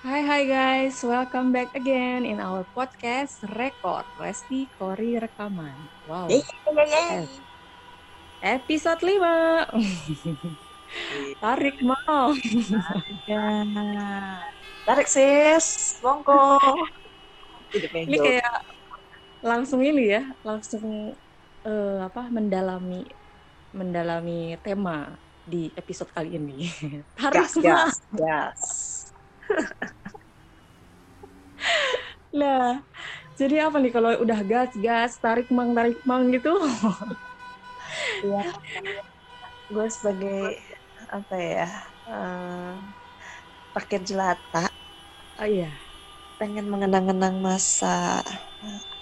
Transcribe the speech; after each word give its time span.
Hai 0.00 0.24
hai 0.24 0.48
guys, 0.48 0.96
welcome 1.04 1.52
back 1.52 1.76
again 1.76 2.24
in 2.24 2.40
our 2.40 2.64
podcast 2.72 3.44
Record 3.52 4.08
Resti 4.16 4.64
Kori 4.80 5.20
Rekaman. 5.20 5.76
Wow. 6.08 6.24
Episode 8.40 8.96
5. 8.96 9.76
Tarik 11.44 11.84
mau. 11.84 12.32
Tarik 14.88 15.04
sis, 15.04 16.00
monggo. 16.00 16.56
Ini 17.92 18.16
kayak 18.16 18.56
langsung 19.44 19.84
ini 19.84 20.16
ya, 20.16 20.24
langsung 20.40 21.12
eh, 21.68 21.98
apa 22.00 22.24
mendalami 22.32 23.04
mendalami 23.76 24.56
tema 24.64 25.12
di 25.44 25.68
episode 25.76 26.08
kali 26.08 26.40
ini. 26.40 26.72
Tarik 27.20 27.52
gas, 27.60 28.00
mau. 28.08 28.16
gas, 28.16 28.64
Lah, 32.30 32.78
jadi 33.38 33.66
apa 33.70 33.76
nih 33.82 33.92
kalau 33.96 34.10
udah 34.24 34.40
gas 34.50 34.72
gas 34.78 35.12
tarik 35.22 35.46
mang 35.56 35.72
tarik 35.76 35.98
mang 36.08 36.24
gitu? 36.34 36.50
Iya. 38.22 38.52
Gue 39.72 39.86
sebagai 39.96 40.40
apa 41.16 41.34
ya? 41.38 41.66
eh, 42.10 42.74
rakyat 43.74 44.02
jelata 44.06 44.64
Oh 45.38 45.46
iya. 45.46 45.80
pengen 46.40 46.66
mengenang-enang 46.72 47.36
masa 47.44 48.24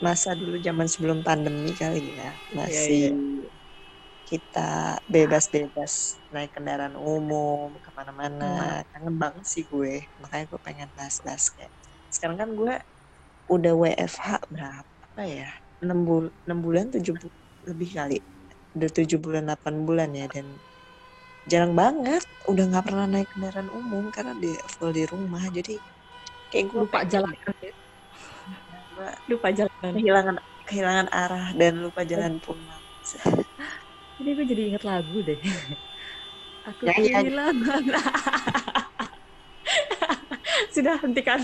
masa 0.05 0.31
dulu 0.39 0.57
zaman 0.67 0.87
sebelum 0.91 1.19
pandemi 1.27 1.71
kali 1.75 2.15
ya 2.19 2.39
masih 2.59 3.15
kita 4.29 5.01
bebas-bebas 5.09 6.21
naik 6.29 6.53
kendaraan 6.53 6.93
umum 7.01 7.73
ke 7.81 7.89
mana-mana. 7.97 8.85
Kangen 8.93 9.17
banget 9.17 9.45
sih 9.49 9.65
gue. 9.65 10.05
Makanya 10.21 10.45
gue 10.53 10.61
pengen 10.61 10.89
bahas-bahas 10.93 11.49
kayak 11.57 11.73
sekarang 12.13 12.37
kan 12.37 12.51
gue 12.53 12.75
udah 13.49 13.73
WFH 13.73 14.53
berapa 14.53 15.21
ya? 15.25 15.49
6, 15.81 16.05
bul 16.05 16.29
6 16.45 16.61
bulan 16.61 16.93
7 16.93 17.01
bu 17.17 17.29
lebih 17.65 17.89
kali. 17.97 18.21
Udah 18.77 18.91
7 18.93 19.17
bulan 19.17 19.49
8 19.49 19.89
bulan 19.89 20.13
ya 20.13 20.29
dan 20.29 20.45
jarang 21.49 21.73
banget. 21.73 22.29
Udah 22.45 22.69
nggak 22.69 22.85
pernah 22.85 23.09
naik 23.09 23.33
kendaraan 23.33 23.73
umum 23.73 24.13
karena 24.13 24.37
di 24.37 24.53
full 24.77 24.93
di 24.93 25.09
rumah. 25.09 25.41
Jadi 25.49 25.81
kayak 26.53 26.69
gue 26.69 26.85
Lupa 26.85 27.01
jalan. 27.09 27.33
gue 28.93 29.11
Lupa 29.33 29.49
jalan. 29.57 29.73
kehilangan 29.97 30.37
kehilangan 30.69 31.09
arah 31.09 31.57
dan 31.57 31.81
lupa 31.81 32.05
jalan 32.05 32.37
pulang 32.45 32.85
Jadi 34.19 34.31
gue 34.35 34.47
jadi 34.51 34.63
inget 34.75 34.85
lagu 34.85 35.19
deh. 35.23 35.39
Aku 36.69 36.85
Ya, 36.85 36.95
ya. 36.99 37.23
kehilangan. 37.23 37.85
Sudah 40.75 40.99
hentikan. 41.01 41.41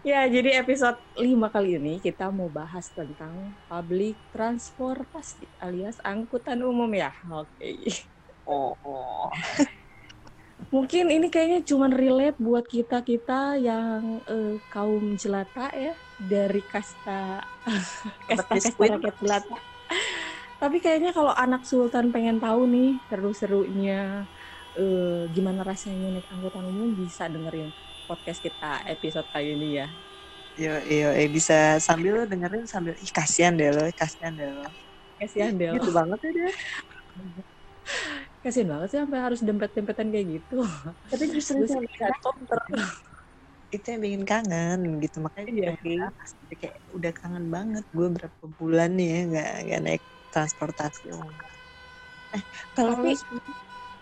Ya, 0.00 0.24
jadi 0.30 0.62
episode 0.64 0.96
5 1.12 1.52
kali 1.52 1.76
ini 1.76 2.00
kita 2.00 2.32
mau 2.32 2.48
bahas 2.48 2.88
tentang 2.94 3.58
public 3.68 4.16
transportasi 4.32 5.50
alias 5.60 6.00
angkutan 6.00 6.64
umum 6.64 6.88
ya. 6.94 7.12
Oke. 7.28 8.00
oh, 8.48 8.72
oh. 8.80 9.28
Mungkin 10.74 11.06
ini 11.12 11.28
kayaknya 11.30 11.60
cuman 11.66 11.92
relate 11.92 12.38
buat 12.40 12.64
kita-kita 12.66 13.58
yang 13.60 14.24
eh, 14.26 14.58
kaum 14.72 15.14
jelata 15.20 15.70
ya 15.74 15.94
dari 16.18 16.62
kasta 16.64 17.44
kasta 18.26 18.54
kasta 18.62 18.84
rakyat 18.96 19.14
jelata. 19.20 19.58
Tapi 20.64 20.80
kayaknya 20.80 21.12
kalau 21.12 21.28
anak 21.36 21.68
sultan 21.68 22.08
pengen 22.08 22.40
tahu 22.40 22.64
nih 22.72 23.04
seru-serunya 23.04 24.24
eh, 24.72 25.28
gimana 25.28 25.60
rasanya 25.60 26.08
naik 26.08 26.24
angkutan 26.32 26.64
umum 26.64 26.88
bisa 26.96 27.28
dengerin 27.28 27.68
podcast 28.08 28.40
kita 28.40 28.80
episode 28.88 29.28
kali 29.28 29.60
ini 29.60 29.76
ya. 29.84 29.86
Yo, 30.56 30.72
yo, 30.88 31.08
eh 31.12 31.28
bisa 31.28 31.76
sambil 31.82 32.16
lo 32.16 32.24
dengerin 32.24 32.64
sambil 32.64 32.96
ih 32.96 33.12
kasihan 33.12 33.52
deh 33.60 33.68
lo, 33.76 33.84
kasihan 33.92 34.32
deh 34.32 34.48
lo. 34.48 34.64
Kasihan 35.20 35.52
deh. 35.60 35.68
Gitu 35.76 35.90
banget 35.92 36.18
ya 36.24 36.30
dia. 36.32 36.48
Kasihan 38.44 38.68
banget 38.72 38.88
sih 38.92 38.98
sampai 39.04 39.20
harus 39.20 39.40
dempet-dempetan 39.44 40.08
kayak 40.12 40.26
gitu. 40.40 40.64
Tapi 41.12 41.24
justru 41.32 41.60
itu 41.60 41.72
yang 41.76 41.84
bikin 41.84 42.00
kangen. 42.48 42.84
itu 43.74 43.86
yang 43.90 44.02
bikin 44.06 44.22
kangen 44.22 44.80
gitu 45.02 45.16
makanya 45.24 45.50
Iya. 45.50 46.06
Jadi 46.40 46.54
kayak 46.60 46.78
udah 46.96 47.12
kangen 47.18 47.46
banget 47.50 47.84
gue 47.90 48.08
berapa 48.16 48.44
bulan 48.58 48.90
nih 48.96 49.08
ya 49.10 49.20
nggak 49.30 49.50
nggak 49.66 49.80
naik 49.84 50.02
transportasi 50.34 51.14
umum. 51.14 51.30
Eh 52.34 52.42
kalau 52.74 52.98
Tapi 52.98 53.14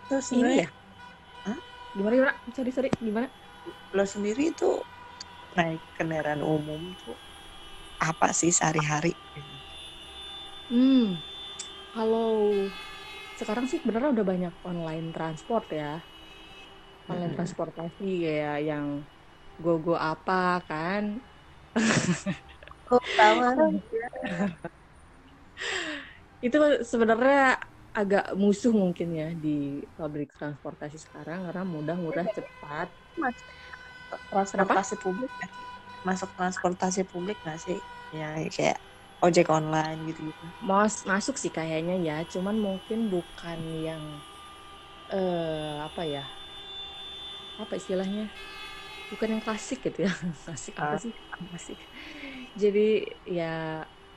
lo 0.09 0.17
sendiri- 0.19 0.65
ya. 0.65 0.69
Gimana 1.93 2.13
gimana? 2.17 2.33
Sorry 2.55 2.71
sorry 2.73 2.89
gimana? 2.97 3.27
lo 3.93 4.03
sendiri 4.13 4.49
tuh 4.57 4.81
naik 5.53 5.85
kendaraan 5.93 6.41
umum 6.41 6.81
tuh 6.97 7.13
apa 8.01 8.33
sih 8.33 8.49
sehari-hari? 8.49 9.13
Hmm, 10.71 11.21
kalau 11.93 12.33
sekarang 13.39 13.65
sih 13.69 13.77
sebenarnya 13.81 14.09
udah 14.15 14.25
banyak 14.31 14.53
online 14.65 15.07
transport 15.15 15.65
ya. 15.69 16.01
Online 17.05 17.29
Mm-mm. 17.29 17.37
transportasi 17.37 18.07
kayak 18.25 18.57
yang 18.69 18.87
GoGo 19.61 19.93
apa 19.93 20.65
kan. 20.69 21.03
Kok 22.89 23.03
tawa? 23.17 23.49
Itu 26.45 26.57
sebenarnya 26.91 27.55
agak 27.99 28.23
musuh 28.41 28.73
mungkin 28.81 29.07
ya 29.19 29.27
di 29.43 29.49
public 29.97 30.27
transportasi 30.37 30.97
sekarang 31.05 31.39
karena 31.47 31.63
mudah, 31.75 31.95
murah, 32.03 32.27
cepat. 32.37 32.87
transportasi 34.31 34.95
publik 35.03 35.31
masuk 36.07 36.29
transportasi 36.37 37.01
publik 37.11 37.37
nggak 37.43 37.59
sih 37.65 37.79
ya 38.13 38.35
kayak 38.55 38.77
ojek 39.25 39.47
online 39.57 39.99
gitu 40.09 40.21
gitu 40.31 40.45
Mas 40.61 41.01
masuk 41.09 41.35
sih 41.41 41.49
kayaknya 41.57 41.93
ya, 42.07 42.13
cuman 42.33 42.55
mungkin 42.65 42.99
bukan 43.13 43.59
yang 43.73 44.03
eh 45.13 45.75
apa 45.87 46.03
ya? 46.13 46.21
Apa 47.61 47.73
istilahnya? 47.77 48.33
Bukan 49.11 49.29
yang 49.37 49.43
klasik 49.45 49.79
gitu 49.87 49.99
ya. 50.07 50.11
Klasik 50.45 50.75
apa 50.83 50.95
Ah. 50.95 51.03
sih? 51.03 51.13
Klasik. 51.49 51.79
Jadi 52.61 52.81
ya 53.37 53.45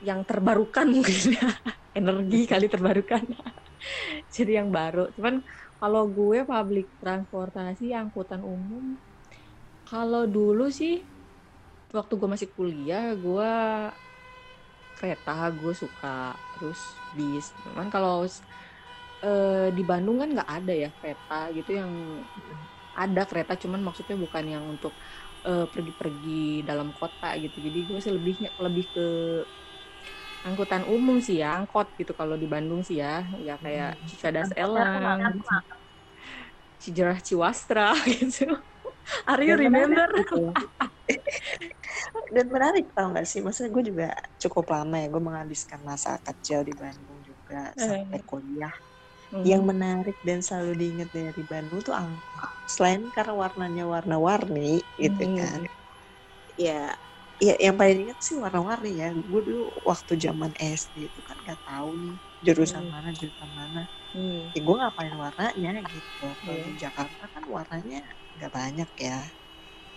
yang 0.01 0.21
terbarukan 0.27 0.85
mungkin 0.89 1.17
ya. 1.37 1.47
Energi 1.97 2.45
kali 2.45 2.65
terbarukan. 2.69 3.23
Jadi 4.35 4.51
yang 4.59 4.69
baru. 4.69 5.09
Cuman 5.17 5.41
kalau 5.77 6.09
gue 6.09 6.45
public 6.45 6.93
transportasi 7.01 7.93
angkutan 7.93 8.41
umum 8.41 8.97
kalau 9.87 10.27
dulu 10.27 10.67
sih 10.79 10.93
waktu 11.95 12.13
gue 12.19 12.29
masih 12.33 12.49
kuliah 12.55 13.05
gue 13.23 13.49
kereta 14.97 15.31
gue 15.59 15.73
suka 15.83 16.07
terus 16.51 16.79
bis 17.15 17.45
cuman 17.63 17.87
kalau 17.93 18.25
eh, 19.25 19.67
di 19.77 19.81
Bandung 19.89 20.17
kan 20.21 20.29
nggak 20.35 20.49
ada 20.57 20.73
ya 20.83 20.89
kereta 20.97 21.33
gitu 21.57 21.69
yang 21.79 21.91
ada 22.97 23.21
kereta 23.29 23.53
cuman 23.63 23.81
maksudnya 23.85 24.15
bukan 24.17 24.45
yang 24.53 24.63
untuk 24.73 24.93
eh, 25.47 25.65
pergi-pergi 25.73 26.65
dalam 26.69 26.89
kota 26.97 27.25
gitu 27.43 27.57
jadi 27.65 27.79
gue 27.89 27.99
sih 28.03 28.13
lebihnya 28.17 28.49
lebih 28.65 28.85
ke 28.93 29.01
angkutan 30.45 30.83
umum 30.87 31.17
sih 31.23 31.41
ya 31.43 31.47
angkot 31.59 31.87
gitu 31.99 32.11
kalau 32.19 32.35
di 32.41 32.47
Bandung 32.53 32.81
sih 32.87 32.97
ya 33.03 33.25
ya 33.47 33.53
kayak 33.63 33.99
Hmm. 33.99 34.09
Cicadas 34.09 34.49
Elang? 34.57 35.43
Cijerah 36.81 37.19
Ciwastra 37.25 37.93
gitu 38.17 38.45
Are 39.27 39.43
you 39.43 39.55
Dan 39.55 39.57
remember? 39.57 40.07
gitu. 40.15 40.57
dan 42.35 42.47
menarik 42.51 42.91
tau 42.95 43.11
gak 43.15 43.27
sih 43.29 43.39
maksudnya 43.45 43.71
gue 43.75 43.83
juga 43.93 44.07
cukup 44.41 44.65
lama 44.75 44.95
ya 45.01 45.07
gue 45.13 45.21
menghabiskan 45.23 45.79
masa 45.85 46.19
kecil 46.23 46.61
di 46.67 46.73
Bandung 46.75 47.19
juga 47.23 47.71
sampai 47.79 48.19
kuliah 48.27 48.73
Hmm. 49.31 49.43
yang 49.45 49.63
menarik 49.67 50.17
dan 50.25 50.41
selalu 50.45 50.73
diingat 50.81 51.09
dari 51.13 51.43
Bandung 51.47 51.79
tuh 51.85 51.95
angkot 51.95 52.51
selain 52.67 53.09
karena 53.13 53.33
warnanya 53.37 53.83
warna-warni 53.89 54.83
gitu 54.99 55.25
Hmm. 55.25 55.37
kan 55.37 55.63
ya 56.57 56.95
ya 57.37 57.53
yang 57.65 57.75
paling 57.77 57.97
ingat 58.09 58.19
sih 58.27 58.35
warna-warni 58.43 58.97
ya 59.01 59.07
gue 59.13 59.41
dulu 59.47 59.61
waktu 59.85 60.13
zaman 60.25 60.51
SD 60.57 60.95
itu 61.13 61.19
kan 61.21 61.37
nggak 61.43 61.59
tahu 61.65 61.89
nih 62.01 62.15
jurusan 62.45 62.85
Hmm. 62.85 62.93
mana 62.93 63.09
jurusan 63.13 63.49
mana 63.53 63.81
Hmm. 64.13 64.49
ya 64.55 64.59
gue 64.65 64.75
ngapain 64.81 65.13
warnanya 65.13 65.69
gitu 65.93 66.25
kalau 66.41 66.57
Iya. 66.57 66.65
di 66.65 66.71
Jakarta 66.83 67.23
kan 67.33 67.43
warnanya 67.45 67.99
nggak 68.35 68.51
banyak 68.59 68.89
ya 68.97 69.17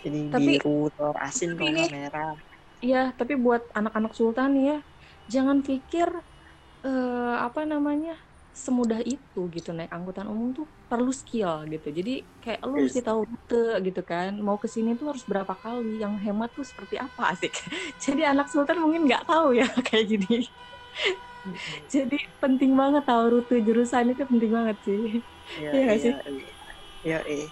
jadi 0.04 0.18
Tapi- 0.32 0.46
biru 0.60 0.88
telur 0.94 1.16
asin 1.26 1.48
nggak 1.56 1.92
merah 1.96 2.32
Iya, 2.80 3.12
tapi 3.12 3.36
buat 3.36 3.60
anak-anak 3.76 4.12
sultan 4.16 4.56
ya, 4.56 4.80
jangan 5.28 5.60
pikir 5.60 6.08
eh, 6.88 7.34
apa 7.46 7.60
namanya 7.68 8.16
semudah 8.64 9.00
itu 9.12 9.38
gitu 9.54 9.68
naik 9.76 9.90
angkutan 9.96 10.26
umum 10.32 10.48
tuh 10.58 10.66
perlu 10.90 11.10
skill 11.20 11.50
gitu. 11.72 11.86
Jadi 11.98 12.10
kayak 12.42 12.60
lu 12.70 12.76
Yes. 12.76 12.86
mesti 12.86 13.00
tahu 13.06 13.20
rute 13.30 13.56
gitu 13.86 14.00
kan. 14.10 14.30
Mau 14.46 14.56
ke 14.62 14.68
sini 14.74 14.90
tuh 14.98 15.06
harus 15.10 15.24
berapa 15.30 15.54
kali, 15.64 15.88
yang 16.02 16.14
hemat 16.24 16.50
tuh 16.56 16.64
seperti 16.70 16.94
apa 17.04 17.22
asik. 17.32 17.52
Jadi 18.04 18.20
anak 18.30 18.46
sultan 18.52 18.78
mungkin 18.82 19.02
nggak 19.08 19.22
tahu 19.30 19.46
ya 19.58 19.64
kayak 19.88 20.04
gini. 20.12 20.34
Jadi 21.94 22.14
penting 22.42 22.70
banget 22.80 23.02
tahu 23.08 23.22
rute 23.32 23.54
jurusan 23.66 24.04
itu 24.12 24.22
penting 24.30 24.50
banget 24.58 24.76
sih. 24.86 25.00
Iya, 25.56 25.70
Iya 25.72 25.78
nggak 25.84 25.98
sih? 26.04 26.12
iya, 26.26 26.46
iya. 27.06 27.16
Iya, 27.32 27.44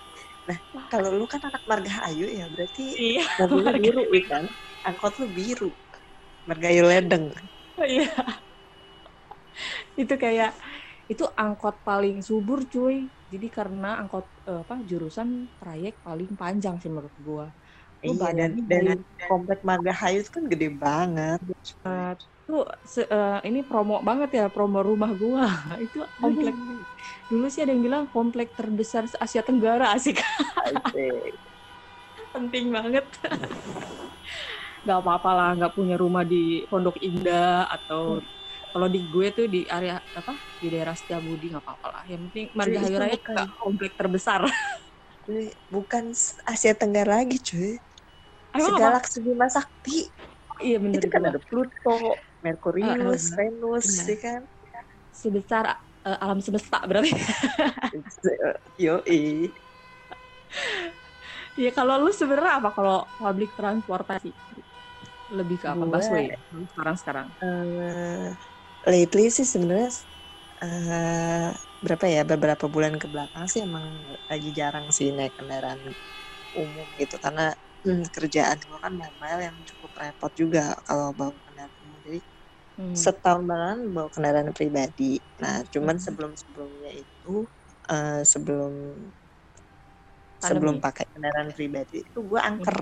Nah, 0.48 0.58
kalau 0.92 1.08
lu 1.18 1.24
kan 1.32 1.40
anak 1.48 1.62
Margahayu 1.70 2.24
ya, 2.38 2.44
berarti 2.54 2.82
Iya. 3.00 3.22
mobilnya 3.38 3.72
biru 3.82 4.00
ya 4.18 4.22
kan? 4.32 4.44
Angkot 4.86 5.12
lu 5.20 5.26
biru. 5.38 5.64
Margahayu 6.48 6.82
Ledeng. 6.90 7.26
Iya. 7.78 8.28
itu 10.00 10.14
kayak 10.24 10.48
itu 11.12 11.24
angkot 11.42 11.74
paling 11.88 12.16
subur 12.28 12.58
cuy. 12.72 12.96
Jadi 13.32 13.46
karena 13.56 13.86
angkot 14.00 14.24
eh, 14.48 14.60
apa 14.64 14.74
jurusan 14.90 15.28
trayek 15.60 15.94
paling 16.06 16.30
panjang 16.40 16.74
sih 16.80 16.88
menurut 16.92 17.14
gua. 17.26 17.46
Lu 18.04 18.12
Iya, 18.14 18.28
dan, 18.38 18.50
dan 18.70 18.84
dari- 18.88 19.04
komplek 19.28 19.58
Margahayu 19.68 20.20
kan 20.34 20.44
gede 20.52 20.68
banget. 20.84 21.38
Itu 22.48 22.54
se- 22.92 23.08
eh, 23.16 23.38
ini 23.48 23.60
promo 23.68 23.94
banget 24.08 24.30
ya 24.38 24.44
promo 24.54 24.78
rumah 24.88 25.10
gua 25.22 25.44
itu 25.84 25.98
komplek 26.20 26.54
dulu 27.30 27.44
sih 27.52 27.60
ada 27.62 27.72
yang 27.74 27.84
bilang 27.88 28.04
komplek 28.14 28.48
terbesar 28.58 29.02
Asia 29.24 29.42
Tenggara 29.48 29.84
asik 29.96 30.16
Asik. 30.66 31.40
penting 32.34 32.66
banget 32.76 33.06
nggak 34.84 34.98
apa-apa 35.02 35.30
lah 35.38 35.48
nggak 35.58 35.72
punya 35.76 35.94
rumah 36.02 36.24
di 36.32 36.64
Pondok 36.70 36.96
Indah 37.02 37.66
atau 37.74 38.02
kalau 38.68 38.86
di 38.86 39.00
gue 39.08 39.26
tuh 39.32 39.46
di 39.48 39.64
area 39.66 39.98
apa 40.12 40.38
di 40.58 40.66
daerah 40.68 40.94
Setiabudi 40.94 41.52
nggak 41.52 41.64
apa-apa 41.64 41.86
lah 41.88 42.04
yang 42.06 42.28
penting 42.28 42.46
Margahayu 42.52 42.96
Raya 43.00 43.16
komplek 43.58 43.92
terbesar 43.96 44.44
Cuy, 45.28 45.52
Bukan 45.68 46.08
Asia 46.48 46.72
Tenggara 46.72 47.20
lagi 47.20 47.36
cuy. 47.36 47.76
Apa? 48.56 48.64
Segalaksi 48.64 49.20
Bima 49.20 49.44
Sakti. 49.52 50.08
iya 50.64 50.80
bener 50.80 51.04
Itu 51.04 51.12
kan 51.12 51.28
ada 51.28 51.36
Pluto, 51.36 52.16
Merkurius, 52.40 53.36
ah, 53.36 53.44
Venus, 53.44 53.84
Benar. 53.84 54.08
ya 54.08 54.16
kan? 54.24 54.42
sebesar 55.18 55.64
eh, 56.06 56.18
alam 56.22 56.38
semesta 56.38 56.78
berarti 56.86 57.10
Yoi. 58.84 59.50
ya 61.62 61.70
kalau 61.74 61.98
lu 62.06 62.10
sebenarnya 62.14 62.62
apa 62.62 62.70
kalau 62.72 63.04
public 63.18 63.52
transportasi 63.58 64.30
lebih 65.28 65.60
ke 65.60 65.66
apa 65.68 65.84
busway 65.84 66.32
sekarang 66.72 66.96
sekarang 66.96 67.26
Eh, 67.42 68.30
lately 68.86 69.28
sih 69.32 69.46
sebenarnya 69.48 69.90
eh, 70.62 71.50
berapa 71.84 72.04
ya 72.10 72.22
beberapa 72.26 72.66
bulan 72.74 72.94
ke 73.02 73.06
belakang 73.10 73.46
sih 73.52 73.60
emang 73.68 73.86
lagi 74.30 74.50
jarang 74.58 74.86
sih 74.94 75.08
naik 75.16 75.34
kendaraan 75.38 75.82
umum 76.54 76.88
gitu 77.00 77.16
karena 77.22 77.54
hmm, 77.86 78.04
kerjaan 78.14 78.58
gue 78.62 78.78
kan 78.84 78.92
mobile 78.94 79.40
yang 79.46 79.56
cukup 79.70 79.90
repot 80.02 80.32
juga 80.34 80.74
kalau 80.86 81.14
bawa 81.18 81.38
kendaraan 81.46 81.74
umum 81.84 81.98
jadi 82.06 82.20
Hmm. 82.76 83.04
setahun 83.04 83.42
belakangan 83.48 83.80
bawa 83.94 84.08
kendaraan 84.14 84.50
pribadi 84.56 85.20
nah 85.42 85.62
cuman 85.72 85.96
Hmm. 85.96 86.02
sebelum 86.02 86.32
sebelumnya 86.38 86.92
itu 86.94 87.46
eh, 87.90 88.22
sebelum 88.26 88.72
Pandemi. 90.40 90.48
sebelum 90.48 90.76
pakai 90.84 91.04
kendaraan 91.12 91.50
pribadi 91.56 92.02
itu 92.06 92.18
gue 92.30 92.40
angker 92.40 92.78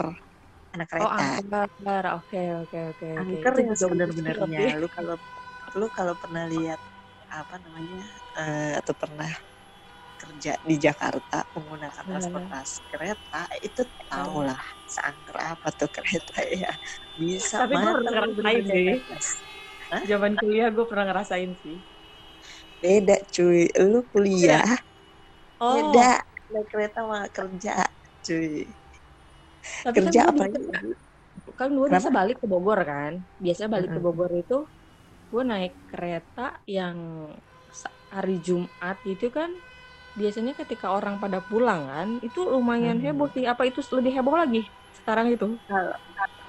anak 0.74 0.88
Oh, 0.98 1.08
kereta 1.08 1.28
angker. 1.38 2.04
Oke, 2.16 2.38
oke, 2.60 2.78
oke. 2.90 3.06
angker 3.20 3.52
Itu 3.52 3.58
yang 3.66 3.76
sebenar-benarnya 3.82 4.62
lu 4.80 4.86
kalau 4.96 5.16
lu 5.78 5.86
kalau 5.96 6.14
pernah 6.22 6.44
lihat 6.52 6.80
apa 7.40 7.54
namanya 7.64 7.98
eh, 8.38 8.72
atau 8.80 8.94
pernah 9.02 9.30
kerja 10.20 10.52
di 10.68 10.76
Jakarta 10.86 11.36
menggunakan 11.54 12.04
Hmm. 12.04 12.10
transportasi 12.10 12.78
kereta 12.92 13.36
itu 13.66 13.82
tau 14.10 14.36
lah 14.48 14.60
seangker 14.94 15.36
apa 15.52 15.68
tuh 15.78 15.88
kereta 15.96 16.36
ya 16.62 16.70
bisa 17.20 17.56
Tapi 17.58 17.74
matang 17.74 17.96
pernah 17.98 18.12
ngerasain 18.14 18.64
sih. 18.72 18.88
Zaman 20.10 20.32
kuliah 20.40 20.68
gue 20.76 20.84
pernah 20.90 21.04
ngerasain 21.08 21.52
sih. 21.62 21.76
beda 22.82 23.16
cuy 23.34 23.60
lu 23.90 23.98
kuliah 24.12 24.76
Oh, 25.60 25.70
beda 25.70 26.22
naik 26.52 26.66
kereta 26.72 26.98
sama 27.04 27.18
kerja 27.36 27.72
cuy 28.24 28.48
tapi 29.84 29.98
kerja 29.98 30.20
kan 30.20 30.26
apa 30.30 30.44
gue 30.52 30.78
kan 31.58 31.70
gue 31.78 31.86
Kenapa? 31.86 32.10
balik 32.18 32.36
ke 32.42 32.46
Bogor 32.52 32.78
kan. 32.90 33.12
Biasanya 33.44 33.70
balik 33.76 33.90
ke 33.94 33.98
Mm-mm. 33.98 34.04
Bogor 34.04 34.30
itu 34.42 34.54
gue 35.30 35.42
naik 35.50 35.72
kereta 35.90 36.40
yang 36.76 36.98
hari 38.16 38.34
Jumat 38.46 38.96
itu 39.12 39.26
kan 39.36 39.50
biasanya 40.20 40.52
ketika 40.60 40.86
orang 40.96 41.16
pada 41.22 41.38
pulang 41.48 41.82
kan 41.92 42.08
itu 42.26 42.40
lumayan 42.54 42.98
Hmm. 42.98 43.04
heboh 43.04 43.28
sih. 43.34 43.44
Apa 43.52 43.62
itu 43.70 43.80
lebih 43.98 44.12
heboh 44.18 44.36
lagi 44.42 44.58
sekarang 44.98 45.26
itu? 45.34 45.46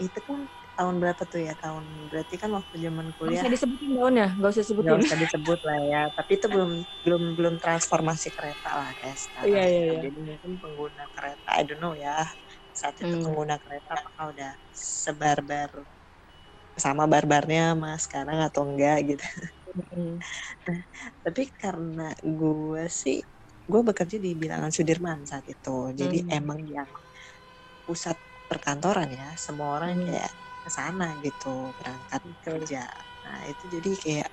itu 0.05 0.19
kan 0.27 0.39
tahun 0.77 0.95
berapa 1.01 1.23
tuh 1.31 1.39
ya 1.47 1.53
tahun 1.63 1.85
berarti 2.09 2.35
kan 2.41 2.49
waktu 2.57 2.75
zaman 2.85 3.07
kuliah 3.17 3.47
usah 3.47 3.49
disebutin 3.53 3.91
tahunnya, 3.97 4.25
gak 4.41 4.51
usah 4.53 4.65
nggak 4.81 4.97
sebutin. 4.97 5.01
usah 5.03 5.17
disebut 5.23 5.59
lah 5.67 5.79
ya 5.91 6.01
tapi 6.17 6.31
itu 6.37 6.47
belum 6.53 6.71
belum 7.03 7.21
belum 7.37 7.55
transformasi 7.63 8.27
kereta 8.37 8.69
lah 8.79 8.89
kayak 8.99 9.17
sekarang 9.25 9.49
Iya, 9.49 9.61
iya, 9.69 9.81
iya. 9.91 10.01
jadi 10.03 10.17
mungkin 10.27 10.51
pengguna 10.61 11.03
kereta 11.15 11.47
I 11.57 11.61
don't 11.65 11.81
know 11.81 11.93
ya 11.97 12.29
saat 12.79 12.95
itu 13.01 13.15
Hmm. 13.15 13.23
pengguna 13.23 13.57
kereta 13.63 13.89
apakah 13.97 14.23
udah 14.33 14.51
sebarbar 15.01 15.69
sama 16.85 17.03
barbarnya 17.13 17.61
mas 17.81 17.99
sekarang 18.05 18.37
atau 18.47 18.61
enggak 18.69 18.97
gitu. 19.09 19.23
Mm. 19.77 20.23
tapi 21.25 21.41
karena 21.61 22.01
gue 22.23 22.83
sih 23.01 23.17
gue 23.71 23.81
bekerja 23.89 24.17
di 24.25 24.29
bilangan 24.41 24.71
Sudirman 24.75 25.19
saat 25.29 25.45
itu. 25.53 25.91
Jadi 25.99 26.17
Hmm. 26.23 26.31
emang 26.39 26.61
yang 26.77 26.89
pusat 27.87 28.17
perkantoran 28.49 29.09
ya 29.11 29.27
semua 29.45 29.67
orang 29.79 29.91
Hmm. 29.99 30.07
kayak 30.07 30.31
ke 30.63 30.69
sana 30.77 31.05
gitu 31.25 31.47
berangkat 31.79 32.21
kerja. 32.43 32.79
Nah 33.23 33.37
itu 33.51 33.63
jadi 33.75 33.89
kayak 34.03 34.29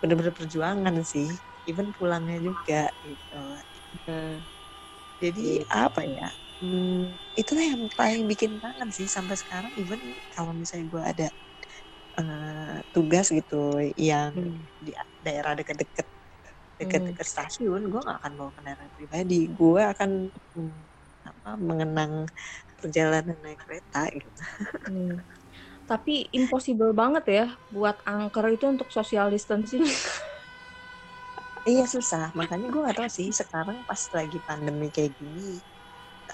bener-bener 0.00 0.34
perjuangan 0.38 0.96
sih 1.12 1.28
even 1.68 1.88
pulangnya 1.96 2.38
juga 2.48 2.90
gitu. 3.04 3.34
Nah, 4.06 4.44
jadi 5.22 5.42
apa 5.72 6.00
ya 6.16 6.28
hmm, 6.62 7.18
itulah 7.40 7.64
yang 7.72 7.82
paling 7.98 8.22
bikin 8.30 8.52
kangen 8.62 8.90
sih 8.98 9.06
sampai 9.16 9.36
sekarang. 9.42 9.72
Even 9.80 10.00
kalau 10.34 10.52
misalnya 10.60 10.86
gue 10.94 11.02
ada 11.12 11.26
eh, 12.18 12.78
tugas 12.94 13.26
gitu 13.30 13.78
yang 13.98 14.32
hmm. 14.34 14.66
di 14.78 14.92
daerah 15.18 15.54
deket-deket 15.58 16.06
deket-deket 16.74 17.26
stasiun 17.26 17.86
gue 17.86 18.00
gak 18.02 18.18
akan 18.18 18.32
bawa 18.34 18.50
kendaraan 18.50 18.90
pribadi 18.90 19.46
gue 19.46 19.82
akan 19.82 20.10
hmm, 20.58 20.82
apa 21.24 21.50
mengenang 21.56 22.26
perjalanan 22.76 23.38
naik 23.40 23.60
kereta 23.62 24.10
gitu 24.12 24.30
Hmm. 24.84 25.24
Tapi 25.84 26.32
impossible 26.32 26.96
banget 26.96 27.24
ya 27.28 27.46
buat 27.68 28.00
angker 28.08 28.56
itu 28.56 28.64
untuk 28.72 28.88
social 28.88 29.28
distancing. 29.28 29.84
iya 31.64 31.84
susah 31.88 32.32
makanya 32.36 32.68
gue 32.68 32.80
gak 32.84 32.96
tahu 33.00 33.08
sih 33.08 33.32
sekarang 33.32 33.84
pas 33.88 34.00
lagi 34.12 34.38
pandemi 34.44 34.92
kayak 34.92 35.16
gini 35.16 35.64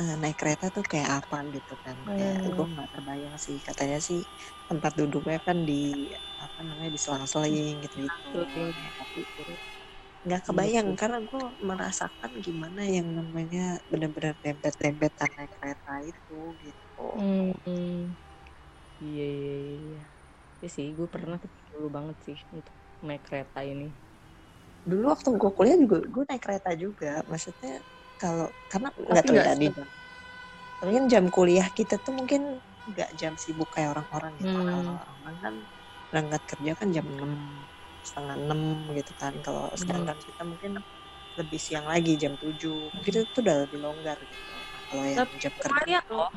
eh, 0.01 0.13
naik 0.21 0.37
kereta 0.41 0.67
tuh 0.77 0.85
kayak 0.93 1.09
apa 1.19 1.37
gitu 1.57 1.73
kan 1.85 1.97
kayak 2.17 2.37
Hmm. 2.45 2.55
gue 2.55 2.67
nggak 2.73 2.89
terbayang 2.95 3.37
sih 3.47 3.57
katanya 3.69 3.99
sih 4.09 4.21
tempat 4.69 4.93
duduknya 5.01 5.39
kan 5.47 5.59
di 5.69 5.75
apa 6.45 6.59
namanya 6.69 6.91
diselang-seling 6.97 7.73
gitu 7.85 7.97
gitu 8.09 8.27
Betul. 8.33 8.75
tapi 8.99 9.19
nggak 10.27 10.43
kebayang 10.49 10.89
karena 11.01 11.19
gue 11.31 11.45
merasakan 11.69 12.33
gimana 12.47 12.81
yang 12.97 13.09
namanya 13.19 13.61
benar-benar 13.93 14.35
dempet-dempetan 14.45 15.31
naik 15.37 15.53
kereta 15.57 15.93
itu 16.11 16.35
gitu 16.65 17.01
Hmm. 17.15 18.15
Iya, 19.03 19.23
iya, 19.37 19.53
iya, 19.63 19.77
iya. 19.87 20.01
Iya 20.61 20.69
sih, 20.77 20.87
gue 20.99 21.07
pernah 21.15 21.37
tuh 21.43 21.51
dulu 21.71 21.87
banget 21.97 22.17
sih 22.27 22.39
untuk 22.57 22.75
naik 23.07 23.23
kereta 23.29 23.59
ini. 23.73 23.85
dulu 24.91 25.05
waktu 25.13 25.29
gue 25.37 25.51
kuliah 25.57 25.77
juga 25.77 25.97
gue 26.09 26.25
naik 26.29 26.43
kereta 26.45 26.71
juga 26.73 27.13
maksudnya 27.29 27.85
kalau 28.17 28.49
karena 28.71 28.89
nggak 28.97 29.27
ya 29.29 29.53
di 29.61 29.69
kan 30.97 31.05
jam 31.13 31.25
kuliah 31.37 31.69
kita 31.79 31.95
tuh 32.05 32.13
mungkin 32.19 32.41
nggak 32.91 33.11
jam 33.21 33.35
sibuk 33.43 33.69
kayak 33.75 33.91
orang-orang 33.95 34.33
gitu 34.43 34.57
Hmm. 34.57 34.71
kalau 34.73 34.97
orang 35.21 35.37
kan 35.45 35.55
berangkat 36.11 36.43
kerja 36.51 36.73
kan 36.81 36.89
jam 36.97 37.07
6 37.15 37.33
setengah 38.09 38.35
enam 38.43 38.61
gitu 38.99 39.13
kan 39.23 39.35
kalau 39.45 39.65
Hmm. 39.77 39.81
sedangkan 39.81 40.19
kita 40.29 40.43
mungkin 40.51 40.73
lebih 41.39 41.61
siang 41.67 41.87
lagi 41.93 42.13
jam 42.23 42.35
7 42.43 42.91
mungkin 42.95 43.13
itu 43.25 43.29
tuh 43.35 43.43
udah 43.47 43.57
lebih 43.67 43.79
longgar 43.85 44.19
gitu 44.33 44.51
Nah, 44.73 44.81
kalau 44.89 45.05
yang 45.15 45.25
Tapi 45.25 45.37
jam 45.43 45.55
kerja 45.65 45.99
loh. 46.11 46.31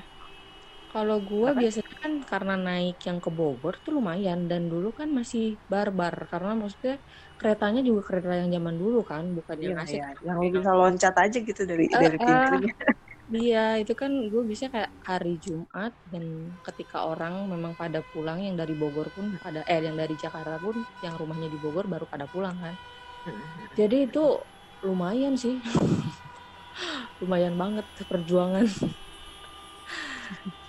Kalau 0.91 1.17
gue 1.29 1.49
Apa? 1.49 1.61
biasanya 1.61 1.95
kan 2.03 2.13
karena 2.31 2.53
naik 2.67 2.95
yang 3.07 3.19
ke 3.25 3.29
Bogor 3.37 3.73
tuh 3.83 3.91
lumayan 3.97 4.39
dan 4.49 4.61
dulu 4.71 4.87
kan 4.99 5.09
masih 5.19 5.43
barbar 5.71 6.13
karena 6.31 6.51
maksudnya 6.61 6.93
keretanya 7.39 7.79
juga 7.89 8.01
kereta 8.07 8.31
yang 8.41 8.49
zaman 8.55 8.75
dulu 8.81 8.97
kan 9.11 9.23
bukan 9.37 9.57
yang 9.67 9.75
iya, 9.83 9.83
asik 9.83 10.01
iya. 10.01 10.03
yang 10.27 10.39
bisa 10.55 10.71
loncat 10.79 11.13
aja 11.23 11.37
gitu 11.47 11.61
dari 11.71 11.85
Eh, 11.91 12.03
dari 12.03 12.17
pintunya 12.25 12.71
Iya, 13.31 13.57
itu 13.81 13.93
kan 14.01 14.11
gue 14.31 14.43
bisa 14.51 14.65
kayak 14.73 14.91
hari 15.09 15.39
Jumat 15.45 15.91
dan 16.11 16.23
ketika 16.65 16.97
orang 17.07 17.33
memang 17.53 17.73
pada 17.81 17.99
pulang 18.11 18.39
yang 18.45 18.55
dari 18.59 18.75
Bogor 18.75 19.07
pun 19.15 19.25
pada 19.43 19.59
eh 19.63 19.79
yang 19.87 19.95
dari 19.95 20.15
Jakarta 20.19 20.59
pun 20.59 20.75
yang 21.05 21.15
rumahnya 21.21 21.47
di 21.53 21.55
Bogor 21.63 21.85
baru 21.87 22.05
pada 22.11 22.25
pulang 22.27 22.55
kan. 22.63 22.75
Jadi 23.79 23.95
itu 24.09 24.19
lumayan 24.85 25.33
sih. 25.39 25.55
lumayan 27.21 27.55
banget 27.61 27.85
perjuangan. 28.09 28.65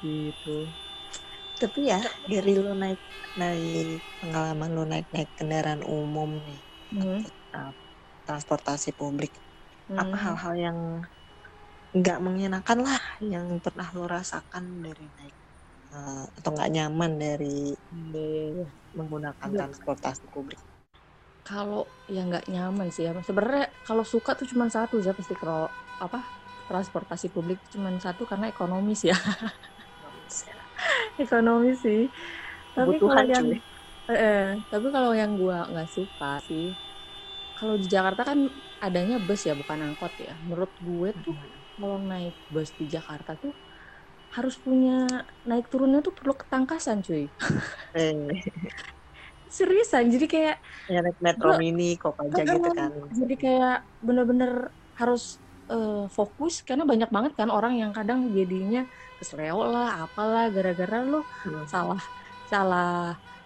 gitu. 0.02 0.74
tapi 1.60 1.80
ya 1.90 1.98
dari 2.32 2.52
lu 2.62 2.72
naik 2.82 3.00
naik 3.40 3.98
pengalaman 4.20 4.70
lu 4.76 4.82
naik 4.92 5.06
naik 5.14 5.30
kendaraan 5.38 5.82
umum 5.82 6.30
nih 6.46 6.60
Hmm, 6.90 7.24
transportasi 8.28 8.90
publik 9.00 9.32
apa 10.02 10.16
hmm. 10.16 10.24
hal-hal 10.24 10.54
yang 10.66 10.78
nggak 11.98 12.18
mengenakan 12.26 12.78
lah 12.86 13.02
yang 13.32 13.46
pernah 13.64 13.86
lo 13.96 14.04
rasakan 14.16 14.64
dari 14.86 15.04
naik 15.16 15.36
uh, 15.94 16.24
atau 16.38 16.50
nggak 16.54 16.70
nyaman 16.76 17.12
dari 17.24 17.56
Iya. 17.94 18.66
menggunakan 18.98 19.46
Iya. 19.46 19.58
transportasi 19.58 20.24
publik 20.34 20.60
Kalau 21.48 21.80
yang 22.16 22.26
nggak 22.32 22.46
nyaman 22.52 22.88
sih 22.94 23.02
ya. 23.06 23.10
Sebenarnya 23.28 23.64
kalau 23.86 24.04
suka 24.12 24.30
tuh 24.38 24.46
cuma 24.52 24.66
satu 24.76 24.94
ya 25.06 25.12
pasti 25.18 25.34
kalau 25.42 25.68
apa 26.00 26.18
transportasi 26.68 27.26
publik 27.34 27.58
cuma 27.72 27.88
satu 28.00 28.22
karena 28.30 28.46
ekonomis 28.52 29.00
ya. 29.10 29.16
ekonomis 31.22 31.76
sih. 31.84 32.00
Tapi 32.76 32.94
kalau 33.06 33.24
yang 33.34 33.46
Eh, 34.10 34.14
eh, 34.26 34.40
tapi 34.72 34.86
kalau 34.94 35.10
yang 35.20 35.32
gua 35.40 35.56
nggak 35.70 35.88
suka 35.96 36.26
sih, 36.48 36.64
kalau 37.58 37.74
di 37.82 37.86
Jakarta 37.94 38.22
kan 38.30 38.38
adanya 38.86 39.16
bus 39.26 39.40
ya, 39.48 39.54
bukan 39.60 39.78
angkot 39.86 40.12
ya. 40.26 40.32
Menurut 40.46 40.72
gue 40.88 41.08
tuh 41.24 41.34
kalau 41.74 41.96
naik 42.10 42.34
bus 42.52 42.70
di 42.80 42.84
Jakarta 42.94 43.30
tuh 43.42 43.52
harus 44.36 44.54
punya 44.66 44.90
naik 45.48 45.66
turunnya 45.72 45.98
tuh 46.06 46.14
perlu 46.18 46.34
ketangkasan 46.40 46.98
cuy. 47.06 47.24
eh, 47.94 48.12
Seriusan, 49.56 50.04
jadi 50.14 50.26
kayak 50.34 50.56
ya 50.90 50.98
naik 51.04 51.18
metro 51.26 51.48
Gua- 51.48 51.60
mini 51.62 51.84
kok 52.02 52.14
aja 52.24 52.42
gitu 52.44 52.68
kan 52.78 52.90
jadi 53.18 53.34
kayak 53.42 53.72
bener-bener 54.06 54.50
harus 55.00 55.22
eh, 55.72 55.92
fokus 56.16 56.54
karena 56.66 56.84
banyak 56.90 57.08
banget 57.16 57.32
kan 57.40 57.48
orang 57.56 57.72
yang 57.80 57.92
kadang 57.98 58.20
jadinya 58.38 58.78
kesleo 59.18 59.58
lah, 59.72 59.86
apalah 60.04 60.42
gara-gara 60.54 60.96
lo 61.10 61.16
Hmm. 61.44 61.64
salah 61.72 62.00
salah 62.52 62.86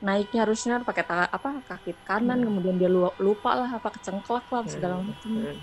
naiknya 0.07 0.39
harusnya 0.45 0.73
pakai 0.89 1.05
apa 1.37 1.49
kaki 1.69 1.91
kanan 2.09 2.39
Hmm. 2.39 2.47
kemudian 2.47 2.77
dia 2.81 2.89
lu- 2.95 3.17
lupa 3.27 3.51
lah 3.61 3.69
apa 3.79 3.89
kecengklak 3.95 4.45
lah 4.55 4.63
segala 4.75 4.95
macam 5.09 5.31
Hmm. 5.35 5.59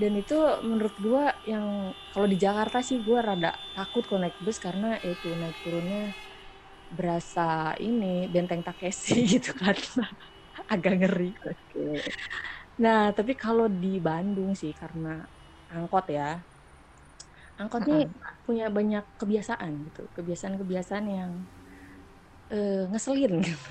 Dan 0.00 0.12
itu 0.20 0.34
menurut 0.68 0.94
gua 1.06 1.24
yang 1.52 1.66
kalau 2.12 2.26
di 2.32 2.36
Jakarta 2.44 2.78
sih 2.88 2.98
gua 3.06 3.18
rada 3.28 3.48
takut 3.76 4.02
kalau 4.08 4.20
naik 4.26 4.36
bus 4.44 4.58
karena 4.66 4.86
itu 5.10 5.26
naik 5.40 5.56
turunnya 5.64 5.98
berasa 6.98 7.74
ini 7.86 8.06
benteng 8.34 8.62
Takeshi 8.66 9.14
gitu 9.34 9.50
kan. 9.62 9.76
Agak 10.72 10.92
ngeri. 11.00 11.30
Oke. 11.48 11.80
nah 12.82 13.00
tapi 13.16 13.32
kalau 13.42 13.66
di 13.82 13.88
Bandung 14.06 14.50
sih 14.60 14.72
karena 14.80 15.08
angkot 15.74 16.04
ya 16.16 16.22
angkot 17.60 17.82
nih 17.90 18.00
punya 18.46 18.64
banyak 18.76 19.04
kebiasaan 19.20 19.72
gitu. 19.86 20.00
Kebiasaan-kebiasaan 20.16 21.04
yang 21.18 21.32
eh, 22.52 22.86
ngeselin 22.90 23.32
gitu. 23.46 23.70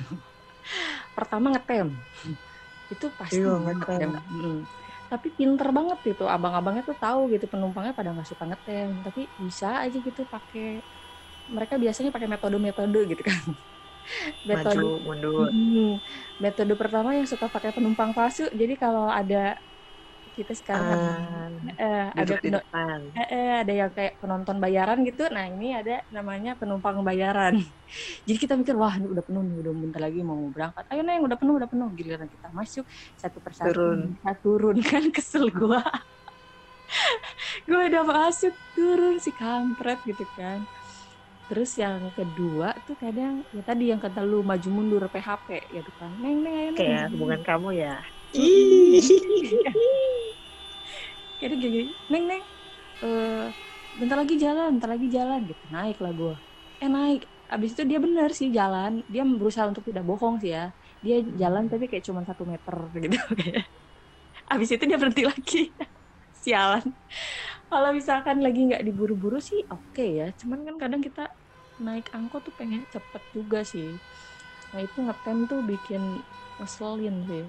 Pertama 1.18 1.48
ngetem. 1.54 1.88
Itu 2.94 3.06
pasti 3.20 3.48
Iya, 3.48 3.50
ngetem. 3.64 4.04
ngetem. 4.04 4.12
Mm. 4.32 4.58
Tapi 5.14 5.28
pinter 5.38 5.68
banget 5.78 5.98
gitu. 6.10 6.24
Abang-abangnya 6.36 6.84
tuh 6.90 6.98
tahu 7.04 7.20
gitu 7.34 7.46
penumpangnya 7.52 7.94
pada 7.98 8.10
nggak 8.14 8.28
suka 8.32 8.44
ngetem. 8.50 8.90
Tapi 9.06 9.22
bisa 9.46 9.68
aja 9.84 9.98
gitu 10.08 10.22
pakai 10.34 10.64
mereka 11.56 11.76
biasanya 11.84 12.10
pakai 12.16 12.30
metode-metode 12.34 13.00
gitu 13.12 13.24
kan. 13.30 13.40
Metode 14.50 14.82
maju 14.82 14.84
mundur. 15.06 15.52
Hmm, 15.64 15.98
metode 16.44 16.74
pertama 16.82 17.10
yang 17.18 17.26
suka 17.32 17.48
pakai 17.56 17.72
penumpang 17.76 18.12
palsu. 18.18 18.44
Jadi 18.62 18.74
kalau 18.84 19.06
ada 19.20 19.36
kita 20.36 20.54
sekarang 20.62 21.02
Ah, 21.02 21.43
eh, 21.78 22.08
ada 22.12 22.36
depan. 22.40 23.00
Eh, 23.16 23.28
eh, 23.32 23.52
ada 23.64 23.74
yang 23.74 23.92
kayak 23.92 24.20
penonton 24.20 24.58
bayaran 24.60 25.02
gitu. 25.08 25.28
Nah 25.32 25.46
ini 25.48 25.78
ada 25.78 26.04
namanya 26.12 26.58
penumpang 26.60 27.00
bayaran. 27.02 27.62
Jadi 28.26 28.38
kita 28.38 28.54
mikir 28.60 28.76
wah 28.76 28.96
ini 28.98 29.08
udah 29.08 29.24
penuh 29.24 29.42
nih 29.46 29.58
udah 29.64 29.74
bentar 29.74 30.02
lagi 30.02 30.20
mau 30.24 30.40
berangkat. 30.52 30.84
Ayo 30.92 31.02
neng 31.06 31.24
udah 31.24 31.38
penuh 31.38 31.54
udah 31.60 31.70
penuh. 31.70 31.90
Giliran 31.96 32.28
kita 32.28 32.48
masuk 32.52 32.86
satu 33.16 33.38
persatu 33.40 33.72
Turun. 33.72 34.00
kita 34.20 34.34
turun. 34.42 34.78
Kan 34.90 35.04
kesel 35.14 35.48
gua. 35.54 35.82
Gue 37.70 37.90
udah 37.90 38.04
masuk 38.06 38.54
turun 38.78 39.18
si 39.18 39.34
kampret 39.34 39.98
gitu 40.06 40.28
kan. 40.38 40.62
Terus 41.50 41.74
yang 41.74 42.14
kedua 42.14 42.78
tuh 42.86 42.94
kadang 43.02 43.42
ya 43.50 43.62
tadi 43.66 43.90
yang 43.90 43.98
kata 43.98 44.22
lu 44.22 44.46
maju 44.46 44.68
mundur 44.70 45.04
PHP 45.10 45.74
gitu 45.74 45.92
kan. 45.98 46.14
Neng 46.22 46.46
neng 46.46 46.54
ayo 46.54 46.70
neng. 46.70 46.78
Kayak 46.78 47.06
hubungan 47.16 47.42
kamu 47.42 47.70
ya 47.82 47.98
kayak 51.40 51.60
gini 51.64 51.80
neng 52.12 52.26
neng 52.30 52.44
eh 53.06 53.46
bentar 54.00 54.18
lagi 54.22 54.36
jalan 54.44 54.70
bentar 54.78 54.90
lagi 54.96 55.08
jalan. 55.16 55.40
Gitu 55.50 55.64
naik 55.76 55.98
lah 56.04 56.12
gue 56.20 56.34
eh 56.84 56.90
naik. 56.92 57.22
Abis 57.54 57.70
itu 57.76 57.84
dia 57.90 58.00
bener 58.06 58.30
sih 58.40 58.50
jalan. 58.58 58.92
Dia 59.12 59.24
berusaha 59.28 59.66
untuk 59.72 59.84
tidak 59.90 60.04
bohong 60.10 60.36
sih 60.44 60.52
ya. 60.58 60.74
Dia 61.04 61.16
jalan 61.42 61.64
tapi 61.72 61.86
kayak 61.92 62.06
cuma 62.08 62.22
satu 62.30 62.44
meter 62.52 62.76
gitu 63.04 63.18
kayak. 63.40 63.64
Abis 64.54 64.70
itu 64.76 64.84
dia 64.90 64.98
berhenti 65.02 65.24
lagi. 65.32 65.60
Sialan. 66.44 66.86
Kalau 67.72 67.90
misalkan 67.98 68.38
lagi 68.46 68.60
nggak 68.70 68.84
diburu-buru 68.88 69.38
sih 69.50 69.60
oke 69.74 70.04
ya. 70.20 70.26
Cuman 70.40 70.60
kan 70.68 70.76
kadang 70.82 71.02
kita 71.08 71.22
naik 71.86 72.08
angkot 72.18 72.42
tuh 72.48 72.56
pengen 72.60 72.86
cepet 72.94 73.24
juga 73.36 73.60
sih. 73.74 74.00
Nah 74.74 74.80
itu 74.86 74.98
ngetem 75.06 75.38
tuh 75.50 75.60
bikin 75.72 76.04
ngeselin 76.60 77.16
sih 77.30 77.44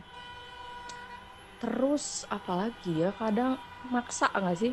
terus 1.64 2.28
apalagi 2.28 3.08
ya 3.08 3.10
kadang 3.16 3.56
maksa 3.80 4.28
nggak 4.28 4.56
sih? 4.60 4.72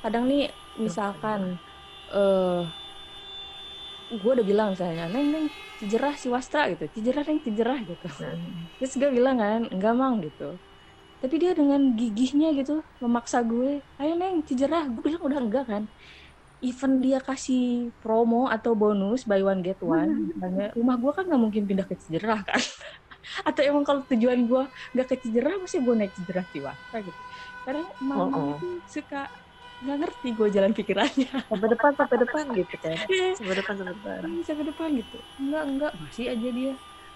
Kadang 0.00 0.24
nih 0.30 0.48
misalkan 0.80 1.40
eh 2.08 2.64
gue 4.08 4.30
udah 4.36 4.46
bilang 4.50 4.68
misalnya 4.72 5.04
neng 5.12 5.28
neng 5.34 5.46
cijerah 5.76 6.16
si 6.16 6.26
wastra 6.32 6.60
gitu. 6.72 6.88
Cijerah 6.96 7.22
neng 7.28 7.40
cijerah 7.44 7.78
gitu. 7.84 8.08
Terus 8.80 8.92
gue 9.00 9.10
bilang 9.12 9.36
kan 9.42 9.68
enggak 9.68 9.92
mang 10.00 10.16
gitu. 10.24 10.56
Tapi 11.20 11.34
dia 11.42 11.52
dengan 11.52 11.80
gigihnya 11.98 12.46
gitu 12.58 12.72
memaksa 13.02 13.38
gue 13.44 13.84
ayo 14.00 14.12
neng 14.16 14.40
cijerah. 14.48 14.88
Gue 14.92 15.02
bilang 15.12 15.22
udah 15.28 15.40
enggak 15.44 15.66
kan. 15.68 15.84
Even 16.58 16.98
dia 17.04 17.22
kasih 17.22 17.94
promo 18.02 18.50
atau 18.50 18.74
bonus 18.74 19.22
buy 19.30 19.38
one 19.46 19.62
get 19.62 19.78
one 19.78 20.10
misalnya, 20.26 20.74
rumah 20.74 20.98
gue 20.98 21.12
kan 21.14 21.24
nggak 21.30 21.42
mungkin 21.44 21.62
pindah 21.70 21.86
ke 21.86 21.94
cijerah 22.02 22.42
kan 22.42 22.58
atau 23.46 23.62
emang 23.64 23.84
kalau 23.88 24.02
tujuan 24.10 24.40
gue 24.50 24.62
nggak 24.94 25.06
ke 25.10 25.16
cijerah 25.24 25.54
mesti 25.62 25.78
gue 25.82 25.94
naik 25.98 26.12
cijerah 26.16 26.44
Ciwasta 26.52 26.96
gitu. 27.06 27.20
Kadang 27.64 27.86
mama 28.00 28.38
Oh, 28.38 28.40
oh. 28.40 28.50
itu 28.56 28.66
suka 28.88 29.28
nggak 29.78 29.96
ngerti 30.02 30.28
gue 30.34 30.48
jalan 30.50 30.72
pikirannya. 30.74 31.30
Sampai 31.48 31.68
depan 31.70 31.92
sampai 31.94 32.16
depan 32.24 32.44
gitu 32.58 32.74
kan 32.82 32.96
Iya, 33.12 33.26
sampai 33.38 33.54
depan 33.60 33.74
sampai 33.78 33.94
depan. 33.94 34.20
Bisa 34.40 34.52
ke 34.58 34.64
depan 34.66 34.88
gitu. 35.00 35.16
Enggak 35.38 35.62
enggak 35.70 35.92
masih 36.02 36.26
aja 36.34 36.48
dia 36.58 36.72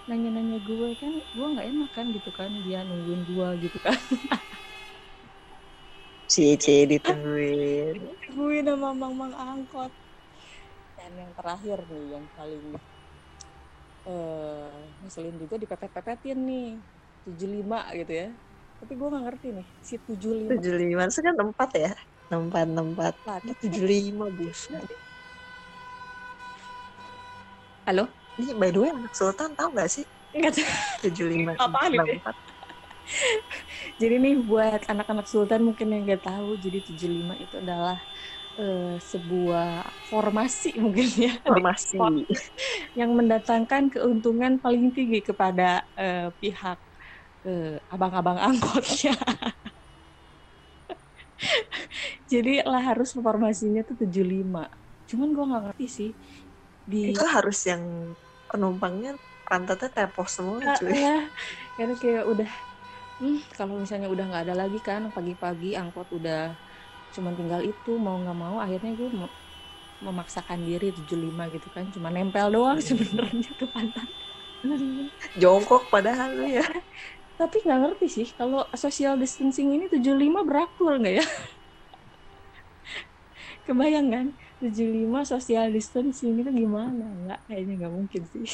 nanya-nanya 0.09 0.59
gue 0.59 0.89
kan 0.99 1.13
gue 1.37 1.47
nggak 1.53 1.67
enak 1.73 1.91
kan 1.97 2.07
gitu 2.15 2.31
kan. 2.31 2.51
Dia 2.65 2.79
nungguin 2.87 3.23
gue 3.27 3.49
gitu 3.67 3.79
kan. 3.83 3.99
Si 6.33 6.45
C 6.63 6.65
ditungguin 6.91 7.97
gue 8.35 8.57
nama 8.65 8.89
mang-mang 9.01 9.35
angkot. 9.37 9.93
Dan 10.97 11.13
yang 11.21 11.33
terakhir 11.39 11.79
nih 11.91 12.05
yang 12.17 12.27
paling 12.37 12.65
eh 14.09 14.73
ngeselin 15.03 15.37
juga 15.39 15.55
dipepet-pepetin 15.59 16.39
nih. 16.43 16.69
75 17.23 17.79
gitu 18.03 18.13
ya. 18.13 18.29
Tapi 18.83 18.93
gue 18.99 19.09
nggak 19.15 19.25
ngerti 19.31 19.49
nih 19.55 19.69
si 19.79 19.95
75 19.95 20.59
tujuh 20.59 20.75
lima 20.75 21.03
itu 21.07 21.21
kan 21.23 21.35
empat 21.39 21.71
ya? 21.79 21.93
Empat 22.35 22.67
empat. 22.67 23.15
Lah 23.23 23.39
tujuh 23.63 23.85
lima 23.87 24.27
bos 24.27 24.61
halo? 27.87 28.05
Ini 28.39 28.55
by 28.59 28.71
the 28.75 28.81
way 28.83 28.91
anak 28.91 29.15
sultan 29.15 29.55
tahu 29.55 29.69
nggak 29.75 29.91
sih? 29.91 30.05
Nggak 30.35 30.53
tahu. 30.57 30.67
tujuh 31.07 31.27
lima 31.31 31.51
itu? 31.55 31.63
empat. 31.63 32.37
Jadi 33.99 34.15
nih 34.19 34.35
buat 34.39 34.81
anak-anak 34.87 35.27
sultan 35.27 35.61
mungkin 35.67 35.91
yang 35.91 36.03
nggak 36.07 36.23
tahu 36.23 36.55
jadi 36.59 36.79
75 36.83 37.35
itu 37.39 37.55
adalah 37.59 37.99
eh, 38.61 38.97
sebuah 39.01 39.69
formasi 40.11 40.77
mungkin 40.85 41.07
ya 41.17 41.33
formasi 41.47 41.97
yang 42.99 43.11
mendatangkan 43.19 43.89
keuntungan 43.93 44.59
paling 44.63 44.93
tinggi 44.97 45.21
kepada 45.25 45.85
eh, 45.99 46.29
pihak 46.41 46.79
eh, 47.47 47.77
abang-abang 47.93 48.39
angkotnya. 48.41 49.15
Jadi 52.33 52.51
lah 52.71 52.83
harus 52.93 53.09
formasinya 53.17 53.81
tuh 53.89 53.97
75. 54.03 54.63
Cuman 55.09 55.29
gua 55.35 55.45
nggak 55.51 55.63
ngerti 55.71 55.85
sih 55.99 56.11
di 56.91 56.97
itu 57.09 57.23
harus 57.35 57.59
yang 57.71 57.83
penumpangnya 58.51 59.11
pantatnya 59.49 59.89
tepos 59.97 60.29
semua 60.37 60.57
Ah, 60.67 60.77
cuy 60.77 60.93
ya, 61.03 61.11
karena 61.77 61.95
kayak 62.03 62.25
udah 62.33 62.51
hmm, 63.21 63.37
kalau 63.57 63.75
misalnya 63.83 64.09
udah 64.15 64.25
nggak 64.29 64.43
ada 64.47 64.55
lagi 64.63 64.79
kan 64.89 65.01
pagi-pagi 65.17 65.67
angkot 65.81 66.09
udah 66.19 66.39
cuman 67.13 67.37
tinggal 67.37 67.61
itu 67.61 68.01
mau 68.01 68.17
nggak 68.17 68.39
mau 68.39 68.57
akhirnya 68.59 68.97
gue 68.97 69.09
mau 69.13 69.29
memaksakan 70.03 70.67
diri 70.67 70.91
75 70.91 71.55
gitu 71.55 71.69
kan 71.71 71.87
cuma 71.95 72.11
nempel 72.11 72.51
doang 72.51 72.81
sebenarnya 72.83 73.53
ke 73.55 73.67
pantat. 73.71 74.09
Jongkok 75.41 75.87
padahal 75.93 76.43
ya. 76.43 76.67
Tapi 77.41 77.63
nggak 77.63 77.81
ngerti 77.87 78.07
sih 78.11 78.29
kalau 78.35 78.67
social 78.75 79.15
distancing 79.21 79.79
ini 79.79 79.87
75 79.87 80.43
beraktul 80.43 80.99
nggak 80.99 81.15
ya? 81.23 81.27
Kebayang 83.67 84.09
kan? 84.11 84.27
75 84.59 85.23
social 85.23 85.71
distancing 85.71 86.35
itu 86.43 86.51
gimana? 86.51 87.07
Nggak 87.07 87.41
kayaknya 87.47 87.87
nggak 87.87 87.95
mungkin 87.95 88.23
sih. 88.27 88.51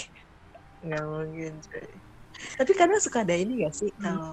Nggak 0.84 1.04
mungkin 1.08 1.52
cuy. 1.64 1.88
Tapi 2.38 2.72
kadang 2.76 3.00
suka 3.02 3.26
ada 3.26 3.34
ini 3.34 3.66
gak 3.66 3.74
sih? 3.74 3.90
Hmm. 3.98 4.04
kalau 4.04 4.30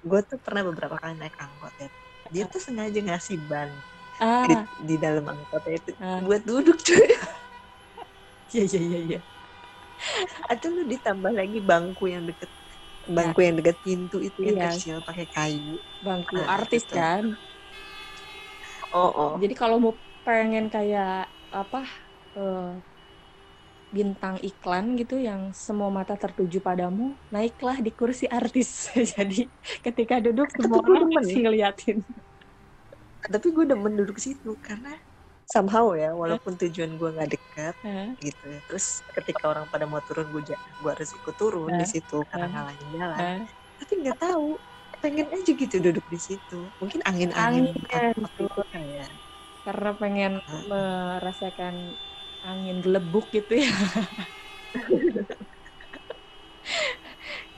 gue 0.00 0.20
tuh 0.24 0.38
pernah 0.40 0.64
beberapa 0.64 0.96
kali 0.96 1.18
naik 1.18 1.36
angkot 1.36 1.74
ya 1.76 1.90
dia 2.30 2.44
tuh 2.46 2.62
sengaja 2.62 2.98
ngasih 3.02 3.38
ban 3.44 3.70
ah. 4.18 4.46
di, 4.46 4.54
di 4.86 4.96
dalam 4.96 5.26
angkotnya 5.26 5.74
itu 5.76 5.90
Ah. 5.98 6.22
buat 6.22 6.42
duduk 6.42 6.78
cuy. 6.78 7.10
Iya 8.50 8.66
iya 8.66 8.80
iya 8.82 8.98
iya. 9.06 9.20
Atau 10.46 10.74
lu 10.74 10.82
ditambah 10.84 11.30
lagi 11.30 11.62
bangku 11.62 12.10
yang 12.10 12.26
deket 12.26 12.50
bangku 13.06 13.40
yang 13.42 13.54
deket 13.54 13.78
pintu 13.78 14.18
itu 14.18 14.42
yang 14.42 14.58
Iya. 14.58 14.66
kecil 14.74 14.96
pakai 15.02 15.26
kayu. 15.30 15.78
Bangku 16.02 16.34
Ah, 16.42 16.58
artis 16.58 16.82
gitu. 16.82 16.98
kan. 16.98 17.38
Oh 18.90 19.10
oh. 19.10 19.30
Jadi 19.38 19.54
kalau 19.54 19.78
mau 19.78 19.94
pengen 20.26 20.66
kayak 20.66 21.30
apa 21.50 21.86
eh, 22.34 22.74
bintang 23.90 24.38
iklan 24.40 24.94
gitu 24.94 25.18
yang 25.18 25.50
semua 25.50 25.90
mata 25.90 26.14
tertuju 26.14 26.62
padamu 26.62 27.18
naiklah 27.28 27.78
di 27.78 27.90
kursi 27.90 28.26
artis. 28.26 28.90
Jadi 29.14 29.46
ketika 29.82 30.18
duduk 30.18 30.50
semua 30.54 30.82
orang 30.82 31.10
pasti 31.10 31.38
ya. 31.38 31.42
ngeliatin 31.46 31.98
tapi 33.30 33.46
gue 33.54 33.64
demen 33.64 33.94
duduk 33.94 34.18
situ 34.18 34.58
karena 34.58 34.90
somehow 35.46 35.94
ya 35.94 36.10
walaupun 36.14 36.54
tujuan 36.58 36.94
gue 36.94 37.08
nggak 37.14 37.30
dekat 37.30 37.74
Hah? 37.82 38.10
gitu 38.18 38.44
ya 38.46 38.60
terus 38.66 39.02
ketika 39.10 39.50
orang 39.50 39.66
pada 39.66 39.86
mau 39.86 40.02
turun 40.02 40.30
gue 40.30 40.42
gue 40.54 40.90
harus 40.90 41.10
ikut 41.14 41.34
turun 41.34 41.70
di 41.74 41.86
Ah. 41.86 41.90
situ 41.90 42.22
karena 42.26 42.46
Ah. 42.46 42.52
ngalangin 42.54 42.88
jalan 42.94 43.18
Hah? 43.18 43.40
tapi 43.80 43.92
nggak 44.02 44.18
tahu 44.18 44.46
pengen 45.00 45.26
aja 45.32 45.50
gitu 45.54 45.76
duduk 45.80 46.06
di 46.06 46.18
situ 46.20 46.70
mungkin 46.78 47.00
angin 47.08 47.30
angin 47.32 47.70
Angin, 47.70 47.74
itu 47.74 48.46
kayak 48.70 49.10
karena 49.64 49.90
pengen 49.98 50.32
Ah. 50.46 50.62
merasakan 50.70 51.74
angin 52.40 52.76
gelebuk 52.80 53.30
gitu 53.30 53.52
ya 53.58 53.70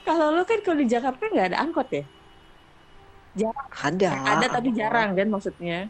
kalau 0.07 0.33
lu 0.35 0.43
kan 0.43 0.59
kalau 0.65 0.77
di 0.79 0.87
Jakarta 0.89 1.23
nggak 1.31 1.47
ada 1.53 1.57
angkot 1.63 1.89
ya 1.91 2.03
ada. 3.83 4.13
Ada 4.31 4.45
tapi 4.55 4.69
jarang 4.77 5.09
kan 5.17 5.27
maksudnya? 5.33 5.89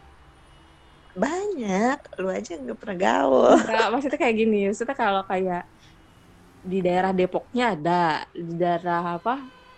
Banyak. 1.14 1.98
Lu 2.22 2.28
aja 2.34 2.52
nggak 2.58 2.78
pernah 2.82 2.98
gaul. 2.98 3.54
Nggak, 3.70 3.86
maksudnya 3.94 4.20
kayak 4.22 4.36
gini, 4.42 4.58
maksudnya 4.70 4.96
kalau 4.98 5.22
kayak 5.30 5.62
di 6.72 6.78
daerah 6.86 7.12
Depoknya 7.12 7.64
ada, 7.76 8.24
di 8.32 8.56
daerah 8.62 9.20
apa, 9.20 9.32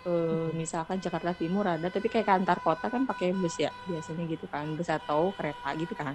eh, 0.06 0.48
misalkan 0.60 0.98
Jakarta 1.04 1.30
Timur 1.34 1.64
ada, 1.66 1.86
tapi 1.90 2.06
kayak 2.12 2.26
ke 2.28 2.32
antar 2.38 2.58
kota 2.62 2.86
kan 2.94 3.02
pakai 3.10 3.34
bus 3.34 3.54
ya, 3.64 3.70
biasanya 3.90 4.22
gitu 4.32 4.46
kan, 4.46 4.64
bus 4.78 4.88
atau 4.98 5.34
kereta 5.36 5.68
gitu 5.80 5.92
kan. 5.98 6.14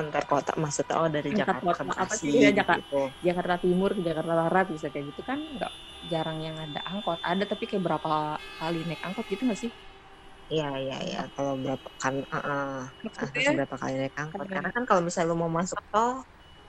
Antar 0.00 0.22
kota 0.30 0.50
maksudnya 0.62 0.94
oh 1.02 1.08
dari 1.16 1.30
Antar 1.34 1.56
Jakarta 1.56 1.70
ke 1.78 1.82
kota, 1.84 1.90
apa 2.02 2.14
Bekasi 2.14 2.24
sih? 2.24 2.30
Iya, 2.36 2.48
Jakarta. 2.58 2.82
gitu. 2.82 2.94
Jakarta 3.26 3.54
Timur 3.64 3.90
ke 3.96 4.00
Jakarta 4.08 4.32
Barat 4.40 4.66
bisa 4.74 4.86
kayak 4.92 5.06
gitu 5.10 5.22
kan, 5.30 5.38
nggak 5.54 5.72
jarang 6.12 6.38
yang 6.46 6.56
ada 6.64 6.78
angkot. 6.90 7.18
Ada 7.30 7.44
tapi 7.52 7.64
kayak 7.70 7.82
berapa 7.86 8.08
kali 8.60 8.78
naik 8.88 9.00
angkot 9.06 9.24
gitu 9.32 9.42
nggak 9.46 9.60
sih? 9.64 9.72
Iya 10.52 10.64
iya 10.82 10.94
iya 11.08 11.18
kalau 11.34 11.52
berapa 11.62 11.88
kan 12.02 12.14
uh, 12.34 12.36
uh, 12.50 12.68
Maksudnya, 13.04 13.50
berapa 13.58 13.76
kali 13.82 13.92
naik 14.00 14.14
angkot 14.22 14.40
Karena- 14.40 14.54
karena 14.54 14.70
kan 14.76 14.84
kalau 14.88 15.02
misalnya 15.06 15.28
lu 15.30 15.36
mau 15.42 15.52
masuk 15.58 15.80
tol 15.92 16.10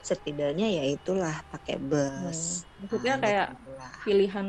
setidaknya 0.10 0.66
ya 0.78 0.84
itulah 0.96 1.36
pakai 1.52 1.76
hmm, 1.80 1.90
bus 1.90 2.42
maksudnya 2.80 3.12
Nah, 3.16 3.22
kayak 3.24 3.48
gitu 3.52 3.70
pilihan 4.06 4.48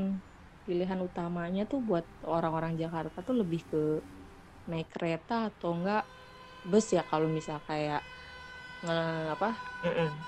pilihan 0.66 1.00
utamanya 1.08 1.62
tuh 1.70 1.80
buat 1.88 2.04
orang-orang 2.34 2.72
Jakarta 2.82 3.18
tuh 3.26 3.34
lebih 3.42 3.60
ke 3.70 3.76
naik 4.70 4.88
kereta 4.94 5.34
atau 5.50 5.68
enggak 5.76 6.02
bus 6.70 6.86
ya 6.96 7.02
kalau 7.10 7.28
misal 7.38 7.58
kayak 7.68 8.00
nge, 8.82 8.94
apa 9.34 9.46
Mm-mm. 9.84 10.26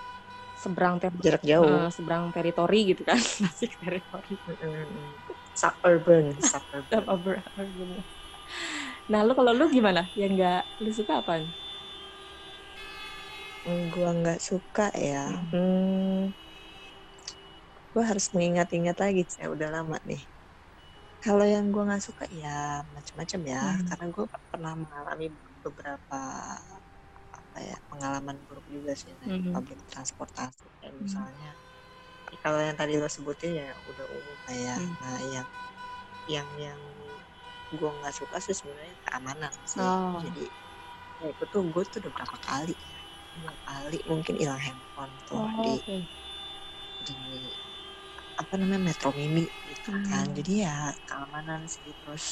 seberang 0.63 0.95
ter 1.03 1.13
jarak 1.25 1.43
jauh 1.51 1.79
eh, 1.79 1.87
seberang 1.97 2.25
teritori 2.35 2.77
gitu 2.91 3.03
kan 3.09 3.19
masih 3.45 3.69
teritori 3.81 4.33
Mm-mm. 4.47 5.23
suburban 5.55 6.27
suburban 6.51 7.05
ber- 7.25 7.45
nah 9.11 9.21
lu 9.27 9.33
kalau 9.39 9.53
lu 9.59 9.65
gimana 9.77 10.01
yang 10.21 10.31
enggak 10.35 10.59
lu 10.83 10.91
suka 10.99 11.13
apa 11.23 11.33
gua 13.93 14.09
nggak 14.19 14.39
suka 14.49 14.83
ya 15.09 15.19
Hmm. 15.27 15.53
hmm. 15.53 16.33
gua 17.93 18.05
harus 18.11 18.27
mengingat-ingat 18.35 18.97
lagi 19.05 19.23
saya 19.35 19.49
udah 19.55 19.69
lama 19.77 19.97
nih 20.09 20.21
kalau 21.25 21.45
yang 21.55 21.65
gua 21.75 21.83
nggak 21.89 22.05
suka 22.09 22.25
ya 22.41 22.49
macam-macam 22.95 23.41
ya 23.53 23.59
Hmm. 23.61 23.87
karena 23.89 24.05
gua 24.15 24.25
pernah 24.53 24.73
mengalami 24.83 25.25
beberapa 25.65 26.17
ya 27.61 27.77
pengalaman 27.91 28.39
buruk 28.49 28.67
juga 28.71 28.93
sih 28.97 29.13
naik 29.21 29.35
Mhm. 29.35 29.53
public 29.53 29.81
transportasi 29.91 30.67
kayak 30.81 30.95
Hmm. 31.01 31.03
misalnya 31.05 31.51
kalau 32.43 32.61
yang 32.63 32.77
tadi 32.81 32.95
lo 33.01 33.09
sebutin 33.11 33.53
ya 33.63 33.69
udah 33.91 34.07
umum 34.09 34.39
kayak 34.49 34.81
Hmm. 34.81 34.95
nah 35.03 35.19
yang 35.21 35.49
yang 36.29 36.49
yang 36.57 36.81
gua 37.73 37.91
nggak 37.99 38.15
suka 38.21 38.37
sih 38.45 38.55
sebenarnya 38.61 38.97
keamanan 39.07 39.55
sih 39.75 39.91
Oh. 39.91 40.23
jadi 40.23 40.45
ya 41.21 41.27
itu 41.35 41.45
tuh 41.53 41.63
gue 41.73 41.83
tuh 41.93 41.99
udah 42.03 42.13
berapa 42.17 42.37
kali 42.49 42.75
dua 43.37 43.55
kali 43.69 43.99
mungkin 44.13 44.35
hilang 44.43 44.63
handphone 44.67 45.15
tuh 45.29 45.45
oh, 45.45 45.65
di 45.65 45.77
oke 45.77 45.97
di 47.07 47.53
apa 48.43 48.55
namanya 48.61 48.83
metro 48.89 49.11
mini 49.21 49.47
gitu 49.71 49.93
kan 50.09 50.27
Hmm. 50.27 50.37
jadi 50.37 50.53
ya 50.67 50.77
keamanan 51.09 51.63
sih 51.75 51.91
terus 52.01 52.27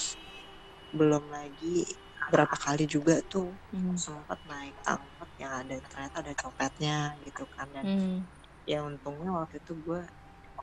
belum 0.99 1.25
lagi 1.37 1.87
berapa 2.29 2.57
kali 2.57 2.85
juga 2.91 3.23
tuh 3.25 3.57
Hmm. 3.73 3.97
sempat 3.97 4.41
naik 4.45 4.77
angkot 4.85 5.31
yang 5.41 5.53
ada 5.65 5.77
ternyata 5.85 6.17
ada 6.25 6.33
copetnya 6.37 7.17
gitu 7.25 7.45
kan 7.49 7.69
dan 7.73 7.87
Hmm. 7.87 8.29
ya 8.69 8.85
untungnya 8.87 9.31
waktu 9.35 9.59
itu 9.63 9.73
gue 9.81 10.03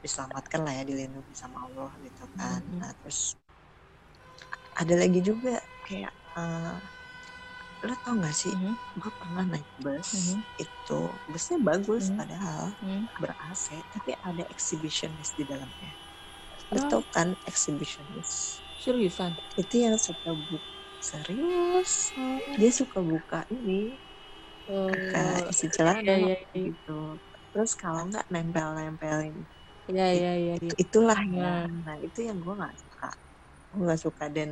diselamatkan 0.03 0.61
lah 0.65 0.73
ya 0.79 0.83
dilindungi 0.87 1.33
sama 1.35 1.65
Allah 1.65 1.91
gitu 2.05 2.25
kan 2.37 2.61
Mhm. 2.63 2.79
nah 2.79 2.91
terus 3.01 3.35
ada 4.77 4.93
lagi 4.97 5.19
juga 5.25 5.57
kayak 5.85 6.13
eh, 6.37 6.77
lo 7.87 7.95
tau 8.03 8.15
gak 8.21 8.35
sih 8.37 8.55
Mhm. 8.57 8.73
gue 8.97 9.11
pernah 9.13 9.45
naik 9.45 9.69
bus 9.77 10.09
Mhm. 10.13 10.39
itu 10.57 11.01
busnya 11.29 11.57
bagus 11.61 12.09
Mhm. 12.09 12.17
padahal 12.17 12.77
Hmm. 12.81 13.03
ber 13.17 13.33
AC 13.37 13.85
tapi 13.89 14.13
ada 14.21 14.43
exhibitionist 14.53 15.33
di 15.37 15.45
dalamnya 15.45 15.93
lo 16.73 16.79
Oh. 16.79 16.89
tau 16.89 17.03
kan 17.15 17.33
exhibitionist 17.49 18.61
seriusan 18.77 19.37
itu 19.57 19.75
yang 19.85 19.97
suka 19.97 20.33
buka 20.37 20.76
serius 20.99 22.13
dia 22.59 22.71
suka 22.73 22.99
buka 23.01 23.39
ini 23.53 23.97
buka 24.89 25.19
Eh, 25.39 25.51
isi 25.51 25.67
celana 25.75 26.01
iya, 26.03 26.13
iya, 26.23 26.35
iya. 26.57 26.61
gitu 26.65 26.91
terus 27.51 27.71
kalau 27.81 28.01
nggak 28.09 28.25
nempel-nempelin 28.33 29.35
iya 29.89 30.05
iya. 30.17 30.29
iya. 30.63 30.73
itulah 30.83 31.19
ya 31.37 31.47
Hmm. 31.65 31.83
nah 31.85 31.97
itu 32.05 32.19
yang 32.27 32.37
gue 32.43 32.53
nggak 32.59 32.75
suka 32.83 33.07
gue 33.71 33.81
nggak 33.85 34.01
suka 34.05 34.23
dan 34.35 34.49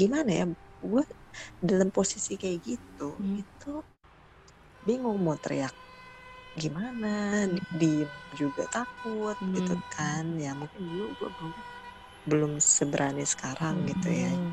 gimana 0.00 0.30
ya 0.40 0.44
gue 0.92 1.02
dalam 1.68 1.88
posisi 1.96 2.32
kayak 2.42 2.58
gitu 2.70 3.02
Hmm. 3.18 3.40
itu 3.42 3.68
bingung 4.86 5.18
mau 5.26 5.36
teriak 5.44 5.74
gimana 6.62 7.06
di- 7.54 7.66
diem 7.80 8.10
juga 8.40 8.62
takut 8.74 9.36
gitu 9.56 9.72
Hmm. 9.72 9.82
kan 9.94 10.24
ya 10.44 10.50
mungkin 10.60 10.82
dulu 10.90 11.04
gue 11.18 11.28
belum 11.36 11.54
belum 12.30 12.52
seberani 12.76 13.24
sekarang 13.34 13.74
gitu 13.90 14.08
ya 14.22 14.30
Hmm. 14.34 14.52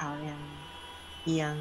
Hal 0.00 0.14
yang 0.30 0.44
yang 1.28 1.58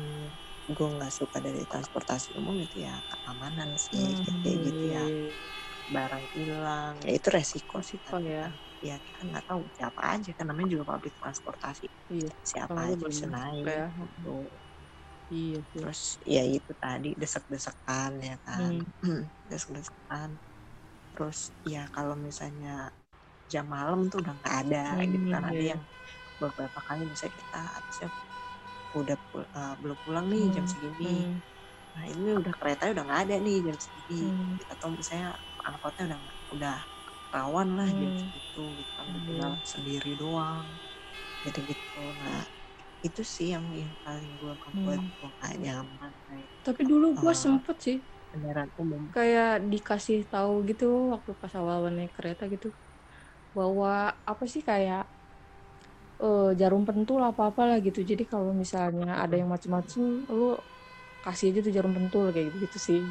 gue 0.76 0.88
nggak 0.96 1.14
suka 1.20 1.38
dari 1.46 1.64
transportasi 1.72 2.30
umum 2.40 2.56
itu 2.66 2.78
ya 2.88 2.96
keamanan 3.12 3.72
sih 3.80 4.16
Hmm, 4.16 4.44
kayak 4.44 4.60
gitu 4.72 4.84
iya, 4.84 4.96
ya 4.96 5.06
iya, 5.06 5.18
iya. 5.32 5.54
barang 5.96 6.26
hilang 6.36 6.94
ya 7.06 7.12
itu 7.20 7.28
resiko 7.38 7.78
sih 7.90 8.00
Oh 8.12 8.20
tapi 8.20 8.30
ya, 8.30 8.42
kan 8.42 8.54
ya 8.88 8.96
kita 9.06 9.22
nggak 9.30 9.46
tahu 9.50 9.62
siapa 9.78 10.02
aja 10.16 10.30
kan 10.38 10.46
namanya 10.50 10.70
juga 10.80 10.86
public 10.92 11.14
transportasi 11.22 11.86
iya. 12.14 12.32
siapa 12.52 12.80
Kalau 12.80 12.94
aja 12.94 13.04
bisa 13.12 13.26
naik 13.36 13.66
kayak 13.66 13.86
gitu. 14.00 14.36
iya 15.30 15.60
sih. 15.72 15.84
terus 15.84 16.02
ya 16.24 16.44
itu 16.48 16.72
tadi 16.84 17.10
desek-desekan 17.22 18.12
ya 18.30 18.36
kan 18.48 18.74
Hmm. 19.02 19.30
desek-desekan 19.50 20.30
terus 21.16 21.40
ya 21.74 21.84
kalau 21.96 22.16
misalnya 22.28 22.92
jam 23.52 23.66
malam 23.76 24.00
tuh 24.12 24.20
udah 24.24 24.34
nggak 24.42 24.56
ada 24.68 24.86
Hmm, 24.90 25.12
gitu 25.14 25.26
kan 25.34 25.44
ada 25.52 25.64
iya. 25.64 25.74
yang 25.76 25.82
beberapa 26.42 26.80
kali 26.88 27.04
misalnya 27.10 27.36
kita 27.42 27.60
harusnya 27.80 28.08
udah 28.94 29.18
pul- 29.30 29.50
eh, 29.52 29.76
belum 29.82 29.98
pulang 30.04 30.26
nih 30.34 30.46
jam 30.56 30.66
Hmm, 30.66 30.74
segini 30.74 31.06
Hmm. 31.06 31.42
nah 31.96 32.06
ini 32.10 32.30
udah 32.40 32.54
keretanya 32.60 32.92
udah 32.98 33.06
nggak 33.10 33.22
ada 33.30 33.36
nih 33.46 33.58
jam 33.70 33.78
segini 33.86 34.34
Hmm. 34.34 34.58
atau 34.74 34.88
misalnya 34.94 35.30
angkotnya 35.62 36.04
udah 36.10 36.20
udah 36.56 36.78
rawan 37.34 37.70
lah 37.78 37.90
jam 37.94 38.12
Hmm. 38.14 38.18
segitu 38.18 38.64
gitu 38.82 38.92
kan 38.98 39.08
Iya. 39.10 39.26
tinggal 39.28 39.52
sendiri 39.74 40.12
doang 40.22 40.68
gitu 41.46 41.60
gitu 41.72 42.00
nah 42.22 42.46
itu 43.06 43.22
sih 43.36 43.48
yang 43.56 43.66
yang 43.76 43.94
paling 44.06 44.34
gue 44.42 44.54
membuat 44.66 45.02
Hmm. 45.04 45.10
gue 45.20 45.30
gak 45.42 45.56
nyaman 45.64 46.14
Tapi 46.66 46.82
dulu 46.88 47.08
gua 47.20 47.34
Ah. 47.34 47.38
sempet 47.44 47.78
sih 47.86 47.98
kendaraan 48.32 48.72
umum 48.82 49.04
kayak 49.14 49.68
dikasih 49.72 50.26
tahu 50.32 50.66
gitu 50.70 50.86
waktu 51.14 51.32
pas 51.38 51.54
awal 51.60 51.80
naik 51.94 52.14
kereta 52.18 52.44
gitu 52.54 52.74
bahwa 53.58 54.18
apa 54.26 54.44
sih 54.50 54.62
kayak 54.66 55.13
eh, 56.24 56.42
jarum 56.60 56.82
pentul 56.88 57.20
apa 57.30 57.42
apa 57.50 57.62
lah 57.70 57.78
gitu. 57.86 58.00
Jadi 58.12 58.24
kalau 58.32 58.52
misalnya 58.64 59.06
ada 59.24 59.36
yang 59.40 59.50
macem-macem, 59.54 60.02
lu 60.38 60.44
kasih 61.26 61.46
aja 61.50 61.60
tuh 61.66 61.74
jarum 61.78 61.94
pentul 61.98 62.24
kayak 62.34 62.46
gitu 62.50 62.58
gitu 62.66 62.78
sih. 62.90 63.02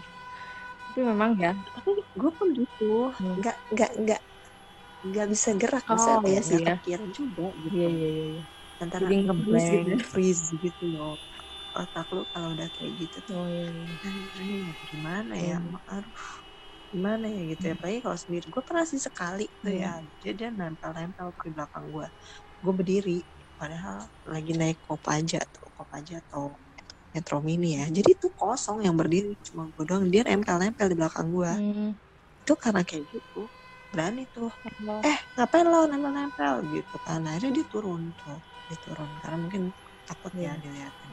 Tapi 0.86 1.00
memang 1.10 1.32
ya. 1.44 1.50
tapi 1.74 1.90
gue 2.20 2.30
pun 2.38 2.48
gitu 2.58 2.84
Hmm. 3.18 3.38
nggak 3.38 3.56
nggak 3.72 3.90
nggak 4.02 4.20
nggak 5.08 5.26
bisa 5.34 5.50
gerak 5.60 5.84
Oh, 5.88 6.16
iya 6.28 6.34
ya 6.34 6.40
sih 6.48 6.58
nggak 6.58 6.62
ya. 6.66 6.72
kepikiran 6.76 7.10
juga 7.18 7.44
gitu 7.64 7.76
Iya 7.76 7.86
iya 7.94 8.06
iya. 8.14 8.24
iya. 8.32 8.42
antara 8.84 9.08
Jadi 9.08 9.14
ngeblank 9.24 9.82
gitu 9.90 9.90
ya. 9.92 9.96
freeze 10.10 10.44
gitu 10.64 10.82
loh 10.94 11.12
otak 11.80 12.06
lu 12.16 12.22
kalau 12.32 12.48
udah 12.54 12.68
kayak 12.76 12.92
gitu 13.02 13.16
tuh 13.28 13.36
oh, 13.38 13.46
iya, 13.54 13.64
iya. 13.72 14.72
gimana 14.90 15.34
ya 15.48 15.54
Hmm. 15.54 15.76
aduh 15.92 16.16
gimana 16.92 17.24
ya 17.36 17.40
gitu 17.50 17.62
ya 17.68 17.72
apalagi 17.76 18.00
kalau 18.06 18.18
sendiri 18.24 18.46
gue 18.54 18.62
pernah 18.68 18.84
sih 18.92 19.00
sekali 19.08 19.42
tuh 19.64 19.72
Hmm. 19.72 19.82
ya 19.82 20.00
dia 20.20 20.32
dia 20.38 20.48
nempel-nempel 20.58 21.26
di 21.44 21.50
belakang 21.56 21.84
gue 21.94 22.06
gue 22.62 22.72
berdiri 22.78 23.18
padahal 23.58 24.06
lagi 24.26 24.52
naik 24.56 24.78
aja 24.88 25.40
tuh 25.54 25.68
aja 25.98 26.14
atau 26.24 26.58
metro 27.12 27.38
mini 27.44 27.76
ya. 27.78 27.84
Jadi 27.92 28.16
itu 28.16 28.28
kosong 28.32 28.78
yang 28.86 28.94
berdiri 28.96 29.36
cuma 29.46 29.68
gue 29.74 29.84
doang. 29.84 30.08
Dia 30.08 30.22
nempel-nempel 30.26 30.86
di 30.92 30.96
belakang 30.98 31.28
gue 31.30 31.52
Hmm. 31.52 31.90
itu 32.42 32.54
karena 32.58 32.82
kayak 32.88 33.04
gitu. 33.12 33.50
Berani 33.92 34.24
tuh. 34.32 34.50
Oh, 34.88 35.00
eh 35.04 35.18
ngapain 35.36 35.66
lo 35.68 35.84
nempel-nempel? 35.90 36.54
Gitu 36.72 36.96
kan. 37.04 37.20
Akhirnya 37.28 37.52
dia 37.60 37.66
turun 37.68 38.02
tuh. 38.18 38.40
Dia 38.66 38.78
turun 38.80 39.10
karena 39.20 39.36
mungkin 39.42 39.62
takut 40.08 40.32
ya 40.34 40.56
Iya. 40.56 40.62
dilihatin. 40.62 41.12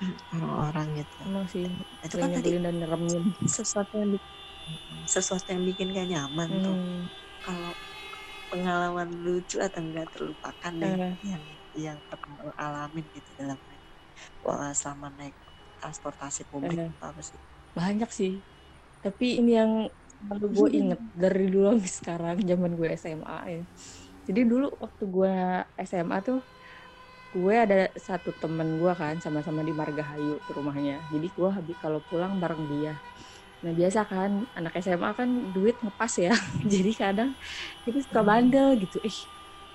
Orang-orang 0.34 0.86
gitu. 1.00 1.18
Emang 1.22 1.46
sih. 1.46 1.64
Itu 2.02 2.16
kan 2.18 2.30
tadi 2.34 2.50
dan 2.58 2.74
nyeremin 2.82 3.22
sesuatu 3.46 3.94
yang 4.00 4.10
bikin, 4.18 4.32
sesuatu 5.06 5.46
yang 5.54 5.62
bikin 5.62 5.86
gak 5.94 6.08
nyaman 6.10 6.48
tuh. 6.64 6.76
Hmm. 6.76 7.02
kalau 7.42 7.74
pengalaman 8.52 9.08
lucu 9.16 9.56
atau 9.56 9.80
enggak 9.80 10.12
terlupakan 10.12 10.72
deh 10.76 10.92
Eh. 10.92 11.14
yang 11.24 11.44
yang 11.72 11.98
pernah 12.04 12.52
alamin 12.54 13.08
gitu 13.08 13.32
dalam 13.32 13.56
wah, 14.44 14.76
selama 14.76 15.08
naik 15.10 15.32
transportasi 15.80 16.44
publik 16.44 16.76
Eh. 16.78 16.92
apa 17.00 17.24
sih? 17.24 17.40
Banyak 17.72 18.10
sih. 18.12 18.44
Tapi 19.00 19.40
ini 19.40 19.52
yang 19.56 19.72
selalu 20.20 20.46
gue 20.52 20.68
inget 20.70 21.00
dari 21.10 21.48
dulu 21.48 21.72
sampai 21.74 21.90
sekarang 21.90 22.36
zaman 22.44 22.70
gue 22.76 22.88
SMA 22.94 23.38
ya. 23.48 23.62
Jadi 24.22 24.40
dulu 24.46 24.68
waktu 24.78 25.04
gue 25.08 25.32
SMA 25.82 26.16
tuh 26.22 26.38
gue 27.32 27.54
ada 27.56 27.88
satu 27.96 28.30
temen 28.30 28.76
gue 28.76 28.92
kan 28.92 29.16
sama-sama 29.18 29.64
di 29.64 29.72
Margahayu 29.72 30.38
tuh 30.44 30.60
rumahnya. 30.60 31.00
Jadi 31.08 31.32
gue 31.32 31.48
habis 31.48 31.74
kalau 31.80 32.04
pulang 32.04 32.36
bareng 32.36 32.68
dia 32.68 33.00
nah 33.62 33.72
biasa 33.78 34.00
kan 34.10 34.30
anak 34.58 34.72
SMA 34.84 35.10
kan 35.20 35.30
duit 35.54 35.74
ngepas 35.84 36.12
ya. 36.24 36.30
Jadi 36.72 36.90
kadang 37.02 37.30
kita 37.84 37.98
suka 38.06 38.20
bandel 38.28 38.68
gitu. 38.82 38.96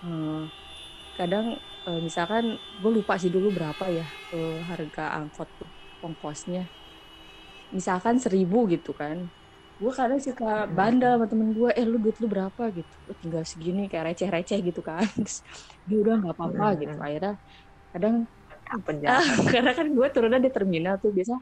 Eh, 0.03 0.37
kadang 1.17 1.45
eh, 1.87 1.99
misalkan 2.07 2.45
gue 2.81 2.91
lupa 2.97 3.13
sih 3.21 3.31
dulu 3.35 3.47
berapa 3.57 3.85
ya 3.99 4.05
eh, 4.33 4.53
harga 4.69 5.01
angkot 5.19 5.49
ongkosnya. 6.05 6.61
Misalkan 7.77 8.15
seribu 8.23 8.57
gitu 8.73 8.91
kan. 9.01 9.17
Gue 9.81 9.91
kadang 9.99 10.19
suka 10.27 10.65
bandel 10.77 11.11
sama 11.19 11.25
temen 11.31 11.49
gue 11.57 11.69
eh 11.79 11.85
lu 11.91 11.97
duit 12.03 12.17
lu 12.23 12.27
berapa? 12.33 12.63
gitu. 12.77 12.93
"Oh, 13.09 13.15
tinggal 13.21 13.43
segini 13.51 13.81
kayak 13.91 14.05
receh-receh 14.15 14.59
gitu 14.67 14.81
kan. 14.89 15.03
Terus, 15.25 15.37
dia 15.87 15.97
udah 16.03 16.13
nggak 16.21 16.33
apa-apa 16.37 16.63
Hmm. 16.73 16.79
gitu. 16.81 16.95
akhirnya 17.07 17.33
kadang 17.93 18.15
ah, 19.11 19.23
karena 19.53 19.71
kan 19.79 19.87
gue 19.97 20.07
turunnya 20.15 20.39
di 20.45 20.51
terminal 20.55 20.95
tuh. 21.03 21.11
Biasa 21.17 21.33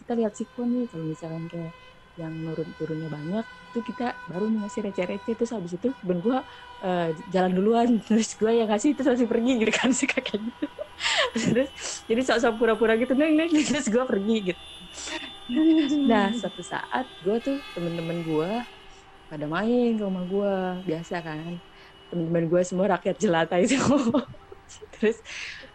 kita 0.00 0.12
lihat 0.18 0.32
sikon 0.38 0.68
nih 0.74 0.84
kalau 0.92 1.04
misalkan 1.12 1.44
kayak 1.52 1.72
yang 2.20 2.32
nurun-turunnya 2.44 3.08
banyak 3.16 3.44
tuh 3.74 3.82
kita 3.82 4.04
baru 4.30 4.46
ngasih 4.54 4.80
receh-receh 4.86 5.34
terus 5.34 5.50
habis 5.56 5.72
itu 5.78 5.88
ben 6.06 6.18
gue 6.22 6.36
eh, 6.84 7.04
jalan 7.34 7.52
duluan. 7.58 7.88
Terus 8.06 8.28
gue 8.38 8.50
yang 8.60 8.68
ngasih 8.70 8.90
terus 8.94 9.08
langsung 9.10 9.30
pergi 9.34 9.50
gitu 9.62 9.72
kan 9.74 9.90
suka 9.90 10.18
kayak 10.26 10.40
gitu. 10.48 10.64
Terus 11.50 11.68
jadi 12.08 12.20
sok-sok 12.28 12.54
pura-pura 12.60 12.94
gitu 13.02 13.12
neng 13.18 13.34
neng 13.38 13.50
terus 13.50 13.86
gue 13.90 14.04
pergi 14.10 14.34
gitu. 14.54 14.62
Nah 16.08 16.24
suatu 16.38 16.62
saat 16.72 17.04
gue 17.24 17.36
tuh 17.44 17.56
temen-temen 17.74 18.18
gue 18.28 18.50
pada 19.30 19.46
main 19.56 19.88
ke 19.98 20.02
rumah 20.08 20.24
gue 20.32 20.52
biasa 20.88 21.14
kan. 21.26 21.52
Temen-temen 22.10 22.44
gue 22.52 22.62
semua 22.68 22.86
rakyat 22.98 23.16
jelata 23.24 23.56
itu. 23.62 23.76
Terus 24.94 25.16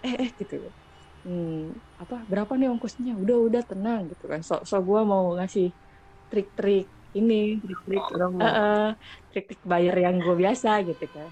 eh 0.05 0.15
eh 0.23 0.29
gitu. 0.39 0.55
Hmm, 1.25 1.75
apa 2.01 2.15
berapa 2.31 2.53
nih 2.59 2.67
ongkosnya? 2.73 3.11
Udah 3.23 3.37
udah 3.47 3.61
tenang 3.69 4.01
gitu 4.11 4.25
kan. 4.31 4.41
So 4.47 4.55
so 4.69 4.75
gue 4.89 5.01
mau 5.11 5.23
ngasih 5.37 5.65
trik-trik 6.29 6.83
ini 7.17 7.33
trik-trik 7.63 8.03
eh, 8.41 8.53
eh, 8.59 8.77
trik-trik 9.29 9.61
bayar 9.71 9.95
yang 10.05 10.15
gue 10.25 10.35
biasa 10.43 10.69
gitu 10.89 11.03
kan. 11.15 11.29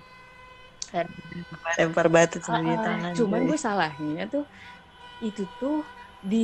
Lempar 1.78 2.08
batu 2.16 2.38
sendiri 2.48 2.78
Ah, 2.78 2.86
tangan 2.86 3.16
cuman 3.18 3.42
gue 3.48 3.48
gue 3.50 3.58
salahnya 3.66 4.22
tuh 4.34 4.44
itu 5.26 5.42
tuh 5.60 5.76
di 6.32 6.38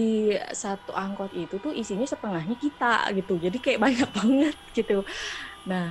satu 0.64 0.92
angkot 1.02 1.32
itu 1.40 1.56
tuh 1.64 1.72
isinya 1.82 2.06
setengahnya 2.14 2.56
kita 2.66 2.86
gitu. 3.18 3.32
Jadi 3.46 3.58
kayak 3.66 3.80
banyak 3.86 4.10
banget 4.20 4.56
gitu. 4.78 4.94
Nah 5.70 5.84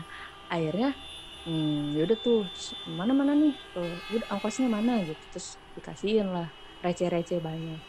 akhirnya 0.52 0.86
hmm, 1.46 1.94
yaudah 1.96 2.18
tuh 2.26 2.36
mana 3.00 3.12
mana 3.20 3.32
nih 3.42 3.52
tuh 3.74 3.88
udah 4.14 4.28
angkosnya 4.34 4.68
mana 4.78 4.92
gitu. 5.08 5.22
Terus 5.32 5.48
dikasihin 5.76 6.26
lah 6.36 6.46
receh-receh 6.84 7.38
banyak. 7.48 7.80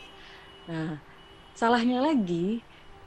Nah 0.70 0.86
salahnya 1.62 1.98
lagi 2.08 2.36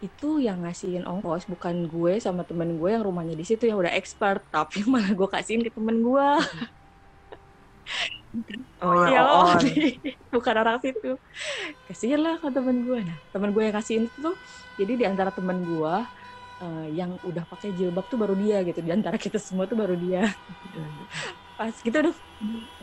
itu 0.05 0.45
yang 0.45 0.61
ngasihin 0.61 1.09
ongkos 1.09 1.49
bukan 1.49 1.89
gue 1.89 2.21
sama 2.21 2.45
temen 2.45 2.77
gue 2.77 2.91
yang 2.93 3.01
rumahnya 3.01 3.33
di 3.33 3.49
situ 3.49 3.65
yang 3.65 3.81
udah 3.81 3.93
expert 3.97 4.45
tapi 4.53 4.85
malah 4.91 5.13
gue 5.13 5.29
kasihin 5.29 5.65
ke 5.65 5.73
temen 5.73 6.05
gue. 6.05 6.29
Oh 8.85 9.09
ya 9.09 9.17
ya 9.17 9.23
on 9.25 9.57
bukan 10.35 10.55
orang 10.61 10.77
situ. 10.85 11.17
Kasihin 11.89 12.21
lah 12.21 12.37
ke 12.37 12.53
temen 12.53 12.85
gue. 12.85 13.01
Nah 13.01 13.17
temen 13.33 13.49
gue 13.57 13.63
yang 13.65 13.73
kasihin 13.73 14.05
itu 14.13 14.19
tuh 14.21 14.37
jadi 14.77 14.93
di 14.93 15.05
antara 15.09 15.33
temen 15.33 15.65
gue 15.65 15.95
eh, 16.61 16.87
yang 16.93 17.17
udah 17.25 17.49
pakai 17.49 17.73
jilbab 17.73 18.05
tuh 18.13 18.21
baru 18.21 18.37
dia 18.37 18.61
gitu. 18.61 18.85
Di 18.85 18.93
antara 18.93 19.17
kita 19.17 19.41
semua 19.41 19.65
tuh 19.65 19.81
baru 19.81 19.97
dia. 19.97 20.29
Pas 21.57 21.73
kita 21.81 22.05
udah 22.05 22.15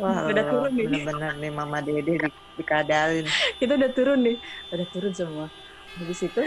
wah 0.02 0.26
udah 0.26 0.43
turun 0.49 0.71
nih. 0.73 0.86
bener-bener 0.89 1.32
nih 1.38 1.52
mama 1.54 1.78
dede 1.86 2.02
di, 2.17 2.30
dikadalin. 2.58 3.26
Kita 3.62 3.78
udah 3.78 3.91
turun 3.93 4.19
nih. 4.26 4.38
Udah 4.73 4.88
turun 4.89 5.13
semua. 5.13 5.47
Habis 6.02 6.26
itu 6.26 6.41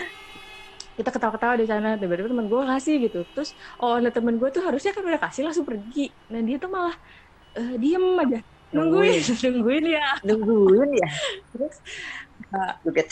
kita 0.98 1.10
ketawa-ketawa 1.14 1.54
di 1.60 1.66
sana 1.68 1.88
tiba-tiba 2.00 2.28
temen 2.32 2.46
gue 2.52 2.62
kasih 2.72 2.94
gitu. 3.04 3.18
Terus 3.34 3.50
oh 3.82 3.96
nah 4.02 4.12
temen 4.16 4.34
gue 4.40 4.48
tuh 4.54 4.62
harusnya 4.66 4.90
kan 4.96 5.02
udah 5.04 5.20
kasih 5.24 5.42
langsung 5.46 5.66
pergi. 5.68 6.00
Nah 6.32 6.40
dia 6.46 6.56
tuh 6.62 6.70
malah 6.72 6.94
eh, 7.58 7.74
diem 7.82 8.04
aja. 8.22 8.38
Nungguin 8.74 9.20
nungguin. 9.54 9.84
ya. 9.96 10.06
Nungguin 10.26 10.90
ya? 11.02 11.08
Terus 11.52 11.74
abis 12.86 13.06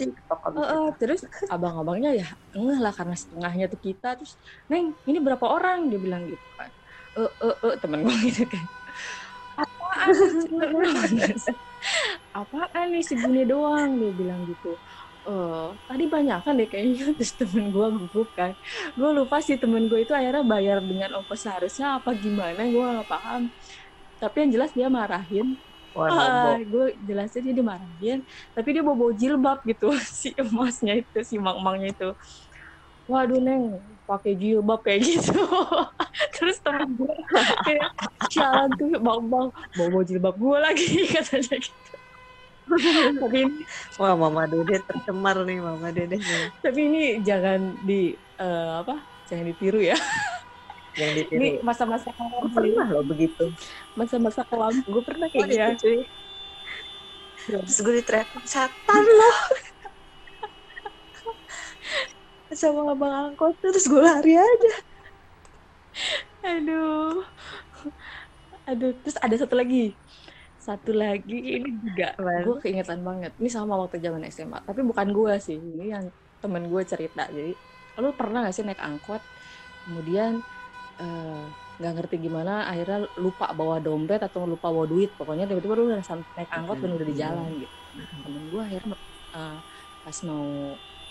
Eh, 0.55 0.61
eh, 0.61 0.87
terus 1.01 1.21
abang-abangnya 1.51 2.11
ya 2.21 2.27
ngeh 2.55 2.79
lah 2.85 2.93
karena 2.99 3.15
setengahnya 3.19 3.65
tuh 3.73 3.81
kita. 3.87 4.07
Terus 4.19 4.33
neng 4.71 4.95
ini 5.09 5.19
berapa 5.27 5.47
orang? 5.49 5.89
Dia 5.91 5.99
bilang 6.01 6.23
gitu 6.31 6.47
kan. 6.59 6.71
Eh 7.19 7.31
eh 7.47 7.55
eh 7.69 7.75
temen 7.83 8.01
gue 8.07 8.17
gitu 8.29 8.43
kan. 8.53 8.65
Apaan 9.59 10.13
apaan 12.41 12.87
nih 12.93 13.03
segini 13.05 13.43
doang? 13.49 13.91
Dia 14.01 14.13
bilang 14.21 14.41
gitu 14.51 14.69
eh 15.29 15.65
tadi 15.89 16.05
banyak 16.15 16.39
kan 16.45 16.53
deh 16.61 16.69
kayaknya 16.73 17.05
terus 17.19 17.33
temen 17.41 17.65
gue 17.75 17.87
gugup 17.99 18.29
kan 18.39 18.53
gue 18.99 19.09
lupa 19.19 19.37
sih 19.47 19.57
temen 19.63 19.83
gue 19.91 19.99
itu 20.05 20.13
akhirnya 20.19 20.45
bayar 20.53 20.79
dengan 20.89 21.11
ongkos 21.21 21.41
seharusnya 21.45 21.87
apa 21.99 22.11
gimana 22.25 22.61
gue 22.75 22.85
nggak 22.95 23.09
paham. 23.13 23.43
Tapi 24.23 24.37
yang 24.47 24.51
jelas 24.57 24.71
dia 24.79 24.89
marahin. 24.93 25.47
Wah 25.95 26.11
Ah, 26.11 26.61
gue 26.73 26.85
jelasin 27.09 27.41
dia 27.49 27.57
dimarahin 27.57 28.19
tapi 28.53 28.69
dia 28.77 28.85
bawa 28.85 29.11
jilbab 29.17 29.59
gitu 29.65 29.89
si 30.21 30.29
emasnya 30.37 30.93
itu 31.01 31.19
si 31.25 31.37
mang-mangnya 31.41 31.89
itu. 31.97 32.09
Waduh 33.11 33.41
neng 33.47 33.65
pakai 34.09 34.33
jilbab 34.41 34.81
kayak 34.87 35.01
gitu. 35.05 35.37
Terus 36.37 36.57
temen 36.65 36.89
gue 36.97 37.13
kayak 37.65 37.89
jalan 38.33 38.69
tuh 38.81 38.89
bang 38.97 39.23
bang 39.33 39.49
bawa 39.77 40.01
jilbab 40.09 40.35
gue 40.41 40.57
lagi 40.65 40.89
katanya 41.15 41.57
gitu 41.61 41.93
tapi 43.23 43.37
ini 43.45 43.61
wah 44.01 44.17
mama 44.17 44.49
dede 44.49 44.81
tercemar 44.89 45.37
nih 45.45 45.59
mama 45.61 45.93
dede 45.93 46.17
tapi 46.65 46.81
ini 46.89 47.03
jangan 47.21 47.77
di 47.85 48.17
eh, 48.41 48.73
apa 48.81 48.99
jangan 49.29 49.45
ditiru 49.53 49.81
ya. 49.81 49.97
Yang 50.95 51.11
ini 51.11 51.19
ditiru. 51.27 51.67
masa-masa 51.67 52.09
Gue 52.15 52.23
kelam 52.23 52.45
pernah 52.55 52.87
loh 52.87 53.05
begitu. 53.05 53.45
Masa-masa 53.99 54.41
kelam 54.47 54.75
gue 54.85 55.03
pernah 55.03 55.27
oh, 55.27 55.33
kayak 55.33 55.49
gitu 55.49 55.59
gitu 55.59 55.75
cuy 55.83 55.99
terus 57.45 57.77
gue 57.85 58.01
diteriakin 58.01 58.45
setan 58.49 59.05
loh 59.05 59.39
sama 62.61 62.95
abang 62.95 63.35
angkot 63.35 63.59
terus 63.59 63.91
gue 63.91 63.99
lari 63.99 64.39
aja. 64.39 64.75
Aduh. 66.45 67.27
Aduh, 68.71 68.95
terus 69.03 69.19
ada 69.19 69.35
satu 69.35 69.59
lagi. 69.59 69.91
Satu 70.67 70.91
lagi 71.03 71.35
ini 71.55 71.69
juga 71.85 72.05
gue 72.45 72.55
keingetan 72.63 73.01
banget. 73.09 73.33
Ini 73.41 73.49
sama 73.57 73.75
waktu 73.83 73.97
zaman 74.07 74.23
SMA, 74.35 74.59
tapi 74.69 74.81
bukan 74.91 75.09
gue 75.17 75.33
sih. 75.47 75.59
Ini 75.75 75.85
yang 75.95 76.05
temen 76.43 76.65
gue 76.73 76.83
cerita. 76.93 77.23
Jadi, 77.37 77.53
lu 78.03 78.09
pernah 78.21 78.39
gak 78.47 78.55
sih 78.57 78.65
naik 78.67 78.81
angkot, 78.89 79.23
kemudian 79.85 80.33
eh, 81.03 81.43
nggak 81.79 81.93
ngerti 81.97 82.17
gimana, 82.27 82.51
akhirnya 82.71 82.99
lupa 83.25 83.47
bawa 83.59 83.77
dompet 83.85 84.21
atau 84.29 84.41
lupa 84.53 84.69
bawa 84.75 84.87
duit. 84.93 85.11
Pokoknya 85.19 85.45
tiba-tiba 85.51 85.75
lu 85.79 85.85
udah 85.91 86.01
naik 86.39 86.51
angkot 86.57 86.79
dan 86.83 86.91
udah 86.97 87.07
di 87.11 87.17
jalan 87.23 87.51
gitu. 87.63 87.77
Nah, 87.99 88.09
temen 88.25 88.45
gue 88.53 88.63
akhirnya 88.69 88.95
eh, 89.37 89.57
pas 90.05 90.19
mau, 90.29 90.47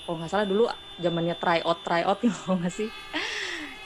kalau 0.04 0.16
nggak 0.20 0.32
salah 0.34 0.48
dulu 0.52 0.64
zamannya 1.04 1.36
try 1.42 1.60
out 1.68 1.80
try 1.86 2.02
out 2.08 2.18
gitu 2.26 2.40
nggak 2.60 2.74
sih? 2.80 2.90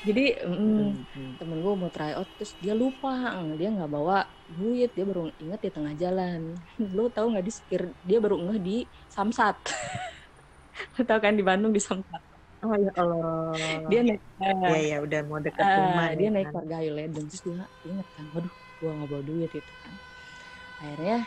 Jadi 0.06 0.46
mm, 0.46 1.40
temen 1.42 1.58
gue 1.66 1.74
mau 1.74 1.90
try 1.90 2.14
out 2.14 2.30
terus 2.38 2.54
dia 2.62 2.78
lupa 2.78 3.34
dia 3.58 3.74
nggak 3.74 3.90
bawa 3.90 4.30
duit 4.54 4.94
dia 4.94 5.06
baru 5.08 5.34
inget 5.42 5.60
di 5.64 5.72
tengah 5.74 5.94
jalan. 5.98 6.54
Lo 6.96 7.10
tau 7.10 7.34
nggak 7.34 7.46
di 7.46 7.54
sekir 7.54 7.90
dia 8.06 8.22
baru 8.22 8.38
ngeh 8.38 8.60
di 8.62 8.78
Samsat. 9.10 9.58
Lo 10.98 11.02
tau 11.02 11.18
kan 11.18 11.34
di 11.34 11.42
Bandung 11.42 11.74
di 11.74 11.82
Samsat? 11.82 12.22
Oh 12.62 12.74
ya 12.78 12.92
Allah. 12.98 13.54
Dia 13.90 14.02
naik 14.06 14.22
ya 14.42 14.78
ya 14.78 14.98
udah 15.02 15.20
mau 15.26 15.40
dekat 15.42 15.66
uh, 15.66 15.78
rumah 15.78 16.10
dia 16.14 16.26
ya, 16.26 16.30
naik 16.34 16.48
kan? 16.50 16.56
warga 16.58 16.78
dan 17.10 17.24
terus 17.30 17.42
dia 17.46 17.66
inget 17.86 18.08
kan 18.18 18.26
waduh 18.34 18.54
gue 18.78 18.92
nggak 18.94 19.10
bawa 19.10 19.24
duit 19.26 19.52
itu 19.52 19.74
kan. 19.82 19.94
Akhirnya 20.78 21.20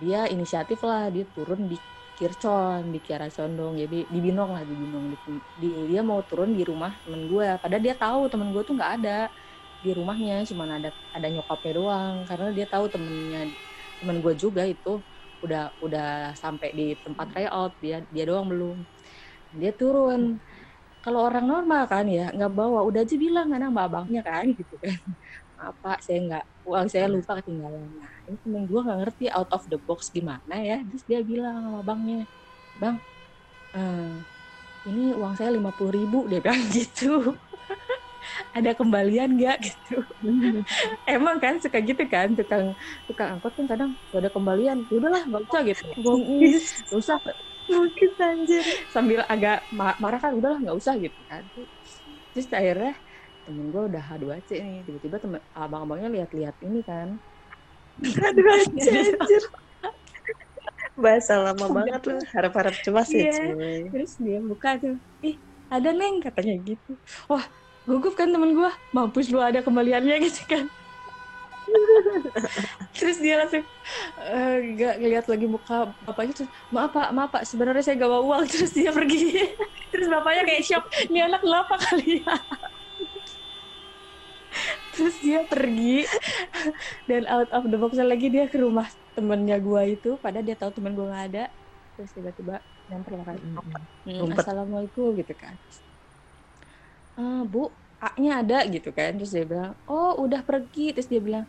dia 0.00 0.20
inisiatif 0.28 0.80
lah 0.84 1.08
dia 1.08 1.24
turun 1.32 1.68
di 1.68 1.76
Kircon 2.20 2.82
di 2.92 2.98
Kiara 3.04 3.26
Condong 3.36 3.72
jadi 3.82 3.96
di 4.14 4.18
Binong 4.24 4.50
lah 4.56 4.62
di 4.70 4.74
Binong 4.82 5.04
di, 5.12 5.16
di, 5.60 5.66
dia 5.90 6.00
mau 6.08 6.20
turun 6.28 6.50
di 6.58 6.62
rumah 6.70 6.92
temen 7.04 7.22
gue. 7.32 7.46
Padahal 7.62 7.82
dia 7.86 7.94
tahu 8.02 8.20
temen 8.32 8.48
gue 8.54 8.62
tuh 8.68 8.74
nggak 8.78 8.92
ada 9.00 9.10
di 9.84 9.90
rumahnya 9.98 10.32
cuma 10.50 10.64
ada 10.78 10.88
ada 11.16 11.26
nyokapnya 11.34 11.72
doang. 11.78 12.16
Karena 12.28 12.46
dia 12.56 12.66
tahu 12.72 12.84
temennya 12.92 13.38
temen 14.00 14.16
gue 14.24 14.34
juga 14.42 14.62
itu 14.72 14.88
udah 15.44 15.60
udah 15.84 16.04
sampai 16.42 16.68
di 16.78 16.84
tempat 17.04 17.26
tryout 17.32 17.72
dia 17.84 17.96
dia 18.14 18.24
doang 18.28 18.46
belum. 18.52 18.76
Dia 19.60 19.70
turun. 19.80 20.20
Kalau 21.04 21.20
orang 21.28 21.44
normal 21.52 21.82
kan 21.92 22.04
ya 22.16 22.22
nggak 22.36 22.52
bawa 22.58 22.80
udah 22.88 23.00
aja 23.04 23.16
bilang 23.24 23.46
kan 23.52 23.60
sama 23.66 23.80
abangnya 23.88 24.20
kan 24.28 24.44
gitu 24.58 24.74
kan 24.84 24.96
apa 25.60 26.00
saya 26.00 26.18
nggak 26.24 26.44
uang 26.64 26.86
saya 26.88 27.06
lupa 27.06 27.36
ketinggalan. 27.38 27.84
Nah 28.00 28.12
ini 28.24 28.36
temen 28.40 28.62
gue 28.64 28.80
nggak 28.80 28.98
ngerti 29.04 29.24
out 29.28 29.50
of 29.52 29.62
the 29.68 29.76
box 29.76 30.08
gimana 30.08 30.56
ya. 30.56 30.80
Terus 30.88 31.04
dia 31.04 31.20
bilang 31.20 31.60
sama 31.60 31.80
bangnya 31.84 32.24
bang 32.80 32.96
uh, 33.76 34.16
ini 34.88 35.12
uang 35.12 35.36
saya 35.36 35.52
lima 35.52 35.68
puluh 35.76 35.92
ribu 35.92 36.24
dia 36.26 36.40
bilang 36.40 36.64
gitu. 36.76 37.36
Ada 38.52 38.76
kembalian 38.76 39.36
gak 39.40 39.64
gitu. 39.64 40.04
Emang 41.08 41.40
kan 41.40 41.56
suka 41.56 41.80
gitu 41.80 42.04
kan 42.08 42.32
tukang 42.36 42.76
tukang 43.08 43.36
angkot 43.36 43.52
kan 43.56 43.66
kadang 43.68 43.90
ada 44.12 44.28
kembalian. 44.32 44.84
Ya 44.88 44.94
udahlah 44.96 45.22
nggak 45.28 45.42
usah 45.48 45.60
gitu. 45.64 45.84
Nggak 45.96 46.98
usah. 47.00 47.16
Mungkin 47.70 48.10
anjir. 48.18 48.64
Sambil 48.90 49.22
agak 49.28 49.64
marah 49.72 50.20
kan 50.20 50.36
udahlah 50.36 50.58
nggak 50.60 50.76
usah 50.76 50.96
gitu 51.00 51.16
kan. 51.28 51.44
Terus 52.32 52.46
akhirnya 52.50 52.94
temen 53.48 53.66
gue 53.72 53.82
udah 53.90 54.02
H2C 54.02 54.50
nih 54.60 54.80
tiba-tiba 54.84 55.16
temen 55.20 55.40
abang-abangnya 55.56 56.08
lihat-lihat 56.12 56.56
ini 56.64 56.80
kan 56.84 57.20
Aduh 58.00 58.46
anjir. 58.48 59.44
Bahasa 60.96 61.40
lama 61.40 61.66
banget 61.68 62.00
lu. 62.08 62.16
Harap-harap 62.32 62.74
cemas 62.80 63.08
ya 63.12 63.28
cuy. 63.32 63.88
Terus 63.92 64.12
dia 64.20 64.38
buka 64.40 64.76
tuh. 64.80 64.96
Ih 65.24 65.36
ada 65.70 65.92
neng 65.92 66.20
katanya 66.20 66.56
gitu. 66.64 66.96
Wah 67.28 67.44
gugup 67.84 68.16
kan 68.16 68.28
temen 68.32 68.56
gue. 68.56 68.70
Mampus 68.92 69.28
lu 69.32 69.40
ada 69.40 69.60
kembaliannya 69.60 70.16
gitu 70.28 70.44
kan. 70.48 70.66
terus 72.98 73.22
dia 73.22 73.38
langsung 73.38 73.62
uh, 74.18 74.56
gak 74.74 74.98
ngeliat 74.98 75.22
lagi 75.30 75.46
muka 75.46 75.94
bapaknya 76.02 76.42
terus 76.42 76.50
maaf 76.74 76.90
pak 76.90 77.14
maaf 77.14 77.30
pak 77.30 77.46
sebenarnya 77.46 77.78
saya 77.78 77.94
gak 77.94 78.10
bawa 78.10 78.26
uang 78.26 78.44
terus 78.50 78.74
dia 78.74 78.90
pergi 78.90 79.54
terus 79.94 80.10
bapaknya 80.10 80.50
kayak 80.50 80.66
shock 80.66 80.90
ini 81.06 81.22
anak 81.22 81.38
kenapa 81.38 81.78
kali 81.78 82.26
ya 82.26 82.34
terus 84.94 85.16
dia 85.22 85.46
pergi 85.46 86.04
dan 87.08 87.24
out 87.30 87.50
of 87.54 87.68
the 87.70 87.78
box 87.78 87.96
lagi 87.96 88.28
dia 88.28 88.50
ke 88.50 88.60
rumah 88.60 88.86
temennya 89.16 89.56
gua 89.62 89.86
itu 89.86 90.18
padahal 90.20 90.44
dia 90.44 90.56
tahu 90.58 90.70
temen 90.74 90.92
gua 90.94 91.10
nggak 91.12 91.26
ada. 91.34 91.44
Terus 91.98 92.10
tiba-tiba 92.16 92.64
nyamper 92.90 93.12
lah 93.14 93.26
kan 93.28 93.36
mm, 94.08 94.34
assalamualaikum 94.34 95.14
gitu 95.20 95.34
kan. 95.36 95.54
Uh, 97.14 97.44
bu 97.46 97.70
A-nya 98.00 98.40
ada 98.40 98.58
gitu 98.64 98.90
kan. 98.96 99.12
Terus 99.20 99.32
dia 99.32 99.44
bilang 99.44 99.76
oh 99.84 100.16
udah 100.20 100.40
pergi. 100.40 100.96
Terus 100.96 101.08
dia 101.08 101.20
bilang 101.20 101.44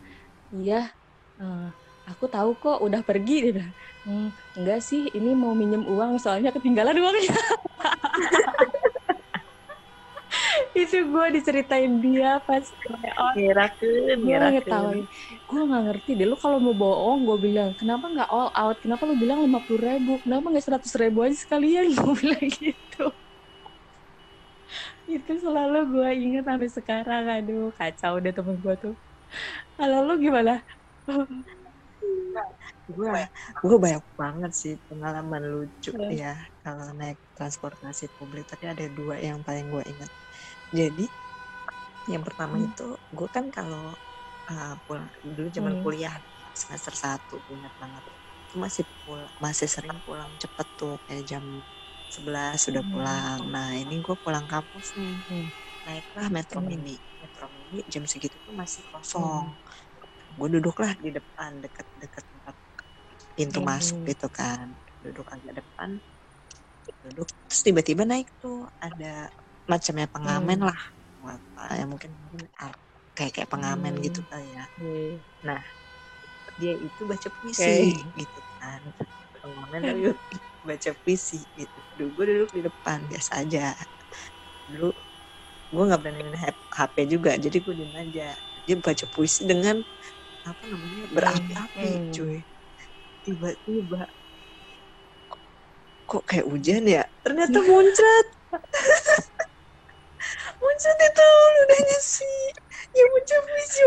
iya 0.52 0.92
uh, 1.40 1.72
aku 2.04 2.28
tahu 2.28 2.52
kok 2.60 2.84
udah 2.84 3.00
pergi. 3.00 3.36
Dia 3.48 3.52
bilang 3.56 3.72
hmm, 4.06 4.28
enggak 4.58 4.80
sih 4.82 5.08
ini 5.14 5.32
mau 5.32 5.54
minjem 5.54 5.86
uang 5.86 6.18
soalnya 6.18 6.50
ketinggalan 6.50 6.98
uangnya 6.98 7.32
itu 10.82 10.96
gue 11.12 11.24
diceritain 11.36 11.92
dia 12.04 12.40
pas 12.46 12.64
ngirakeun 13.34 14.18
gue 14.32 14.44
ngetawain. 14.54 15.04
Gue 15.48 15.60
nggak 15.68 15.82
ngerti 15.88 16.10
deh 16.18 16.26
lu 16.30 16.36
kalau 16.44 16.58
mau 16.64 16.74
bohong 16.76 17.18
gue 17.28 17.38
bilang 17.46 17.70
kenapa 17.80 18.04
nggak 18.12 18.28
all 18.32 18.50
out? 18.60 18.76
Kenapa 18.84 19.02
lu 19.08 19.14
bilang 19.22 19.38
lima 19.44 19.60
puluh 19.66 19.80
ribu? 19.88 20.10
Kenapa 20.24 20.44
nggak 20.52 20.64
seratus 20.66 20.92
ribu 21.00 21.18
aja 21.26 21.36
sekalian? 21.44 21.86
Gue 21.98 22.14
bilang 22.20 22.44
gitu. 22.48 23.04
Itu 25.14 25.32
selalu 25.44 25.76
gue 25.92 26.08
inget 26.24 26.42
sampai 26.48 26.68
sekarang. 26.76 27.22
Aduh 27.34 27.62
kacau 27.78 28.12
deh 28.22 28.32
temen 28.36 28.56
gue 28.64 28.74
tuh. 28.82 28.94
Kalau 29.78 29.98
lu 30.06 30.12
gimana? 30.24 30.52
Gue 32.96 33.08
gue 33.62 33.76
banyak 33.84 34.04
banget 34.20 34.52
sih 34.62 34.74
pengalaman 34.88 35.42
lucu 35.52 35.90
ya 36.20 36.34
kalau 36.64 36.86
naik 36.98 37.18
transportasi 37.36 38.04
publik. 38.18 38.44
Tapi 38.52 38.64
ada 38.72 38.84
dua 38.98 39.14
yang 39.28 39.38
paling 39.46 39.66
gue 39.72 39.82
inget 39.92 40.10
jadi 40.72 41.06
yang 42.10 42.24
pertama 42.26 42.58
hmm. 42.58 42.66
itu 42.72 42.88
gue 43.14 43.28
kan 43.30 43.46
kalau 43.52 43.94
uh, 44.50 44.74
pulang 44.88 45.06
dulu 45.22 45.48
zaman 45.52 45.78
hmm. 45.78 45.82
kuliah 45.84 46.16
semester 46.52 46.92
satu 46.92 47.38
ingat 47.52 47.72
banget 47.78 48.02
itu 48.48 48.54
masih 48.58 48.84
pulang 49.06 49.30
masih 49.38 49.68
sering 49.70 49.96
pulang 50.02 50.28
cepet 50.40 50.66
tuh 50.76 50.98
kayak 51.06 51.24
jam 51.24 51.44
11 52.12 52.58
sudah 52.58 52.82
hmm. 52.82 52.92
pulang 52.92 53.38
nah 53.48 53.70
ini 53.72 54.02
gue 54.02 54.16
pulang 54.18 54.44
kampus 54.50 54.92
nih 54.98 55.16
hmm. 55.30 55.46
naiklah 55.86 56.28
metro 56.28 56.58
hmm. 56.58 56.68
mini 56.68 56.96
metro 57.22 57.46
mini 57.48 57.80
jam 57.86 58.04
segitu 58.04 58.34
tuh 58.42 58.52
masih 58.52 58.82
kosong 58.90 59.48
hmm. 59.48 60.36
gue 60.36 60.48
duduklah 60.58 60.92
di 60.98 61.14
depan 61.14 61.62
deket-deket 61.62 62.24
pintu 63.32 63.60
hmm. 63.62 63.68
masuk 63.68 63.98
gitu 64.04 64.28
kan 64.28 64.68
duduk 65.00 65.26
agak 65.32 65.64
depan 65.64 65.96
duduk 67.08 67.28
terus 67.48 67.62
tiba-tiba 67.64 68.02
naik 68.04 68.28
tuh 68.38 68.68
ada 68.78 69.32
macamnya 69.66 70.08
pengamen 70.10 70.58
hmm. 70.62 70.68
lah 70.68 70.80
ya 71.70 71.86
mungkin 71.86 72.10
kayak 73.14 73.32
kayak 73.38 73.50
pengamen 73.50 73.94
hmm. 73.98 74.04
gitu 74.08 74.20
kali 74.26 74.48
ya 74.50 74.64
hmm. 74.80 75.14
nah 75.46 75.60
dia 76.60 76.74
itu 76.76 77.02
baca 77.06 77.28
puisi 77.40 77.62
okay. 77.62 77.92
gitu 78.18 78.40
kan 78.60 78.80
pengamen 79.40 79.80
tapi 79.80 80.02
baca 80.68 80.90
puisi 81.02 81.38
gitu 81.58 81.78
dulu 81.98 82.08
gue 82.18 82.24
duduk 82.30 82.50
di 82.54 82.62
depan 82.66 82.98
biasa 83.10 83.42
aja 83.42 83.74
dulu 84.70 84.90
gue 85.72 85.82
nggak 85.88 86.00
berani 86.04 86.22
main 86.28 86.54
HP 86.70 86.94
juga 87.08 87.32
jadi 87.40 87.56
gue 87.58 87.74
diem 87.74 87.94
aja 87.96 88.28
dia 88.62 88.76
baca 88.78 89.04
puisi 89.10 89.42
dengan 89.48 89.82
apa 90.42 90.62
namanya 90.66 91.04
berapi-api 91.14 91.90
hmm. 91.90 92.10
cuy 92.14 92.38
tiba-tiba 93.22 94.02
kok 96.06 96.24
kayak 96.26 96.46
hujan 96.50 96.84
ya 96.84 97.02
ternyata 97.24 97.58
muncrat 97.62 98.26
muncul 100.58 100.92
itu 100.94 101.28
ludahnya 101.56 101.98
sih 101.98 102.40
ya 102.94 103.04
muncul 103.10 103.40
bisa 103.46 103.84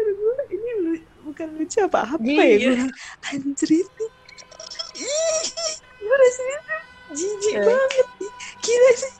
gue 0.00 0.34
ini 0.50 0.70
lu, 0.82 0.92
bukan 1.30 1.48
lucu 1.54 1.78
apa 1.84 2.16
apa 2.16 2.42
ya 2.42 2.56
gue 2.74 2.88
anjir 3.30 3.70
itu 3.70 4.04
gue 6.00 6.16
rasanya 6.16 6.58
tuh 6.66 6.82
jijik 7.10 7.56
eh. 7.58 7.64
banget 7.66 8.06
gila 8.62 8.92
sih. 8.94 9.14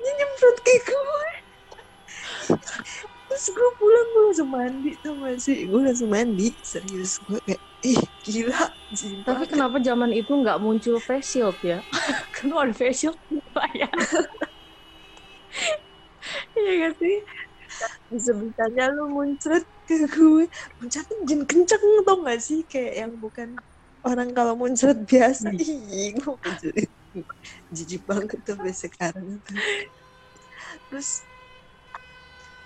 Ini 0.00 0.10
nyemprot 0.16 0.56
ke 0.64 0.74
gue 0.88 1.28
terus 3.30 3.46
gue 3.54 3.70
pulang 3.78 4.08
gue 4.10 4.22
langsung 4.26 4.50
mandi 4.50 4.90
tuh 4.98 5.14
masih 5.14 5.70
gue 5.70 5.80
langsung 5.86 6.10
mandi 6.10 6.50
serius. 6.66 7.22
Gue 7.22 7.38
kayak 7.46 7.62
ih 7.86 8.00
gila 8.26 8.74
Tapi 9.22 9.22
banget. 9.22 9.48
kenapa 9.54 9.76
zaman 9.78 10.10
itu 10.10 10.34
nggak 10.34 10.58
muncul 10.58 10.98
face 10.98 11.38
shield 11.38 11.56
ya? 11.62 11.78
Kenapa 12.34 12.66
ada 12.66 12.74
face 12.74 13.06
shield 13.06 13.18
ya? 13.78 13.86
Iya 16.60 16.72
gak 16.86 16.94
sih? 17.00 17.16
Bisa-bisanya 18.12 18.84
lu 18.92 19.08
muncrat 19.08 19.64
ke 19.88 20.04
gue. 20.04 20.44
Muncratnya 20.82 21.16
jen 21.24 21.40
kenceng 21.48 21.84
tau 22.04 22.20
gak 22.20 22.40
sih? 22.42 22.60
Kayak 22.68 23.06
yang 23.06 23.12
bukan 23.16 23.56
orang 24.04 24.30
kalau 24.32 24.54
muncrat 24.56 24.98
biasa. 25.04 25.52
Hmm. 25.52 25.60
Ih, 25.60 26.12
gue 26.16 26.36
jadi 26.60 26.84
jijik 27.72 28.02
banget 28.06 28.38
tuh 28.44 28.56
sekarang. 28.70 29.40
Terus 30.90 31.24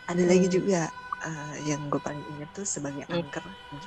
ada 0.04 0.20
hmm. 0.20 0.30
lagi 0.30 0.46
juga 0.52 0.92
uh, 1.24 1.57
yang 1.64 1.88
gue 1.88 2.00
paling 2.00 2.24
inget 2.37 2.50
tuh 2.52 2.66
sebagai 2.68 3.04
hmm. 3.09 3.14
angker. 3.14 3.44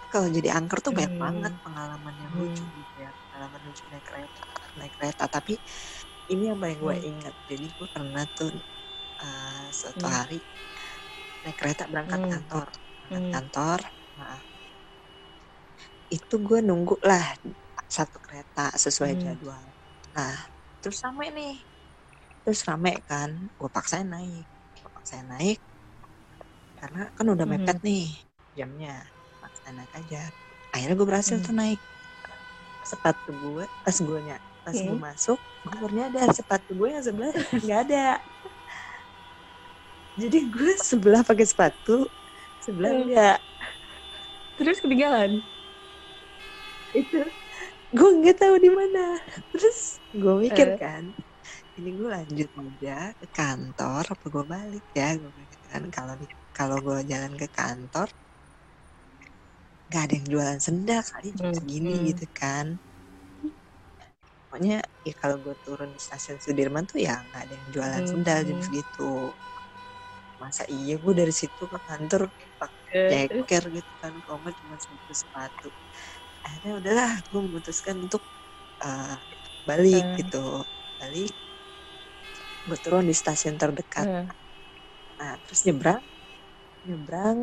Kalau 0.10 0.28
jadi 0.32 0.50
angker 0.58 0.80
tuh 0.82 0.94
banyak 0.94 1.14
hmm. 1.16 1.24
banget 1.24 1.54
pengalaman 1.62 2.14
yang 2.18 2.34
lucu 2.36 2.64
hmm. 2.64 2.74
gitu 2.74 2.96
ya. 3.02 3.12
Pengalaman 3.32 3.60
lucu 3.70 3.84
naik 3.94 4.06
kereta, 4.06 4.44
naik 4.82 4.94
kereta. 4.98 5.24
Tapi 5.30 5.54
ini 6.34 6.44
yang 6.52 6.58
paling 6.60 6.80
gue 6.82 6.96
inget. 7.06 7.36
Jadi 7.48 7.66
gue 7.70 7.88
pernah 7.94 8.26
tuh 8.34 8.52
uh, 9.22 9.68
suatu 9.74 10.06
hmm. 10.06 10.14
hari 10.14 10.40
naik 11.44 11.58
kereta 11.58 11.86
berangkat 11.90 12.22
hmm. 12.22 12.32
kantor 12.32 12.68
berangkat 13.02 13.24
hmm. 13.24 13.34
kantor 13.34 13.80
nah 14.18 14.40
itu 16.08 16.36
gue 16.40 16.60
nunggu 16.64 16.96
lah 17.04 17.36
satu 17.88 18.18
kereta 18.24 18.72
sesuai 18.76 19.14
hmm. 19.16 19.22
jadwal 19.22 19.66
nah 20.16 20.36
terus 20.80 21.04
rame 21.04 21.28
nih 21.36 21.56
terus 22.48 22.64
rame 22.64 23.04
kan 23.04 23.32
gue 23.52 23.70
paksain 23.70 24.08
naik 24.08 24.48
gue 24.80 25.04
saya 25.04 25.24
naik 25.28 25.60
karena 26.78 27.10
kan 27.12 27.26
udah 27.28 27.46
Mhm. 27.46 27.54
mepet 27.58 27.78
nih 27.84 28.08
jamnya 28.54 29.04
maksa 29.42 29.70
naik 29.74 29.92
aja 29.94 30.32
akhirnya 30.72 30.96
gue 30.96 31.08
berhasil 31.08 31.38
Mhm. 31.38 31.46
tuh 31.46 31.56
naik 31.58 31.80
sepatu 32.86 33.32
gue 33.36 33.66
pas 33.84 33.98
gue 33.98 34.20
nya 34.24 34.38
pas 34.64 34.76
gue 34.76 34.96
Mhm. 34.96 35.04
masuk 35.04 35.40
gue 35.68 35.90
nyadar 35.92 36.32
sepatu 36.32 36.72
gue 36.72 36.88
yang 36.96 37.04
sebelah 37.04 37.34
nggak 37.66 37.80
ada 37.90 38.06
jadi 40.22 40.38
gue 40.54 40.72
sebelah 40.90 41.22
pakai 41.30 41.46
sepatu 41.52 41.92
sebelah 42.64 42.92
Hmm. 42.92 43.02
enggak 43.02 43.38
Terus 44.58 44.82
ketinggalan. 44.84 45.48
itu 46.94 47.18
gue 47.96 48.10
nggak 48.20 48.36
tahu 48.42 48.56
di 48.66 48.70
mana 48.80 49.00
terus 49.52 49.78
gue 50.22 50.34
mikir 50.46 50.68
Eh. 50.68 50.80
kan 50.82 51.04
ini 51.78 51.90
gue 51.98 52.08
lanjut 52.16 52.50
aja 52.64 52.92
ke 53.20 53.28
kantor 53.38 54.04
apa 54.14 54.26
gue 54.36 54.46
balik 54.56 54.84
ya 55.00 55.06
gue 55.22 55.32
mikir 55.42 55.62
kan 55.72 55.84
kalau 55.96 56.14
kalau 56.58 56.78
gue 56.86 56.98
jalan 57.12 57.34
ke 57.42 57.48
kantor 57.58 58.08
nggak 59.88 60.02
ada 60.06 60.14
yang 60.18 60.28
jualan 60.34 60.60
sendal 60.66 61.02
kali 61.12 61.30
Hmm, 61.40 61.54
segini 61.58 61.92
hmm. 61.92 62.08
gitu 62.10 62.26
kan 62.40 62.66
pokoknya 64.48 64.76
ya 65.08 65.14
kalau 65.22 65.38
gue 65.46 65.56
turun 65.66 65.90
di 65.96 66.00
stasiun 66.06 66.40
Sudirman 66.46 66.84
tuh 66.92 67.00
ya 67.08 67.14
nggak 67.28 67.42
ada 67.46 67.54
yang 67.60 67.68
jualan 67.76 68.04
Hmm, 68.04 68.12
sendal 68.12 68.40
jam 68.48 68.60
hmm. 68.60 68.68
segitu 68.68 69.02
masa 70.44 70.64
iya 70.70 70.94
gue 71.04 71.14
dari 71.20 71.34
situ 71.42 71.64
ke 71.74 71.80
kantor 71.88 72.22
pakai 72.62 73.28
terus? 73.30 73.46
ceker 73.48 73.64
gitu 73.78 73.92
kan 74.02 74.12
nggak 74.22 74.56
cuma 74.60 74.76
sepatu 74.84 75.14
sepatu 75.24 75.68
akhirnya 76.46 76.74
udahlah 76.80 77.12
gue 77.32 77.42
memutuskan 77.48 77.96
untuk 78.06 78.24
uh, 78.86 79.18
balik 79.70 80.04
Eh. 80.04 80.18
gitu 80.20 80.38
balik 81.00 81.34
gue 82.68 82.78
turun 82.84 83.06
di 83.10 83.16
stasiun 83.16 83.56
terdekat 83.62 84.08
Eh, 84.08 84.28
nah 85.18 85.34
terus 85.44 85.62
nyebrang 85.66 86.02
nyebrang 86.88 87.40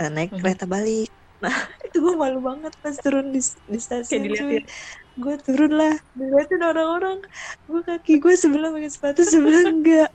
eh, 0.00 0.10
naik 0.14 0.30
Mhm. 0.32 0.38
kereta 0.40 0.64
balik 0.66 1.10
nah 1.42 1.54
itu 1.86 1.96
gue 2.04 2.14
malu 2.18 2.38
banget 2.42 2.72
pas 2.82 2.96
turun 2.98 3.30
di, 3.34 3.40
di 3.72 3.78
stasiun 3.78 4.22
diliatin. 4.26 4.62
gue 5.22 5.34
turun 5.46 5.72
lah 5.80 5.94
diliatin 6.18 6.62
orang-orang 6.64 7.18
gue 7.68 7.80
kaki 7.88 8.12
gue 8.22 8.34
sebelah 8.38 8.70
pakai 8.74 8.90
sepatu 8.90 9.20
sebelah 9.26 9.62
enggak 9.66 10.10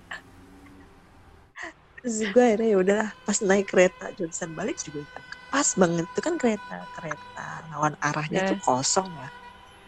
terus 2.04 2.18
gue 2.36 2.44
akhirnya 2.44 2.68
ya 2.76 2.78
udahlah 2.84 3.10
pas 3.24 3.40
naik 3.48 3.66
kereta 3.72 4.04
jurusan 4.18 4.52
balik 4.60 4.76
juga 4.84 5.02
pas 5.48 5.70
banget 5.82 6.06
itu 6.12 6.20
kan 6.28 6.36
kereta 6.42 6.74
kereta 6.92 7.42
lawan 7.72 7.96
arahnya 8.04 8.40
Eh. 8.44 8.50
tuh 8.52 8.58
kosong 8.60 9.10
ya 9.16 9.28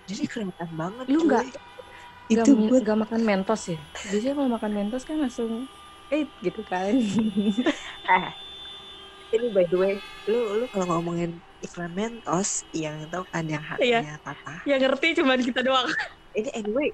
jadi 0.09 0.23
kelihatan 0.31 0.71
banget 0.81 1.07
Lu 1.11 1.19
nggak- 1.27 1.47
itu 2.33 2.51
Gak, 2.51 2.57
gue 2.71 2.79
gak 2.87 2.97
makan 3.03 3.21
mentos 3.29 3.61
ya? 3.69 3.77
Biasanya 4.09 4.33
kalau 4.37 4.49
makan 4.55 4.71
mentos 4.77 5.03
kan 5.09 5.17
langsung 5.23 5.51
eh 6.13 6.23
gitu 6.45 6.61
kan. 6.71 6.93
eh 8.09 8.25
ini 9.35 9.47
by 9.55 9.65
the 9.71 9.77
way 9.77 9.93
lu 10.29 10.39
lu 10.59 10.65
kalau 10.71 10.85
ngomongin 10.97 11.31
iklan 11.65 11.91
mentos 11.93 12.65
yang 12.73 13.05
tau 13.11 13.23
kan 13.33 13.45
yang 13.45 13.61
haknya 13.61 14.17
patah 14.25 14.59
yang 14.69 14.79
ngerti 14.81 15.07
cuman 15.21 15.39
kita 15.45 15.61
doang. 15.61 15.87
ini 16.37 16.49
anyway 16.53 16.89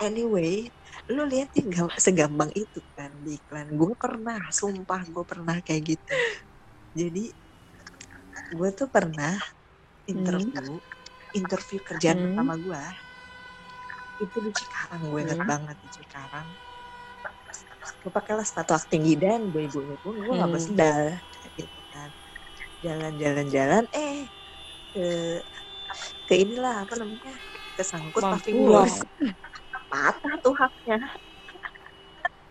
anyway 0.00 0.70
lu 1.12 1.22
liatin 1.28 1.68
gak 1.68 2.00
segampang 2.00 2.48
itu 2.56 2.80
kan 2.96 3.12
di 3.20 3.36
iklan. 3.40 3.68
Gue 3.76 3.92
pernah 3.98 4.40
sumpah 4.48 5.02
gue 5.04 5.24
pernah 5.28 5.56
kayak 5.60 5.82
gitu. 5.96 6.16
Jadi 6.96 7.24
gue 8.54 8.68
tuh 8.72 8.88
pernah 8.88 9.34
interview 10.08 10.80
interview 11.34 11.80
kerjaan 11.84 12.18
Hmm. 12.20 12.24
pertama 12.24 12.54
gue 12.56 12.82
itu 14.22 14.36
di 14.40 14.50
Cikarang. 14.54 15.02
Gue 15.10 15.20
inget 15.26 15.40
Hmm. 15.40 15.48
banget 15.50 15.76
di 15.84 15.88
Cikarang. 15.92 16.48
Gue 18.04 18.12
pakailah 18.12 18.46
sepatu 18.46 18.76
tinggi 18.88 19.16
dan 19.20 19.48
gue 19.52 19.68
gue 19.68 19.96
pun 20.00 20.14
gue 20.16 20.34
nggak 20.38 20.50
Hmm. 20.50 20.54
bersendal 20.54 21.02
gitu 21.58 21.80
kan. 21.92 22.10
Jalan-jalan-jalan 22.84 23.84
eh 23.92 24.28
ke 24.94 25.06
ke 26.28 26.34
inilah 26.40 26.84
apa 26.86 26.94
namanya 27.00 27.34
kesangkut 27.76 28.24
paving 28.30 28.64
block 28.64 28.90
patah 29.94 30.34
tuh 30.42 30.54
haknya. 30.58 30.98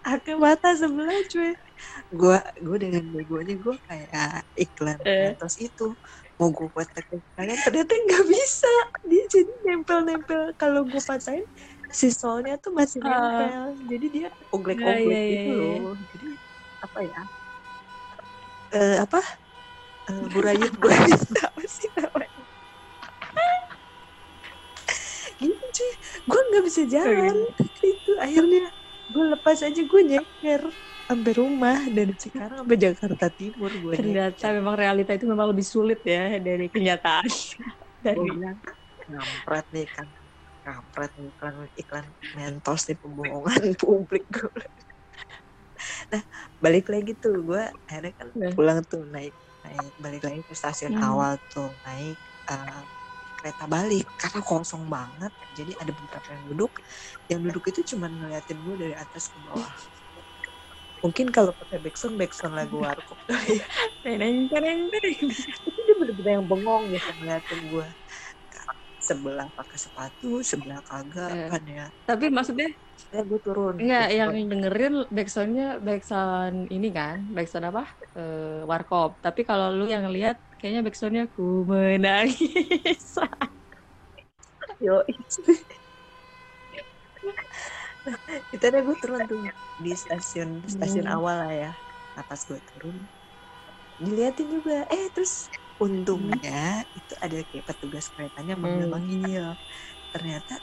Haknya 0.04 0.36
patah 0.36 0.74
sebelah 0.76 1.20
cuy. 1.28 1.52
Gue 2.12 2.38
gue 2.60 2.78
dengan 2.80 3.04
begonya 3.12 3.56
gue 3.56 3.76
kayak 3.84 4.48
iklan 4.56 4.98
Eh. 5.04 5.32
mentos 5.32 5.56
itu. 5.60 5.92
Mau 6.40 6.50
gue 6.50 6.68
buat 6.72 6.88
kalian 7.36 7.60
ternyata 7.60 7.92
nggak 7.92 8.26
bisa. 8.26 8.72
Dia 9.04 9.24
jadi 9.28 9.52
nempel-nempel. 9.66 10.56
Kalau 10.56 10.88
gue 10.88 11.00
patahin 11.00 11.44
si 11.92 12.08
solnya 12.10 12.56
tuh 12.58 12.72
masih 12.72 13.04
Ah. 13.04 13.12
nempel. 13.12 13.64
Jadi 13.92 14.06
dia 14.08 14.28
oglek-oglek 14.50 15.04
Iya, 15.04 15.20
iya, 15.20 15.32
gitu 15.44 15.52
iya, 15.52 15.68
iya. 15.68 15.80
loh 15.84 15.96
jadi 16.12 16.28
apa 16.80 17.00
ya? 17.04 17.22
Eh 18.74 18.96
apa? 19.00 19.20
Eh 20.04 20.20
burayut 20.32 20.74
burayut 20.80 21.22
apa 21.48 21.62
sih 21.64 21.88
namanya 21.96 22.33
cuy 25.50 25.92
gue 26.24 26.42
nggak 26.52 26.64
bisa 26.64 26.82
jalan. 26.88 27.36
Itu 27.82 28.12
akhirnya 28.18 28.64
gue 29.10 29.26
lepas 29.36 29.58
aja 29.62 29.82
gue 29.84 30.02
nyeker 30.04 30.64
sampai 31.04 31.32
rumah 31.36 31.78
dari 31.92 32.16
Cikarang 32.16 32.64
sampai 32.64 32.80
Jakarta 32.80 33.28
Timur 33.30 33.72
gue 33.76 33.94
Ternyata 34.00 34.46
memang 34.56 34.76
realita 34.80 35.12
itu 35.12 35.28
memang 35.28 35.52
lebih 35.52 35.66
sulit 35.68 36.00
ya 36.02 36.40
dari 36.40 36.72
kenyataan. 36.72 37.28
dari 38.00 38.28
ngampret 39.08 39.68
nih 39.72 39.88
kan. 39.92 40.08
Ngampret 40.64 41.12
nih 41.20 41.28
iklan 41.36 41.56
iklan 41.76 42.06
mentos 42.36 42.82
nih 42.88 42.98
pembohongan 42.98 43.62
publik. 43.84 44.24
Gue 44.32 44.50
nah 46.12 46.24
balik 46.64 46.88
lagi 46.88 47.12
tuh 47.20 47.44
gue 47.44 47.64
akhirnya 47.90 48.14
kan 48.16 48.28
Nah. 48.40 48.52
pulang 48.56 48.80
tuh 48.88 49.04
naik 49.04 49.36
naik 49.66 49.92
balik 50.00 50.22
lagi 50.24 50.40
ke 50.48 50.54
stasiun 50.56 50.96
Hmm. 50.96 51.04
awal 51.04 51.34
tuh 51.52 51.76
naik 51.84 52.16
eh, 52.48 52.82
kereta 53.44 53.68
balik 53.76 54.08
karena 54.22 54.40
kosong 54.52 54.88
banget 54.96 55.34
jadi 55.52 55.72
ada 55.84 55.92
beberapa 55.92 56.30
yang 56.36 56.44
duduk 56.48 56.72
yang 57.32 57.42
duduk 57.44 57.64
itu 57.72 57.82
cuma 57.92 58.08
ngeliatin 58.08 58.60
gue 58.64 58.76
dari 58.80 58.96
atas 58.96 59.28
ke 59.28 59.38
bawah 59.44 59.68
mungkin 61.04 61.28
kalau 61.36 61.52
pakai 61.60 61.78
backsound 61.84 62.16
backsound 62.16 62.56
lagu 62.56 62.80
warkop 62.80 63.20
kali 63.28 63.60
ya 63.60 63.68
Teneng, 64.04 64.48
teneng, 64.52 64.80
teneng. 64.94 65.20
itu 65.68 65.80
dia 65.88 65.96
bener-bener 66.00 66.32
yang 66.40 66.48
bengong 66.48 66.84
gitu 66.96 67.10
ngeliatin 67.20 67.62
gue 67.72 67.88
sebelah 69.04 69.48
pakai 69.52 69.78
sepatu 69.84 70.40
sebelah 70.40 70.80
kagak 70.88 71.28
Eh. 71.36 71.48
kan 71.52 71.64
ya 71.68 71.86
Tapi 72.08 72.26
maksudnya 72.32 72.68
ya 73.12 73.22
gue 73.30 73.40
turun 73.44 73.76
enggak 73.84 74.06
yang 74.16 74.32
dengerin 74.52 74.94
backsoundnya 75.12 75.66
backsound 75.84 76.58
ini 76.72 76.88
kan, 76.98 77.18
backsound 77.36 77.66
apa? 77.72 77.84
Eh, 78.16 78.64
warkop. 78.70 79.10
Tapi 79.26 79.42
kalau 79.50 79.76
lu 79.76 79.86
yang 79.92 80.08
lihat 80.16 80.40
kayaknya 80.64 80.82
backsoundnya 80.88 81.26
ku 81.36 81.44
menangis. 81.72 83.04
yo 84.80 85.04
itu 88.54 88.64
ada 88.70 88.80
gue 88.86 88.96
turun 89.02 89.24
tuh 89.30 89.40
di 89.84 89.90
stasiun 90.04 90.50
stasiun 90.74 91.06
Hmm. 91.06 91.16
awal 91.16 91.36
lah 91.44 91.52
ya 91.54 91.72
nah 92.16 92.24
pas 92.30 92.42
gue 92.50 92.60
turun 92.70 92.96
diliatin 94.06 94.48
juga 94.56 94.74
eh 94.94 95.06
terus 95.14 95.34
untungnya 95.84 96.52
itu 96.98 97.14
ada 97.24 97.36
kayak 97.50 97.66
petugas 97.70 98.06
keretanya 98.14 98.54
manggil 98.64 98.86
Hmm. 98.86 98.94
manggil 98.96 99.44
ternyata 100.14 100.54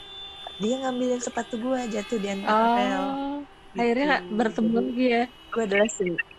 dia 0.61 0.73
ngambilin 0.81 1.21
sepatu 1.27 1.53
gue 1.65 1.79
jatuh 1.95 2.17
di 2.23 2.29
antara 2.35 2.63
rel 2.75 3.05
Oh, 3.05 3.47
akhirnya 3.79 4.07
Gitu. 4.09 4.13
bertemu 4.37 4.71
Jadi, 4.75 4.79
lagi 4.85 5.03
ya. 5.15 5.21
gue 5.53 5.63
adalah 5.67 5.87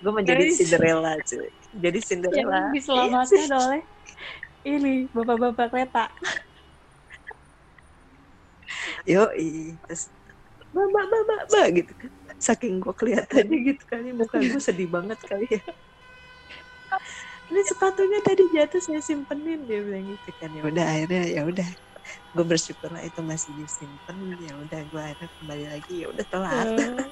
gue 0.05 0.13
menjadi. 0.19 0.45
Cinderella 0.57 1.11
cuy 1.29 1.49
jadi 1.73 1.99
Yang 1.99 2.05
Cinderella 2.05 2.63
diselamatkan 2.73 3.49
oleh 3.51 3.83
ini 4.73 4.95
bapak-bapak 5.11 5.67
kereta. 5.73 6.05
yo 9.09 9.29
terus 9.87 10.13
mbak 10.73 10.87
mbak 10.89 11.23
mbak," 11.51 11.67
gitu 11.77 11.93
kan. 12.01 12.11
Saking 12.41 12.81
gue 12.83 12.95
kelihatannya 12.97 13.59
gitu 13.69 13.83
kali 13.87 14.11
muka 14.17 14.41
gue 14.41 14.61
sedih 14.63 14.89
banget 14.89 15.19
kali 15.29 15.47
ya. 15.61 15.63
Ini 17.53 17.61
sepatunya 17.69 18.19
tadi 18.25 18.49
jatuh 18.49 18.81
saya 18.81 19.01
simpenin 19.05 19.69
dia 19.69 19.85
bilang 19.85 20.09
gitu 20.09 20.31
kan. 20.41 20.51
Ya 20.57 20.63
udah 20.65 20.85
akhirnya 20.89 21.23
ya 21.29 21.43
udah. 21.45 21.69
Gue 22.35 22.45
bersyukur 22.49 22.89
lah 22.91 23.03
itu 23.05 23.21
masih 23.23 23.53
disimpan 23.55 24.17
ya 24.41 24.53
udah 24.59 24.81
gue 24.89 25.01
akhirnya 25.01 25.29
kembali 25.39 25.65
lagi 25.71 25.93
ya 26.03 26.07
udah 26.11 26.27
telat. 26.27 26.67
Eh, 26.81 27.07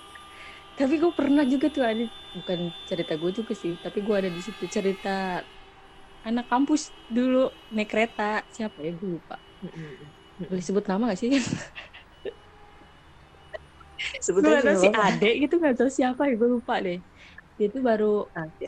tapi 0.81 0.95
gue 1.03 1.13
pernah 1.19 1.45
juga 1.53 1.67
tuh 1.75 1.85
ada 1.85 2.05
bukan 2.37 2.59
cerita 2.89 3.13
gue 3.21 3.31
juga 3.39 3.53
sih 3.63 3.73
tapi 3.85 3.99
gue 4.07 4.15
ada 4.21 4.31
di 4.37 4.41
situ 4.47 4.65
cerita 4.77 5.43
anak 6.21 6.47
kampus 6.53 6.93
dulu 7.09 7.49
naik 7.73 7.89
kereta. 7.89 8.45
Siapa 8.53 8.79
ya? 8.85 8.93
Gue 8.97 9.21
lupa. 9.21 9.41
Boleh 10.41 10.65
sebut 10.65 10.85
nama 10.89 11.13
gak 11.13 11.21
sih? 11.21 11.31
Sebetulnya 14.21 14.61
gak 14.65 14.79
si 14.81 14.89
Ade 14.89 15.31
gitu 15.45 15.55
gak 15.61 15.75
tau 15.77 15.91
siapa 15.93 16.29
ya 16.29 16.35
gue 16.37 16.49
lupa 16.49 16.81
deh. 16.81 17.01
Dia 17.57 17.69
tuh 17.69 17.83
baru 17.85 18.29
Adi 18.33 18.65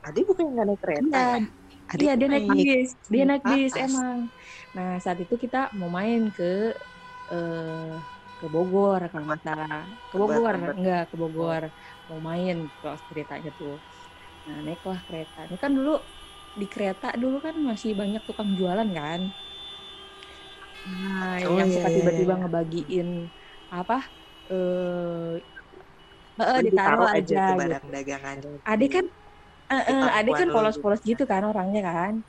Adi 0.00 0.20
bukan 0.24 0.42
yang 0.48 0.54
nggak 0.56 0.66
naik 0.72 0.80
kereta 0.80 1.16
ya? 1.20 1.36
Adi 1.92 2.02
iya 2.08 2.12
dia 2.16 2.28
naik 2.32 2.46
bis. 2.48 2.90
Dia 3.12 3.24
naik 3.28 3.44
bis 3.44 3.72
emang. 3.76 4.32
Nah 4.76 4.96
saat 5.04 5.18
itu 5.20 5.34
kita 5.36 5.68
mau 5.76 5.92
main 5.92 6.32
ke 6.32 6.72
eh 7.32 8.19
ke 8.40 8.46
Bogor 8.48 9.00
kalau 9.12 9.24
nggak 9.28 9.42
salah. 9.44 9.84
Ke 10.08 10.16
Bogor 10.16 10.54
enggak 10.56 11.04
ke 11.12 11.16
Bogor. 11.20 11.62
Mau 12.08 12.18
main 12.24 12.66
kalau 12.80 12.96
ceritanya 13.12 13.52
tuh. 13.60 13.76
Nah 14.48 14.58
naiklah 14.64 15.00
kereta. 15.04 15.44
Ini 15.44 15.56
kan 15.60 15.76
dulu 15.76 16.00
di 16.56 16.66
kereta 16.66 17.14
dulu 17.14 17.38
kan 17.38 17.54
masih 17.60 17.92
banyak 17.92 18.24
tukang 18.24 18.56
jualan 18.56 18.88
kan? 18.96 19.20
Nah 20.88 21.36
oh, 21.44 21.60
yang 21.60 21.68
iya, 21.68 21.76
suka 21.76 21.88
iya, 21.92 21.96
tiba-tiba 22.00 22.32
iya. 22.34 22.40
ngebagiin 22.40 23.08
apa 23.70 23.98
eh 24.50 25.38
uh, 26.40 26.58
ditaruh 26.64 27.06
aja, 27.06 27.20
aja 27.20 27.42
gitu. 27.52 27.60
barang 27.60 27.86
dagangan. 27.92 28.36
Adik 28.64 28.90
kan 28.96 29.06
uh, 29.70 29.84
uh, 29.84 30.18
adik 30.18 30.34
kan 30.40 30.48
polos-polos 30.48 31.04
gitu 31.04 31.28
kan 31.28 31.44
orangnya 31.44 31.84
kan. 31.84 32.24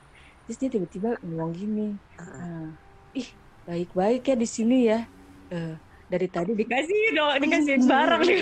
Terus 0.45 0.57
dia 0.59 0.69
tiba-tiba 0.69 1.15
ngomong 1.23 1.55
gini. 1.55 1.95
Uh, 2.19 2.75
ih 3.15 3.31
baik-baik 3.63 4.27
ya 4.27 4.35
di 4.35 4.47
sini 4.47 4.91
ya. 4.91 5.07
Uh, 5.47 5.79
dari 6.11 6.27
tadi 6.27 6.51
dikasih 6.51 7.15
dong 7.15 7.39
dikasih 7.39 7.73
barang 7.91 8.21
nih. 8.27 8.39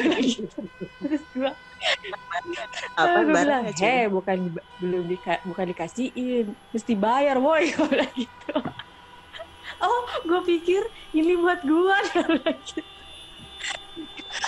Terus 1.06 1.24
gua 1.38 1.54
apa 3.00 3.24
gue 3.24 3.32
bilang 3.32 3.64
heh 3.72 4.12
bukan 4.12 4.52
belum 4.84 5.04
dika, 5.08 5.40
bukan 5.48 5.70
dikasihin 5.72 6.52
mesti 6.74 6.94
bayar 6.98 7.38
boy. 7.38 7.70
Gitu. 8.20 8.58
Oh 9.80 10.04
gue 10.26 10.42
pikir 10.50 10.82
ini 11.14 11.38
buat 11.38 11.62
gua. 11.62 12.02
Gitu. 12.66 12.82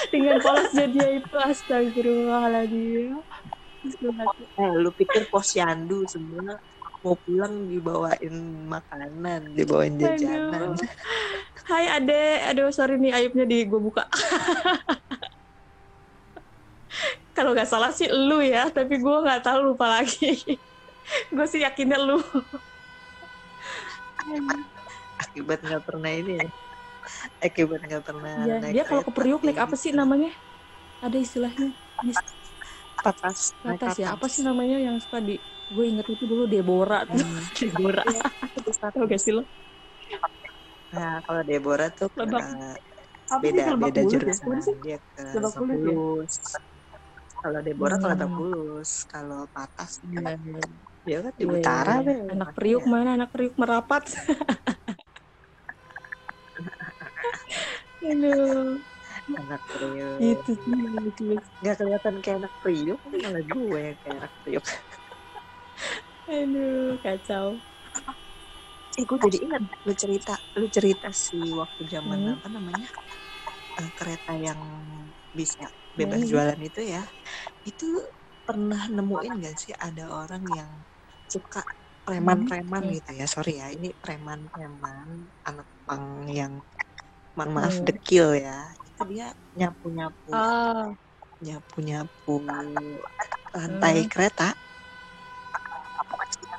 Dengan 0.09 0.41
polosnya 0.41 0.89
dia 0.89 1.07
itu 1.21 1.35
astagfirullahaladzim. 1.37 3.21
Eh 4.57 4.71
lu 4.77 4.89
pikir 4.93 5.29
posyandu 5.29 6.05
semua 6.09 6.57
mau 7.01 7.17
pulang 7.17 7.65
dibawain 7.65 8.35
makanan 8.69 9.57
dibawain 9.57 9.97
jajanan. 9.97 10.77
Aduh. 10.77 10.89
Hai 11.65 11.85
ade. 11.89 12.23
Aduh 12.53 12.69
sorry 12.69 13.01
nih 13.01 13.13
aibnya 13.13 13.45
di 13.45 13.65
gue 13.65 13.81
buka. 13.81 14.05
Kalau 17.33 17.57
nggak 17.57 17.69
salah 17.69 17.89
sih 17.89 18.05
lu 18.11 18.43
ya 18.45 18.69
tapi 18.69 19.01
gue 19.01 19.17
nggak 19.25 19.41
tahu 19.41 19.73
lupa 19.73 19.89
lagi. 19.99 20.59
Gue 21.33 21.45
sih 21.49 21.65
yakinnya 21.65 21.97
lu. 21.97 22.21
Akibat 25.17 25.65
nggak 25.65 25.83
pernah 25.85 26.11
ini 26.13 26.37
ya. 26.37 26.49
Akibat 27.41 27.81
nggak 27.81 28.03
pernah 28.05 28.45
ya, 28.45 28.61
naik 28.61 28.73
dia 28.77 28.85
kalau 28.85 29.01
ke 29.01 29.09
Priuk 29.09 29.41
naik 29.41 29.57
apa 29.57 29.73
sih 29.73 29.89
namanya? 29.89 30.29
Ada 31.01 31.17
istilahnya? 31.17 31.73
Patas 33.01 33.57
patas 33.65 33.97
ya 33.97 34.13
apa 34.13 34.29
sih 34.29 34.45
namanya 34.45 34.77
yang 34.77 35.01
suka 35.01 35.17
di 35.17 35.41
gue 35.71 35.85
inget 35.87 36.07
itu 36.11 36.23
dulu 36.27 36.43
Deborah 36.51 37.07
tuh 37.07 37.23
hmm. 37.23 37.43
Deborah 37.55 38.05
ya, 38.11 38.21
tau 38.91 39.05
gak 39.07 39.21
sih 39.21 39.31
lo 39.31 39.43
nah 40.91 41.23
kalau 41.23 41.41
Deborah 41.47 41.87
tuh 41.95 42.11
lebak, 42.19 42.43
beda 43.39 43.63
beda 43.79 44.01
jurusan 44.03 44.59
ya? 44.59 44.75
dia 44.83 44.97
ke 44.99 45.23
lebak 45.39 45.55
bulus 45.63 46.35
ya? 46.35 46.59
kalau 47.39 47.59
Deborah 47.63 47.95
hmm. 47.95 48.03
ke 48.03 48.07
lebak 48.11 48.31
bulus 48.35 48.91
kalau 49.07 49.41
patas 49.55 49.91
ya, 50.03 50.35
dia 51.07 51.17
kan 51.23 51.33
di 51.39 51.45
utara 51.47 51.95
ya, 52.03 52.27
anak 52.35 52.51
Priuk 52.53 52.83
mana 52.85 53.15
anak 53.15 53.31
Priuk 53.31 53.55
merapat 53.55 54.11
Aduh. 58.01 58.81
Anak 59.37 59.61
priuk. 59.69 60.17
Itu 60.19 60.51
sih. 60.57 60.73
Itu. 61.07 61.25
Gak 61.61 61.75
kelihatan 61.79 62.15
kayak 62.19 62.37
anak 62.45 62.53
priuk, 62.65 62.99
malah 63.05 63.43
gue 63.45 63.79
yang 63.79 63.97
kayak 64.01 64.15
anak 64.17 64.33
priuk. 64.43 64.65
Aduh, 66.31 66.95
kacau. 67.03 67.59
Eh, 68.95 69.03
gue 69.03 69.17
jadi 69.27 69.37
ingat 69.43 69.63
lu 69.83 69.93
cerita, 69.95 70.33
lu 70.55 70.67
cerita 70.71 71.11
sih 71.11 71.51
waktu 71.51 71.87
zaman 71.91 72.19
hmm. 72.27 72.35
apa 72.39 72.47
namanya 72.47 72.89
uh, 73.79 73.91
kereta 73.99 74.35
yang 74.35 74.59
bisa 75.35 75.67
bebas 75.95 76.23
hmm. 76.23 76.29
jualan 76.31 76.59
itu 76.59 76.81
ya. 76.87 77.03
Itu 77.67 77.87
pernah 78.47 78.87
nemuin 78.87 79.43
gak 79.43 79.57
sih 79.59 79.75
ada 79.75 80.07
orang 80.11 80.43
yang 80.55 80.71
suka 81.27 81.63
preman-preman 82.03 82.83
hmm. 82.83 82.93
gitu 82.99 83.11
ya 83.15 83.25
sorry 83.29 83.61
ya 83.61 83.71
ini 83.71 83.93
preman-preman 83.95 85.31
anak 85.47 85.67
pang 85.85 86.27
yang 86.27 86.59
mohon 87.37 87.49
maaf 87.55 87.79
hmm. 87.79 87.87
dekil 87.87 88.35
ya 88.35 88.73
itu 88.75 89.03
dia 89.15 89.31
nyapu 89.55 89.87
nyapu 89.93 90.29
oh. 90.33 90.91
nyapu 91.39 91.77
nyapu 91.79 92.33
lantai 93.55 94.03
hmm. 94.03 94.09
kereta 94.11 94.51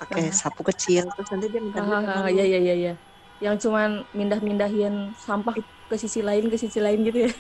pakai 0.03 0.35
sapu 0.35 0.67
kecil 0.67 1.07
terus 1.15 1.31
nanti 1.31 1.47
dia 1.47 1.63
minta 1.63 1.79
uh, 1.79 2.27
uh, 2.27 2.31
ya 2.31 2.43
ya 2.43 2.59
ya 2.59 2.75
ya 2.75 2.95
yang 3.43 3.59
cuman 3.59 4.07
mindah 4.15 4.39
mindahin 4.39 5.11
sampah 5.19 5.59
ke 5.91 5.97
sisi 5.99 6.23
lain 6.23 6.47
ke 6.47 6.55
sisi 6.55 6.79
lain 6.79 7.03
gitu 7.03 7.27
ya. 7.27 7.33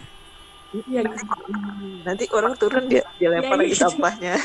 Iya, 0.72 1.04
nanti 2.02 2.26
orang 2.34 2.58
turun 2.58 2.90
dia 2.90 3.06
dia 3.20 3.30
iya, 3.30 3.38
lempar 3.38 3.60
lagi 3.60 3.76
ya, 3.76 3.80
sampahnya. 3.86 4.34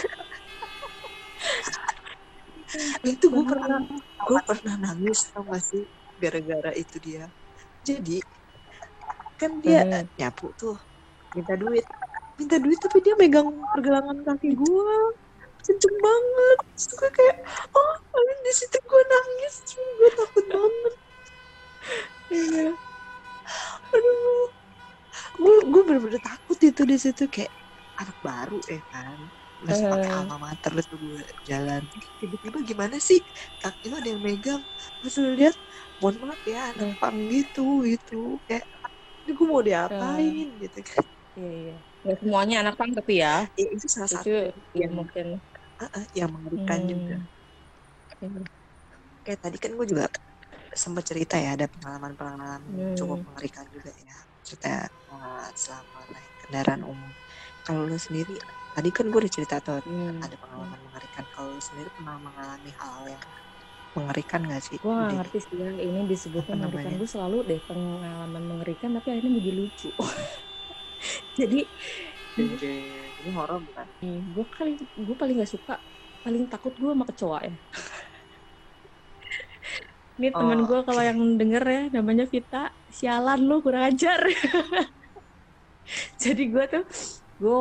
itu 3.09 3.25
gue 3.31 3.45
pernah 3.47 3.79
gue 4.27 4.39
pernah 4.43 4.75
nangis 4.77 5.33
tau 5.33 5.41
gak 5.49 5.63
sih? 5.65 5.87
Gara-gara 6.21 6.77
itu 6.77 7.01
dia. 7.01 7.25
Jadi 7.81 8.21
kan 9.41 9.57
dia 9.65 9.81
hmm. 9.81 10.13
nyapu 10.19 10.53
tuh 10.59 10.77
minta 11.33 11.57
duit. 11.57 11.87
Minta 12.37 12.61
duit 12.61 12.77
tapi 12.77 13.01
dia 13.01 13.17
megang 13.17 13.49
pergelangan 13.73 14.21
kaki 14.21 14.53
gue 14.53 14.97
kenceng 15.67 15.97
banget. 15.99 16.57
Terus 16.79 16.85
gue 16.95 17.11
kayak 17.11 17.37
oh 17.75 17.93
di 18.41 18.53
situ 18.55 18.77
gue 18.79 19.03
nangis. 19.03 19.55
Gue 19.75 20.09
takut 20.15 20.45
banget. 20.47 20.93
Iya 22.31 22.67
aduh. 23.91 24.47
Gue 25.37 25.55
gue 25.69 25.81
bener-bener 25.85 26.21
takut 26.23 26.57
itu 26.59 26.81
di 26.87 26.97
situ 26.97 27.23
kayak 27.27 27.51
anak 27.99 28.17
baru 28.23 28.59
ya 28.65 28.81
kan? 28.89 29.17
Masih 29.65 29.85
uh. 29.89 29.91
pakai 29.97 30.11
alma 30.13 30.37
mater 30.37 30.71
tuh 30.85 30.97
gue 30.97 31.21
jalan. 31.45 31.81
Tiba-tiba 32.21 32.57
gimana 32.63 32.97
sih? 33.01 33.21
Kaki 33.61 33.91
lo 33.91 33.95
ada 33.99 34.09
yang 34.09 34.21
megang. 34.23 34.61
Terus 35.03 35.15
lihat 35.35 35.55
mohon 35.99 36.15
maaf 36.21 36.41
ya 36.45 36.73
anak 36.73 36.97
pang 37.01 37.17
gitu 37.27 37.83
gitu. 37.85 38.37
Kayak 38.45 38.65
ini 39.25 39.31
gue 39.33 39.47
mau 39.47 39.61
diapain? 39.61 40.47
Uh, 40.47 40.61
gitu 40.63 40.79
kan. 40.85 41.05
Iya 41.37 41.51
iya. 41.53 41.77
Ya, 42.05 42.13
semuanya 42.23 42.55
anak 42.63 42.75
pang 42.79 42.93
tapi 42.95 43.19
ya, 43.19 43.43
ya 43.59 43.67
itu 43.67 43.83
salah 43.91 44.07
itu 44.07 44.15
satu. 44.15 44.31
yang 44.77 44.95
mungkin 44.95 45.43
uh, 45.81 46.07
yang 46.17 46.29
mengerikan 46.33 46.79
hmm. 46.83 46.89
juga 46.89 47.17
hmm. 48.21 48.43
kayak 49.25 49.39
tadi 49.41 49.57
kan 49.57 49.71
gue 49.75 49.87
juga 49.87 50.05
sempat 50.77 51.03
cerita 51.09 51.35
ya 51.41 51.57
ada 51.57 51.65
pengalaman-pengalaman 51.65 52.61
hmm. 52.61 52.95
cukup 52.97 53.21
mengerikan 53.25 53.65
juga 53.73 53.91
ya 54.05 54.17
cerita 54.45 54.87
uh, 55.11 55.47
selama 55.57 55.99
naik 56.13 56.31
kendaraan 56.45 56.81
umum 56.85 57.11
kalau 57.65 57.83
lu 57.83 57.97
sendiri 57.99 58.37
tadi 58.77 58.89
kan 58.93 59.09
gue 59.09 59.19
udah 59.19 59.33
cerita 59.33 59.59
tuh 59.59 59.81
hmm. 59.81 60.21
ada 60.21 60.35
pengalaman 60.37 60.79
mengerikan 60.91 61.25
kalau 61.33 61.49
lu 61.51 61.61
sendiri 61.61 61.89
pernah 61.97 62.15
mengalami 62.21 62.71
hal 62.77 63.09
yang 63.09 63.23
mengerikan 63.97 64.45
gak 64.45 64.61
sih? 64.61 64.77
Gue 64.77 64.93
gak 64.93 65.17
ngerti 65.17 65.37
sih 65.41 65.55
ya 65.57 65.73
ini 65.73 66.05
disebutnya 66.05 66.53
mengerikan. 66.53 67.01
Gue 67.01 67.09
selalu 67.09 67.37
deh 67.49 67.61
pengalaman 67.65 68.43
mengerikan 68.45 68.93
tapi 68.93 69.07
akhirnya 69.09 69.31
menjadi 69.33 69.51
lucu. 69.57 69.89
Jadi 71.39 71.59
ini 73.27 73.35
horor 73.35 73.59
bukan? 73.59 73.85
gue 74.07 74.45
kali 74.55 74.71
gue 74.79 75.15
paling 75.19 75.35
gak 75.43 75.51
suka 75.51 75.75
paling 76.23 76.47
takut 76.47 76.71
gue 76.79 76.91
sama 76.91 77.03
kecoa 77.03 77.39
ya. 77.43 77.55
Ini 80.17 80.33
oh, 80.33 80.39
temen 80.41 80.65
gue 80.65 80.79
kalau 80.81 81.03
yang 81.05 81.19
denger 81.37 81.61
ya 81.61 81.83
namanya 81.93 82.25
Vita, 82.25 82.73
sialan 82.89 83.45
lu 83.45 83.61
kurang 83.61 83.85
ajar. 83.85 84.17
Jadi 86.23 86.43
gue 86.49 86.65
tuh 86.65 86.83
gue 87.37 87.57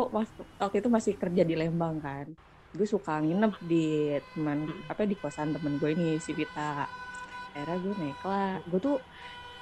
waktu 0.57 0.77
itu 0.81 0.89
masih 0.89 1.13
kerja 1.21 1.45
di 1.45 1.53
Lembang 1.53 2.01
kan 2.01 2.33
gue 2.77 2.89
suka 2.89 3.21
nginep 3.21 3.53
di 3.65 4.17
teman 4.33 4.69
apa 4.89 5.09
di 5.09 5.17
kosan 5.17 5.53
temen 5.53 5.77
gue 5.81 5.93
ini 5.97 6.17
si 6.21 6.33
Vita 6.33 6.85
akhirnya 7.53 7.77
gue 7.81 7.95
naik 7.97 8.21
lah 8.25 8.61
gue 8.69 8.81
tuh 8.81 8.97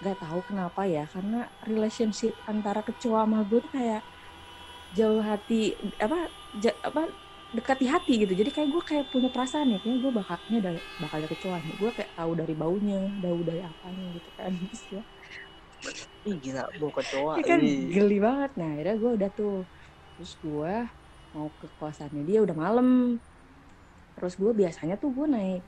gak 0.02 0.18
tahu 0.18 0.40
kenapa 0.50 0.86
ya 0.86 1.06
karena 1.06 1.46
relationship 1.66 2.34
antara 2.46 2.82
kecoa 2.82 3.26
sama 3.26 3.46
gue 3.46 3.62
tuh 3.62 3.70
kayak 3.70 4.02
jauh 4.98 5.20
hati 5.30 5.54
apa 6.06 6.16
ja, 6.62 6.70
apa 6.88 7.00
dekat 7.56 7.76
di 7.82 7.86
hati 7.94 8.12
gitu. 8.26 8.32
Jadi 8.40 8.50
kayak 8.54 8.68
gue 8.74 8.82
kayak 8.90 9.04
punya 9.12 9.28
perasaan 9.34 9.68
ya 9.74 9.78
kayak 9.84 9.98
gue 10.02 10.12
bakalnya 10.20 10.58
dari 10.66 10.80
bakal 11.02 11.16
ada 11.22 11.28
kecoa 11.32 11.56
nih 11.66 11.74
gue 11.80 11.90
kayak 11.96 12.10
tahu 12.18 12.32
dari 12.40 12.54
baunya 12.62 12.98
bau 13.22 13.40
dari 13.48 13.60
apanya 13.62 14.04
gitu 14.16 14.30
kan. 14.38 14.52
Terus 14.70 14.84
ya 14.90 15.02
Ih 16.28 16.36
gila 16.44 16.62
bau 16.80 16.90
kecoa 16.98 17.32
ya 17.40 17.44
kan 17.50 17.60
geli 17.94 18.16
banget. 18.26 18.50
Nah 18.58 18.68
akhirnya 18.74 18.96
gue 19.02 19.10
udah 19.18 19.30
tuh 19.38 19.54
terus 20.16 20.32
gue 20.44 20.72
mau 21.34 21.48
ke 21.60 21.66
kosannya 21.80 22.22
dia 22.28 22.38
udah 22.46 22.56
malam. 22.64 22.88
Terus 24.16 24.34
gue 24.40 24.52
biasanya 24.60 24.94
tuh 25.02 25.10
gue 25.16 25.26
naik 25.34 25.62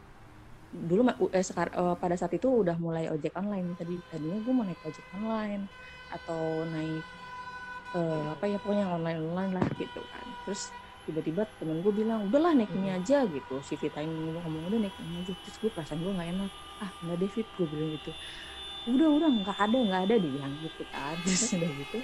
dulu 0.70 1.02
eh, 1.36 1.44
sekar, 1.48 1.68
eh, 1.72 1.96
pada 2.02 2.16
saat 2.20 2.32
itu 2.38 2.48
udah 2.62 2.76
mulai 2.84 3.04
ojek 3.14 3.32
online. 3.40 3.74
Tadi 3.78 3.94
tadinya 4.10 4.38
gue 4.44 4.52
mau 4.56 4.64
naik 4.68 4.82
ojek 4.88 5.06
online 5.16 5.62
atau 6.10 6.64
naik 6.74 7.04
eh, 7.96 8.24
apa 8.34 8.44
ya 8.50 8.56
pokoknya 8.62 8.86
online 8.92 9.18
online 9.24 9.52
lah 9.56 9.66
gitu 9.80 10.00
kan. 10.12 10.26
Terus 10.44 10.62
tiba-tiba 11.06 11.42
temen 11.58 11.78
gue 11.84 11.92
bilang 11.94 12.26
udahlah 12.28 12.52
naik 12.58 12.72
ini 12.76 12.88
hmm. 12.92 12.98
aja 12.98 13.18
gitu. 13.26 13.54
Si 13.64 13.74
Vita 13.80 14.00
ini 14.04 14.36
ngomong 14.36 14.62
udah 14.68 14.78
naik 14.84 14.96
ini 15.00 15.14
aja. 15.22 15.32
Terus 15.42 15.56
gue 15.62 15.70
perasaan 15.72 16.00
gue 16.04 16.12
nggak 16.12 16.30
enak. 16.34 16.50
Ah 16.82 16.90
nggak 17.02 17.18
David 17.22 17.46
gue 17.56 17.66
bilang 17.72 17.90
gitu. 17.96 18.10
Udah 18.86 19.08
udah 19.16 19.28
nggak 19.42 19.58
ada 19.58 19.78
nggak 19.88 20.02
ada 20.10 20.14
dia 20.22 20.30
bilang 20.36 20.52
gitu 20.60 20.82
kan. 20.92 21.16
Terus 21.24 21.50
udah 21.56 21.70
gitu 21.72 21.98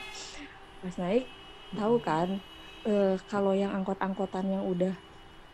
pas 0.83 0.95
naik 0.99 1.27
tahu 1.79 1.97
kan 2.03 2.29
eh, 2.83 3.15
kalau 3.31 3.55
yang 3.55 3.71
angkot-angkotan 3.71 4.51
yang 4.51 4.65
udah 4.67 4.95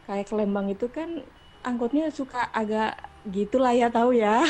kayak 0.09 0.27
ke 0.31 0.35
Lembang 0.35 0.73
itu 0.73 0.89
kan 0.89 1.21
angkotnya 1.61 2.09
suka 2.09 2.49
agak 2.49 2.97
gitulah 3.29 3.77
ya 3.77 3.93
tahu 3.93 4.17
ya 4.17 4.41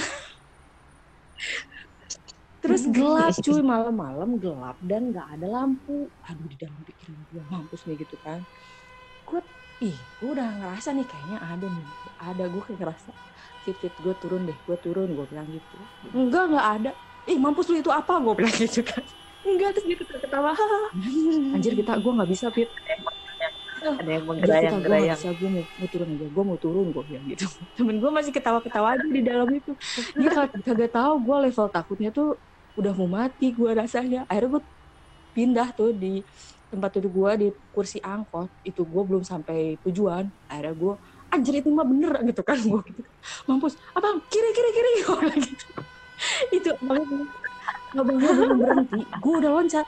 terus 2.59 2.83
gelap 2.91 3.35
cuy 3.45 3.63
malam-malam 3.63 4.39
gelap 4.43 4.77
dan 4.83 5.11
nggak 5.15 5.29
ada 5.39 5.47
lampu. 5.47 6.11
Aduh 6.27 6.47
di 6.47 6.57
dalam 6.59 6.81
pikiran 6.83 7.19
gue 7.31 7.43
mampus 7.47 7.87
nih 7.87 7.97
gitu 8.03 8.17
kan. 8.21 8.43
Gue 9.25 9.41
ih 9.79 9.99
gue 10.19 10.31
udah 10.35 10.49
ngerasa 10.59 10.95
nih 10.95 11.07
kayaknya 11.07 11.39
ada 11.39 11.67
nih. 11.71 11.89
Ada 12.19 12.45
gue 12.51 12.63
kayak 12.63 12.79
ngerasa 12.83 13.11
fit 13.63 13.77
fit 13.79 13.95
gue 13.95 14.15
turun 14.19 14.43
deh 14.47 14.59
gue 14.59 14.77
turun 14.83 15.09
gue 15.15 15.27
bilang 15.31 15.49
gitu. 15.51 15.77
Enggak 16.13 16.45
nggak 16.51 16.67
ada. 16.81 16.91
Ih 17.29 17.39
mampus 17.39 17.69
lu 17.71 17.79
itu 17.79 17.93
apa? 17.93 18.19
gue 18.19 18.35
bilang 18.35 18.55
gitu 18.65 18.83
kan. 18.83 19.05
Enggak 19.47 19.79
terus 19.79 19.87
dia 19.87 19.97
ketawa 20.19 20.51
anjir 21.55 21.73
kita 21.79 21.95
gue 21.97 22.13
nggak 22.13 22.31
bisa 22.31 22.47
fit 22.51 22.69
ada 23.83 24.11
yang 24.11 24.23
gue 24.23 24.35
menggerayang-gerayang. 24.35 25.07
nggak 25.15 25.21
bisa 25.23 25.31
gue 25.35 25.49
mau, 25.51 25.65
mau 25.65 25.89
turun 25.89 26.09
aja 26.15 26.27
gue 26.27 26.45
mau 26.45 26.59
turun 26.59 26.87
gue 26.91 27.05
bilang 27.07 27.25
gitu. 27.27 27.47
Temen 27.79 27.97
gue 27.99 28.11
masih 28.11 28.33
ketawa-ketawa 28.35 28.89
aja 28.99 29.07
di 29.07 29.23
dalam 29.23 29.49
itu. 29.51 29.73
Dia 30.19 30.31
kag- 30.35 30.59
kagak 30.63 30.91
tahu 30.93 31.15
gue 31.23 31.37
level 31.49 31.67
takutnya 31.71 32.11
tuh 32.11 32.39
udah 32.79 32.93
mau 32.95 33.09
mati 33.09 33.55
gue 33.55 33.71
rasanya. 33.75 34.27
Akhirnya 34.27 34.59
gue 34.59 34.63
pindah 35.35 35.69
tuh 35.75 35.91
di 35.95 36.23
tempat 36.69 37.01
duduk 37.01 37.13
gue 37.25 37.31
di 37.39 37.49
kursi 37.71 37.99
angkot. 38.03 38.51
Itu 38.67 38.85
gue 38.85 39.03
belum 39.07 39.23
sampai 39.23 39.79
tujuan. 39.87 40.29
Akhirnya 40.51 40.75
gue 40.75 40.95
anjir 41.29 41.55
itu 41.61 41.69
mah 41.69 41.85
bener 41.85 42.13
gitu 42.25 42.43
kan 42.43 42.59
gue 42.59 42.81
gitu. 42.89 43.01
Mampus 43.47 43.77
abang 43.93 44.21
kiri 44.29 44.51
kiri 44.53 44.71
kiri 44.75 44.91
gue 45.07 45.23
gitu. 45.45 45.67
Itu 46.51 46.71
abangnya 46.83 47.27
abangnya 47.95 48.31
belum 48.35 48.57
berhenti. 48.59 49.01
Gue 49.23 49.33
udah 49.39 49.51
loncat 49.55 49.87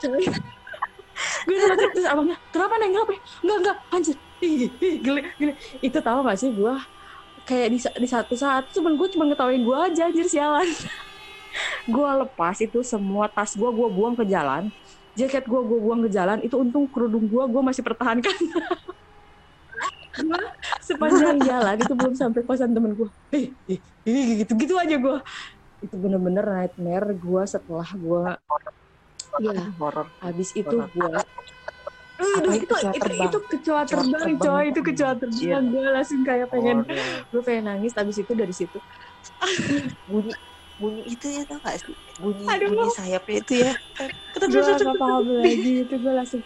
gue 1.45 1.55
loncat 1.57 1.89
terus 1.93 2.07
abangnya 2.07 2.37
kenapa 2.53 2.73
neng? 2.77 2.91
Kenapa? 2.93 3.13
Enggak 3.41 3.57
enggak 3.61 3.77
anjir. 3.93 4.17
Geli 5.01 5.21
geli. 5.37 5.53
Itu 5.83 5.97
tahu 6.01 6.19
gak 6.25 6.37
sih 6.39 6.49
gue 6.53 6.73
kayak 7.45 7.67
di, 7.73 7.77
di 7.77 8.07
satu 8.07 8.33
saat 8.37 8.69
cuman 8.73 8.93
gue 8.95 9.07
cuma 9.13 9.25
ngetawain 9.29 9.61
gue 9.61 9.77
aja 9.77 10.09
anjir 10.09 10.27
sialan. 10.27 10.67
Gue 11.83 12.07
lepas 12.07 12.55
itu 12.63 12.79
semua 12.79 13.27
tas 13.27 13.51
gue 13.59 13.67
gue 13.67 13.87
buang 13.91 14.15
ke 14.15 14.23
jalan. 14.23 14.71
Jaket 15.19 15.43
gue 15.43 15.61
gue 15.67 15.79
buang 15.83 15.99
ke 16.07 16.09
jalan. 16.13 16.39
Itu 16.39 16.63
untung 16.63 16.87
kerudung 16.87 17.27
gue 17.27 17.43
gue 17.43 17.61
masih 17.61 17.83
pertahankan. 17.83 18.37
Gue 20.15 20.41
sepanjang 20.87 21.39
jalan 21.43 21.75
itu 21.79 21.93
belum 21.95 22.13
sampai 22.15 22.41
kosan 22.43 22.75
temen 22.75 22.93
gue 22.95 23.09
eh, 23.31 23.47
gitu 24.43 24.53
gitu 24.59 24.73
aja 24.75 24.95
gue 24.99 25.17
itu 25.81 25.95
bener-bener 25.97 26.45
nightmare 26.45 27.15
gue 27.15 27.43
setelah 27.47 27.89
gue 27.95 28.23
ya 29.39 29.71
horor 29.79 30.07
habis 30.19 30.51
itu 30.51 30.75
gue 30.75 31.11
Apalagi 32.21 32.63
itu, 32.63 32.69
kecoa 32.69 32.91
itu, 32.93 33.01
terbang. 33.01 33.29
itu 33.29 33.39
kecoa 33.49 33.81
terbang 33.89 34.11
terbang. 34.13 34.37
coy. 34.37 34.65
Itu 34.69 34.81
kecoa 34.85 35.11
terbang. 35.17 35.63
Gue 35.73 35.85
langsung 35.89 36.21
kayak 36.21 36.47
pengen 36.53 36.77
gue 37.33 37.41
pengen 37.41 37.63
nangis. 37.65 37.93
Habis 37.97 38.17
itu 38.21 38.33
dari 38.37 38.53
situ 38.53 38.77
bunyi 40.09 40.33
bunyi 40.81 41.13
itu 41.13 41.25
ya 41.29 41.45
tau 41.45 41.61
gak 41.61 41.77
sih? 41.81 41.93
Bunyi 42.17 42.45
Aduh. 42.45 42.67
bunyi 42.73 42.89
sayapnya 42.93 43.35
itu 43.41 43.53
ya. 43.65 43.73
Gue 44.37 44.61
gak 44.61 44.97
paham 44.97 45.25
lagi 45.41 45.71
itu 45.85 45.95
gue 45.97 46.13
langsung. 46.13 46.41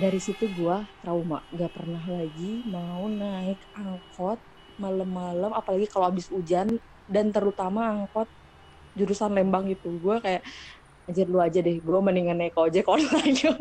Dari 0.00 0.20
situ 0.20 0.44
gue 0.48 0.76
trauma. 1.00 1.44
Gak 1.52 1.72
pernah 1.72 2.04
lagi 2.04 2.64
mau 2.64 3.04
naik 3.08 3.60
angkot 3.76 4.40
malam-malam 4.80 5.52
apalagi 5.54 5.86
kalau 5.86 6.10
habis 6.10 6.26
hujan 6.32 6.66
dan 7.04 7.28
terutama 7.30 7.92
angkot 7.92 8.28
jurusan 8.96 9.32
Lembang 9.36 9.68
itu. 9.68 10.00
Gue 10.00 10.20
kayak 10.24 10.44
anjir 11.08 11.26
lu 11.28 11.38
aja 11.40 11.58
deh. 11.60 11.76
Gue 11.80 12.00
mendingan 12.00 12.36
naik 12.40 12.56
ojek 12.56 12.86
online 12.88 13.34
gitu. 13.36 13.52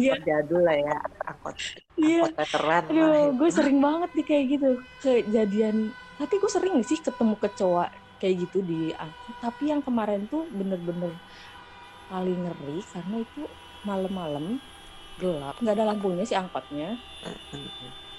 iya. 0.00 0.16
angkot 0.16 0.26
jadul 0.26 0.60
lah 0.64 0.76
ya. 0.76 0.96
Angkot 1.28 1.54
iya. 1.98 2.22
Angkot 2.24 2.36
veteran 2.36 2.82
aduh 2.88 3.26
gue 3.36 3.50
sering 3.52 3.78
banget 3.78 4.10
nih 4.16 4.26
kayak 4.26 4.44
gitu. 4.58 4.70
Kejadian. 5.02 5.76
Tapi 6.18 6.34
gue 6.34 6.50
sering 6.50 6.74
sih 6.82 6.98
ketemu 6.98 7.34
kecoa 7.38 7.86
kayak 8.18 8.34
gitu 8.50 8.58
di 8.66 8.90
angkot 8.98 9.36
tapi 9.38 9.70
yang 9.70 9.78
kemarin 9.78 10.26
tuh 10.26 10.42
bener-bener 10.50 11.14
paling 12.10 12.34
ngeri 12.34 12.82
karena 12.90 13.16
itu 13.22 13.42
malam-malam 13.86 14.58
gelap. 15.22 15.54
Nggak 15.62 15.74
ada 15.78 15.84
lampunya 15.94 16.24
si 16.26 16.34
angkotnya. 16.34 16.98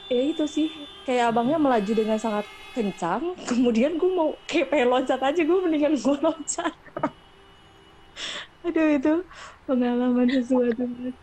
Ya 0.08 0.22
itu 0.24 0.46
sih. 0.48 0.72
Kayak 1.04 1.36
abangnya 1.36 1.58
melaju 1.60 1.92
dengan 1.92 2.20
sangat 2.20 2.46
kencang. 2.72 3.36
Kemudian 3.50 4.00
gue 4.00 4.12
mau 4.12 4.36
kayak 4.46 4.72
pengen 4.72 4.88
loncat 4.92 5.20
aja. 5.20 5.42
Gue 5.42 5.60
mendingan 5.64 5.96
gue 6.00 6.18
loncat 6.20 6.74
aduh 8.66 8.88
itu 8.98 9.10
pengalaman 9.68 10.28
sesuatu 10.36 10.82
banget. 10.92 11.16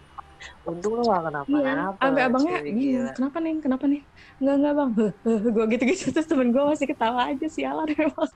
untung 0.70 0.92
lo 0.96 1.02
gak 1.10 1.22
kenapa 1.26 1.54
Iya, 1.54 1.66
kenapa 1.66 2.06
sampai 2.06 2.22
abangnya 2.26 2.56
gila. 2.78 3.12
kenapa 3.14 3.36
nih, 3.44 3.54
kenapa 3.64 3.84
nih? 3.92 4.00
Enggak, 4.38 4.54
enggak 4.58 4.72
bang, 4.78 4.90
gue 5.54 5.64
gitu-gitu, 5.72 6.04
terus 6.14 6.28
temen 6.30 6.48
gue 6.54 6.62
masih 6.70 6.86
ketawa 6.90 7.20
aja 7.30 7.46
sialan 7.56 7.88
memang. 8.00 8.30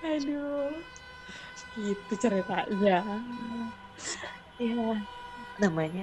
Aduh, 0.10 0.84
gitu 1.84 2.12
ceritanya. 2.22 2.90
Iya. 4.58 5.06
namanya 5.62 6.02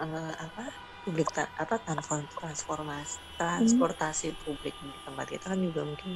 eh, 0.00 0.30
apa 0.44 0.62
publik 1.06 1.28
ta- 1.36 1.52
apa 1.62 1.76
transform- 1.86 2.30
transformasi 2.40 3.14
transportasi 3.38 4.26
publik 4.42 4.74
di 4.82 4.98
tempat 5.06 5.26
kita 5.34 5.46
kan 5.54 5.60
juga 5.68 5.82
mungkin 5.90 6.10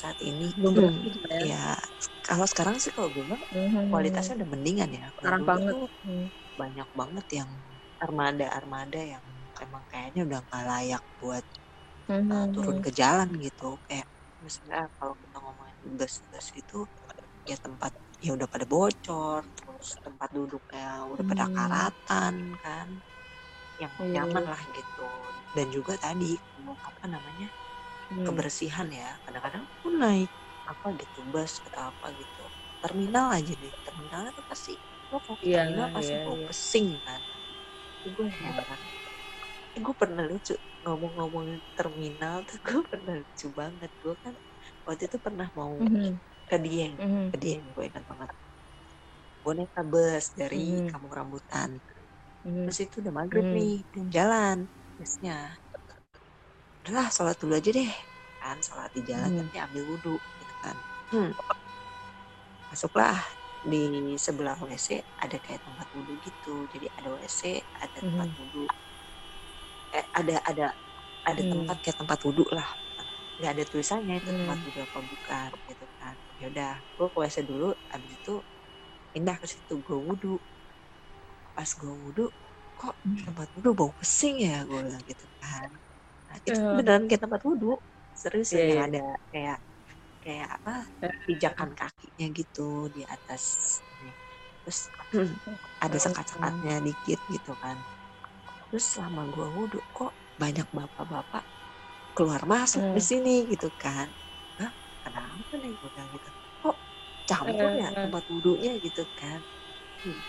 saat 0.00 0.16
ini 0.30 0.48
Belum 0.58 0.72
hmm, 0.74 0.96
berarti 1.06 1.06
gitu 1.14 1.28
ya. 1.52 1.76
kalau 2.26 2.46
sekarang 2.52 2.76
sih 2.82 2.90
kalau 2.96 3.08
gue 3.14 3.24
bilang 3.28 3.44
kualitasnya 3.90 4.34
udah 4.40 4.48
mendingan 4.54 4.90
ya 4.98 5.06
dulu 5.38 5.46
banget. 5.50 5.76
tuh 5.76 5.82
Hmm. 6.04 6.30
banyak 6.60 6.88
banget 7.00 7.26
yang 7.40 7.50
armada-armada 8.04 9.00
yang 9.14 9.26
emang 9.64 9.84
kayaknya 9.90 10.22
udah 10.28 10.40
nggak 10.46 10.64
layak 10.72 11.04
buat 11.20 11.44
uh, 12.32 12.46
turun 12.54 12.78
ke 12.84 12.90
jalan 13.00 13.30
gitu 13.46 13.78
kayak 13.86 14.08
misalnya 14.44 14.88
kalau 14.98 15.14
kita 15.22 15.36
ngomongin 15.44 15.78
bus-bus 15.98 16.46
itu 16.60 16.78
ya 17.50 17.56
tempat 17.60 17.92
ya 18.24 18.30
udah 18.36 18.48
pada 18.52 18.66
bocor 18.68 19.42
terus 19.56 19.88
tempat 20.04 20.28
duduknya 20.36 21.08
udah 21.12 21.24
pada 21.30 21.44
Hmm. 21.44 21.54
karatan 21.56 22.36
kan 22.62 22.88
yang 23.82 23.94
Iya. 23.98 24.10
nyaman 24.14 24.44
lah 24.52 24.62
gitu. 24.76 25.32
Dan 25.56 25.66
juga 25.76 25.94
tadi 26.00 26.36
apa 26.88 27.04
namanya 27.14 27.48
Hmm. 28.10 28.26
kebersihan 28.26 28.88
ya. 28.92 29.10
Kadang-kadang 29.24 29.64
pun 29.82 29.94
naik 30.02 30.30
apa 30.68 30.86
gitu 31.00 31.20
bus 31.32 31.52
atau 31.66 31.82
apa 31.92 32.06
gitu. 32.20 32.44
Terminal 32.82 33.26
aja 33.38 33.52
deh. 33.62 33.74
Terminalnya 33.86 34.32
tuh 34.38 34.46
pasti 34.50 34.74
lo 35.10 35.18
kalau 35.24 35.38
ke 35.42 35.46
Iya, 35.46 35.56
terminal 35.56 35.86
pasti 35.96 36.12
iya, 36.12 36.18
bau 36.24 36.38
iya. 36.38 36.48
pesing 36.48 36.88
kan. 37.06 37.22
Itu 38.00 38.08
gue 38.16 38.28
heran. 38.40 38.80
Eh, 39.76 39.80
gue 39.86 39.94
pernah 40.02 40.22
lucu 40.30 40.54
ngomong-ngomongin 40.84 41.60
terminal 41.78 42.36
tuh 42.48 42.58
gue 42.66 42.80
pernah 42.92 43.14
lucu 43.22 43.46
banget. 43.60 43.90
Gue 44.02 44.14
kan 44.24 44.34
waktu 44.86 45.02
itu 45.10 45.18
pernah 45.26 45.48
mau 45.58 45.74
Mhm, 45.80 46.20
ke 46.48 46.56
Dieng. 46.64 46.96
Mhm, 46.98 47.32
ke 47.32 47.36
Dieng 47.42 47.64
gue 47.74 47.84
ingat 47.90 48.04
banget. 48.10 48.30
Gue 49.44 49.52
naik 49.56 49.72
bus 49.92 50.26
dari 50.36 50.64
Mhm. 50.74 50.88
kampung 50.90 51.12
rambutan 51.18 51.70
mhm. 52.44 52.66
terus 52.66 52.78
itu 52.84 52.94
udah 53.02 53.12
maghrib 53.20 53.46
Hmm. 53.46 53.56
nih 53.56 53.72
belum 53.90 54.08
jalan 54.16 54.58
busnya 54.98 55.32
udahlah 56.80 57.08
sholat 57.14 57.36
dulu 57.40 57.52
aja 57.60 57.70
deh 57.78 57.90
kan 58.40 58.56
sholat 58.66 58.90
di 58.96 59.00
jalan 59.10 59.30
Hmm. 59.30 59.38
nanti 59.38 59.56
ambil 59.64 59.82
wudhu 59.90 60.14
gitu 60.40 60.54
kan 60.62 60.76
hmm. 61.12 61.30
masuklah 62.70 63.18
di 63.70 64.16
sebelah 64.24 64.56
WC 64.64 64.88
ada 65.24 65.36
kayak 65.44 65.60
tempat 65.66 65.86
wudhu 65.96 66.14
gitu 66.26 66.64
jadi 66.72 66.86
ada 66.98 67.08
WC 67.14 67.40
ada 67.84 67.98
tempat 68.08 68.28
Mhm. 68.28 68.36
wudhu 68.38 68.64
eh 69.98 70.06
ada 70.18 70.36
ada 70.50 70.66
ada 71.30 71.42
Hmm. 71.42 71.50
tempat 71.52 71.76
kayak 71.84 71.98
tempat 72.00 72.18
wudhu 72.26 72.44
lah 72.56 72.68
nggak 73.38 73.52
ada 73.56 73.64
tulisannya 73.70 74.14
itu 74.22 74.30
Hmm. 74.30 74.38
tempat 74.38 74.58
wudhu 74.64 74.80
apa 74.86 74.98
bukan 75.12 75.50
gitu 75.68 75.86
kan 76.00 76.16
ya 76.40 76.46
udah 76.52 76.72
gue 76.96 77.06
ke 77.12 77.16
WC 77.22 77.36
dulu 77.50 77.68
abis 77.94 78.12
itu 78.20 78.34
pindah 79.12 79.36
ke 79.42 79.46
situ 79.52 79.74
gue 79.86 79.98
wudhu 80.08 80.34
pas 81.60 81.70
gue 81.80 81.92
wudhu 82.04 82.26
kok 82.80 82.96
tempat 83.26 83.48
wudhu 83.56 83.70
bau 83.78 83.92
pesing 84.00 84.36
ya 84.48 84.64
gue 84.68 84.80
bilang 84.86 85.04
gitu 85.12 85.26
kan 85.42 85.68
nah, 86.28 86.36
itu 86.40 86.50
Eh. 86.50 86.56
beneran 86.76 87.04
kayak 87.10 87.22
tempat 87.26 87.42
wudhu 87.48 87.72
serius 88.22 88.50
Iya, 88.52 88.64
yang 88.68 88.70
iya. 88.74 88.82
ada 88.86 89.00
kayak 89.32 89.58
kayak 90.24 90.48
apa 90.56 90.74
pijakan 91.26 91.70
kakinya 91.80 92.26
gitu 92.38 92.88
di 92.94 93.02
atas 93.14 93.44
ini. 94.00 94.12
terus 94.64 94.80
ada 95.84 95.98
Eh, 95.98 96.00
sekat-sekatnya 96.06 96.74
dikit 96.86 97.20
gitu 97.34 97.52
kan 97.62 97.78
terus 98.70 98.84
selama 98.94 99.22
gue 99.34 99.46
wudhu 99.56 99.80
kok 99.96 100.12
banyak 100.42 100.68
bapak-bapak 100.78 101.44
keluar 102.16 102.42
masuk 102.54 102.82
Hmm. 102.82 102.96
di 102.96 103.02
sini 103.10 103.36
gitu 103.52 103.68
kan 103.84 104.08
Hah, 104.60 104.72
kenapa 105.04 105.52
nih 105.62 105.72
gue 105.80 105.90
bilang 105.94 106.10
gitu 106.16 106.30
kok 106.62 106.76
campur 107.30 107.70
ya 107.82 107.88
Eh. 107.96 107.96
tempat 108.02 108.24
wudhunya 108.32 108.72
gitu 108.86 109.04
kan 109.20 109.40
Hmm. 110.04 110.20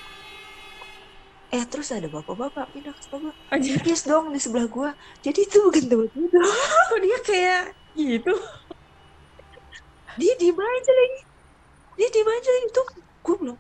Eh 1.52 1.64
terus 1.68 1.92
ada 1.92 2.08
bapak-bapak 2.08 2.72
pindah 2.72 2.96
ke 2.96 3.02
sebelah 3.04 3.36
gue 3.36 3.36
yes 3.84 4.08
dong 4.08 4.32
di 4.32 4.40
sebelah 4.40 4.72
gue 4.72 4.90
jadi 5.20 5.40
itu 5.44 5.58
bukan 5.60 5.84
tempat 5.92 6.10
wudhu 6.16 6.40
kok 6.90 7.00
dia 7.04 7.20
kayak 7.28 7.64
gitu? 7.96 8.34
dia 10.20 10.34
diem 10.40 10.60
aja 10.60 10.92
lagi. 10.92 11.22
Dia 12.00 12.08
diem 12.12 12.30
aja 12.30 12.52
itu 12.68 12.82
gue 13.22 13.36
bilang 13.40 13.60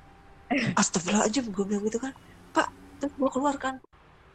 astagfirullahaladzim 0.79 1.51
gue 1.51 1.65
bilang 1.67 1.83
gitu 1.87 1.99
kan. 1.99 2.13
Pak 2.55 2.67
terus 2.99 3.13
gue 3.15 3.29
keluar 3.31 3.55
kan. 3.59 3.79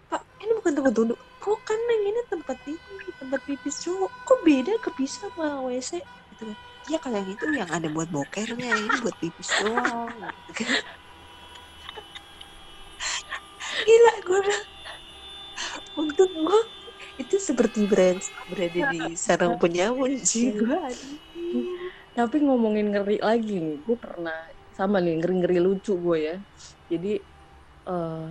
Pak 0.08 0.22
ini 0.40 0.52
bukan 0.60 0.72
tempat 0.76 0.92
duduk. 0.96 1.18
Bukan 1.40 1.78
neng. 1.88 2.02
Ini 2.12 2.20
tempat 2.28 2.56
ini 2.68 3.10
tempat 3.20 3.40
pipis 3.44 3.84
cowok. 3.84 4.12
Kok 4.24 4.38
beda? 4.44 4.72
Kepisah 4.80 5.28
sama 5.32 5.64
wc 5.64 6.00
gitu 6.04 6.42
kan. 6.52 6.58
Ya 6.86 6.98
kalau 7.02 7.18
yang 7.18 7.30
itu 7.32 7.44
yang 7.52 7.70
ada 7.72 7.88
buat 7.88 8.08
bokernya. 8.08 8.72
Ini 8.76 8.96
buat 9.00 9.16
pipis 9.20 9.48
doang. 9.60 10.12
gitu 10.52 10.62
kan 10.68 10.80
gila 13.86 14.12
gue 14.26 14.38
bilang. 14.42 14.66
Untuk 15.96 16.30
gue 16.34 16.60
itu 17.16 17.36
seperti 17.40 17.88
brand 17.88 18.20
berada 18.50 18.82
di 18.92 19.16
sarang 19.16 19.56
penyamun 19.56 20.18
sih? 20.20 20.52
Gue 20.52 20.76
tapi 22.16 22.40
ngomongin 22.40 22.92
ngeri 22.92 23.20
lagi 23.20 23.60
nih 23.60 23.76
gue 23.84 23.96
pernah 23.96 24.36
sama 24.72 25.00
nih 25.00 25.20
ngeri 25.20 25.34
ngeri 25.40 25.58
lucu 25.62 25.94
gue 25.96 26.18
ya. 26.18 26.36
Jadi 26.90 27.20
uh, 27.88 28.28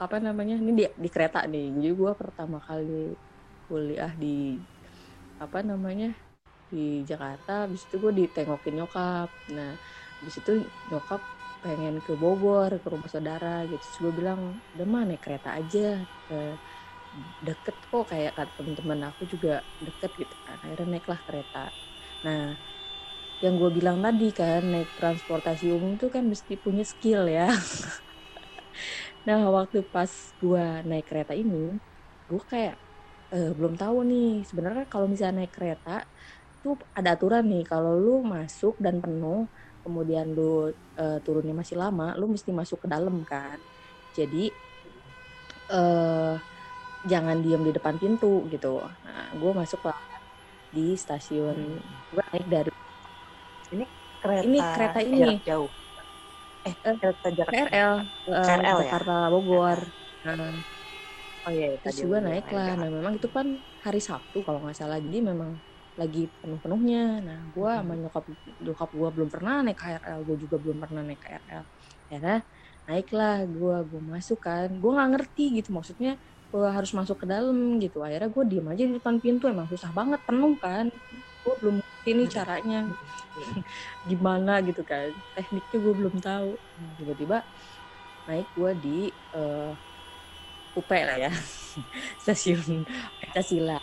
apa 0.00 0.16
namanya 0.20 0.56
ini 0.56 0.72
di, 0.72 0.84
di 0.88 1.08
kereta 1.08 1.44
nih. 1.46 1.80
Jadi 1.80 1.94
gue 1.94 2.12
pertama 2.16 2.58
kali 2.60 3.14
kuliah 3.70 4.12
di 4.16 4.58
apa 5.40 5.64
namanya 5.64 6.12
di 6.68 7.04
Jakarta. 7.08 7.64
Habis 7.64 7.88
itu 7.88 7.96
gue 7.96 8.12
ditengokin 8.24 8.84
nyokap. 8.84 9.28
Nah 9.52 9.72
habis 10.20 10.36
itu 10.36 10.68
nyokap 10.92 11.24
pengen 11.64 11.94
ke 12.06 12.12
Bogor 12.22 12.70
ke 12.82 12.86
rumah 12.94 13.10
saudara 13.14 13.48
gitu. 13.70 13.82
Terus 13.84 13.98
gue 14.04 14.12
bilang 14.20 14.40
udah 14.74 14.86
mah 14.92 15.02
naik 15.08 15.22
kereta 15.24 15.48
aja 15.58 15.80
ke 16.26 16.34
deket 17.46 17.76
kok. 17.90 18.04
Kayak 18.10 18.32
kata 18.38 18.50
teman-teman 18.58 19.00
aku 19.10 19.22
juga 19.32 19.50
deket 19.86 20.10
gitu 20.20 20.34
kan 20.46 20.58
akhirnya 20.64 20.86
naiklah 20.98 21.20
kereta. 21.26 21.58
Nah 22.26 22.40
yang 23.44 23.54
gue 23.60 23.70
bilang 23.78 23.98
tadi 24.04 24.24
kan 24.36 24.60
naik 24.72 24.90
transportasi 24.98 25.64
umum 25.76 25.92
tuh 26.00 26.10
kan 26.14 26.24
mesti 26.32 26.52
punya 26.64 26.84
skill 26.92 27.22
ya. 27.28 27.48
Nah 29.26 29.38
waktu 29.56 29.78
pas 29.94 30.12
gue 30.40 30.62
naik 30.88 31.04
kereta 31.10 31.32
ini 31.42 31.56
gue 32.28 32.40
kayak 32.52 32.74
eh, 33.34 33.48
belum 33.58 33.74
tahu 33.80 33.96
nih 34.10 34.24
sebenarnya 34.48 34.84
kalau 34.92 35.06
misalnya 35.12 35.36
naik 35.44 35.54
kereta 35.58 35.90
tuh 36.62 36.74
ada 36.98 37.10
aturan 37.16 37.44
nih 37.52 37.62
kalau 37.70 37.92
lu 38.04 38.10
masuk 38.34 38.74
dan 38.84 38.96
penuh 39.04 39.38
kemudian 39.80 40.32
lu 40.36 40.70
uh, 40.70 41.18
turunnya 41.24 41.56
masih 41.56 41.80
lama 41.80 42.12
lu 42.16 42.30
mesti 42.30 42.52
masuk 42.52 42.84
ke 42.84 42.88
dalam 42.88 43.24
kan. 43.24 43.56
Jadi 44.12 44.50
uh, 45.72 46.34
jangan 47.08 47.40
diam 47.40 47.64
di 47.64 47.72
depan 47.72 47.96
pintu 47.96 48.44
gitu. 48.52 48.84
Nah 48.84 49.32
gue 49.32 49.52
masuk 49.56 49.80
lah 49.86 49.98
di 50.70 50.94
stasiun 50.94 51.56
hmm. 51.56 52.14
gue 52.14 52.24
naik 52.30 52.46
dari 52.46 52.70
ini 53.74 53.84
kereta 54.22 54.44
ini 54.46 54.58
kereta 54.58 55.00
ini. 55.02 55.30
jauh. 55.42 55.70
Eh 56.66 56.74
uh, 56.84 56.94
kereta 57.00 57.28
jarak 57.32 57.52
KRL 57.52 57.94
uh, 58.28 58.44
KRL 58.44 58.78
Jakarta 58.84 59.14
ya? 59.16 59.28
Bogor. 59.32 59.80
Nah, 60.20 60.36
oh 61.48 61.50
iya, 61.50 61.72
iya 61.72 61.78
terus 61.80 62.04
gue 62.04 62.18
naik 62.20 62.52
lah. 62.52 62.76
nah 62.76 62.88
memang 62.92 63.16
itu 63.16 63.28
kan 63.32 63.56
hari 63.80 64.00
Sabtu 64.02 64.44
kalau 64.44 64.60
nggak 64.60 64.76
salah. 64.76 65.00
Jadi 65.00 65.18
memang 65.24 65.69
lagi 66.00 66.22
penuh-penuhnya. 66.40 67.02
Nah 67.26 67.38
gue 67.54 67.70
sama 67.70 67.94
nyokap 68.00 68.24
nyokap 68.64 68.90
gue 68.98 69.08
belum 69.16 69.28
pernah 69.34 69.54
naik 69.64 69.78
KRL 69.82 70.20
gue 70.26 70.36
juga 70.44 70.56
belum 70.62 70.78
pernah 70.82 71.02
naik 71.04 71.20
KRL 71.24 71.64
ya 72.10 72.18
naiklah 72.88 73.36
gue 73.46 73.76
gue 73.90 74.02
masuk 74.12 74.38
kan. 74.46 74.68
Gue 74.82 74.90
nggak 74.96 75.10
ngerti 75.14 75.44
gitu 75.60 75.70
maksudnya 75.76 76.10
gue 76.50 76.66
harus 76.76 76.90
masuk 76.98 77.16
ke 77.22 77.26
dalam 77.28 77.78
gitu. 77.84 78.02
Akhirnya 78.06 78.28
gue 78.32 78.44
diem 78.50 78.66
aja 78.72 78.82
di 78.88 78.94
depan 78.98 79.16
pintu 79.22 79.44
emang 79.46 79.68
susah 79.72 79.90
banget 79.98 80.20
penuh 80.28 80.54
kan. 80.58 80.86
Gue 81.44 81.54
belum 81.60 81.74
ngerti 81.78 82.10
nih 82.18 82.28
caranya 82.32 82.78
gimana 84.10 84.52
gitu 84.66 84.82
kan. 84.82 85.12
Tekniknya 85.36 85.78
gue 85.84 85.94
belum 86.00 86.14
tahu. 86.18 86.50
Tiba-tiba 86.98 87.36
naik 88.28 88.48
gue 88.56 88.70
di 88.78 88.98
uh, 89.34 89.72
UP 90.78 90.90
lah 90.90 91.18
ya 91.18 91.32
stasiun 92.22 92.86
Pancasila 93.18 93.78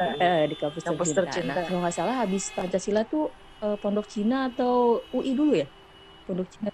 eh, 0.00 0.44
di 0.48 0.56
kampus, 0.56 0.82
kampus 0.84 1.08
tercinta. 1.12 1.22
tercinta. 1.24 1.52
Nah, 1.56 1.64
kalau 1.64 1.80
nggak 1.84 1.94
salah 1.96 2.16
habis 2.20 2.52
Pancasila 2.52 3.02
tuh 3.08 3.32
uh, 3.64 3.76
Pondok 3.80 4.06
Cina 4.08 4.52
atau 4.52 5.00
UI 5.12 5.32
dulu 5.32 5.56
ya? 5.56 5.66
Pondok 6.28 6.48
Cina. 6.52 6.68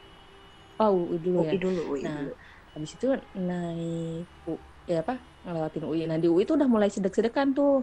Oh, 0.83 1.07
UI 1.07 1.19
dulu 1.23 1.37
UI 1.47 1.55
ya. 1.55 1.61
dulu, 1.61 1.81
UI 1.95 2.03
nah, 2.03 2.19
dulu. 2.19 2.35
habis 2.75 2.91
itu 2.97 3.07
naik 3.39 4.27
U, 4.49 4.59
ya 4.89 4.99
apa? 5.05 5.15
ngelewatin 5.43 5.85
UI. 5.87 6.01
Nah, 6.07 6.19
di 6.19 6.27
UI 6.31 6.47
itu 6.47 6.55
udah 6.55 6.69
mulai 6.71 6.91
sedek-sedekan 6.91 7.51
tuh. 7.55 7.83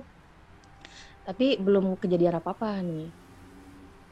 Tapi 1.27 1.59
belum 1.59 1.99
kejadian 1.99 2.39
apa-apa 2.39 2.79
nih. 2.81 3.11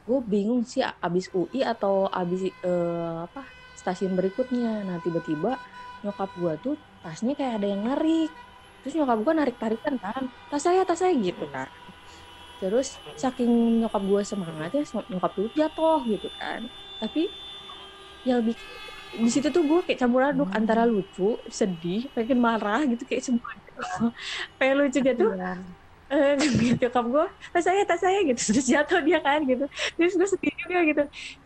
Gue 0.04 0.20
bingung 0.24 0.64
sih 0.64 0.84
abis 0.84 1.28
UI 1.32 1.64
atau 1.64 2.08
abis 2.08 2.52
uh, 2.64 3.24
apa 3.24 3.44
stasiun 3.76 4.16
berikutnya. 4.16 4.84
Nah, 4.84 5.00
tiba-tiba 5.00 5.56
nyokap 6.04 6.30
gue 6.38 6.52
tuh 6.62 6.74
tasnya 7.02 7.34
kayak 7.34 7.60
ada 7.60 7.66
yang 7.68 7.82
narik 7.84 8.30
terus 8.88 8.96
nyokap 8.96 9.20
gue 9.20 9.34
narik 9.36 9.56
tarikan 9.60 10.00
kan. 10.00 10.32
Tas 10.48 10.64
saya 10.64 10.80
tas 10.88 11.04
saya 11.04 11.12
gitu 11.12 11.44
kan 11.52 11.68
terus 12.58 12.98
saking 13.14 13.82
nyokap 13.82 14.02
gue 14.02 14.20
semangatnya 14.26 14.82
nyokap 15.10 15.32
gue 15.38 15.50
jatuh 15.54 16.02
gitu 16.06 16.28
kan. 16.36 16.66
Tapi 16.98 17.30
yang 18.26 18.42
bikin 18.42 18.66
di 19.08 19.30
situ 19.32 19.48
tuh 19.48 19.64
gue 19.64 19.80
kayak 19.88 20.04
campur 20.04 20.20
aduk 20.20 20.52
hmm. 20.52 20.58
antara 20.58 20.84
lucu 20.84 21.40
sedih 21.48 22.12
pengen 22.12 22.44
marah 22.44 22.84
gitu 22.84 23.08
kayak 23.08 23.24
semua 23.24 23.50
gitu. 23.56 23.80
pengen 24.58 24.76
lucu 24.84 24.98
gitu. 25.00 25.26
Eh 26.10 26.34
nyokap 26.82 27.04
gue 27.06 27.26
tas 27.54 27.64
saya 27.64 27.82
tas 27.86 28.02
saya 28.02 28.18
gitu. 28.26 28.40
Terus 28.52 28.66
jatuh 28.66 29.00
dia 29.06 29.22
kan 29.22 29.40
gitu. 29.46 29.64
Terus 29.94 30.12
gue 30.18 30.28
sedih 30.28 30.52
juga 30.66 30.78
gitu. 30.82 31.02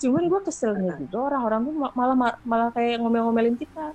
Cuman 0.08 0.22
gue 0.26 0.40
keselnya 0.48 0.96
juga 0.96 1.18
orang-orang 1.28 1.60
tuh 1.68 1.74
malah 1.76 2.16
malah 2.42 2.68
kayak 2.72 2.98
ngomel-ngomelin 2.98 3.54
kita 3.60 3.92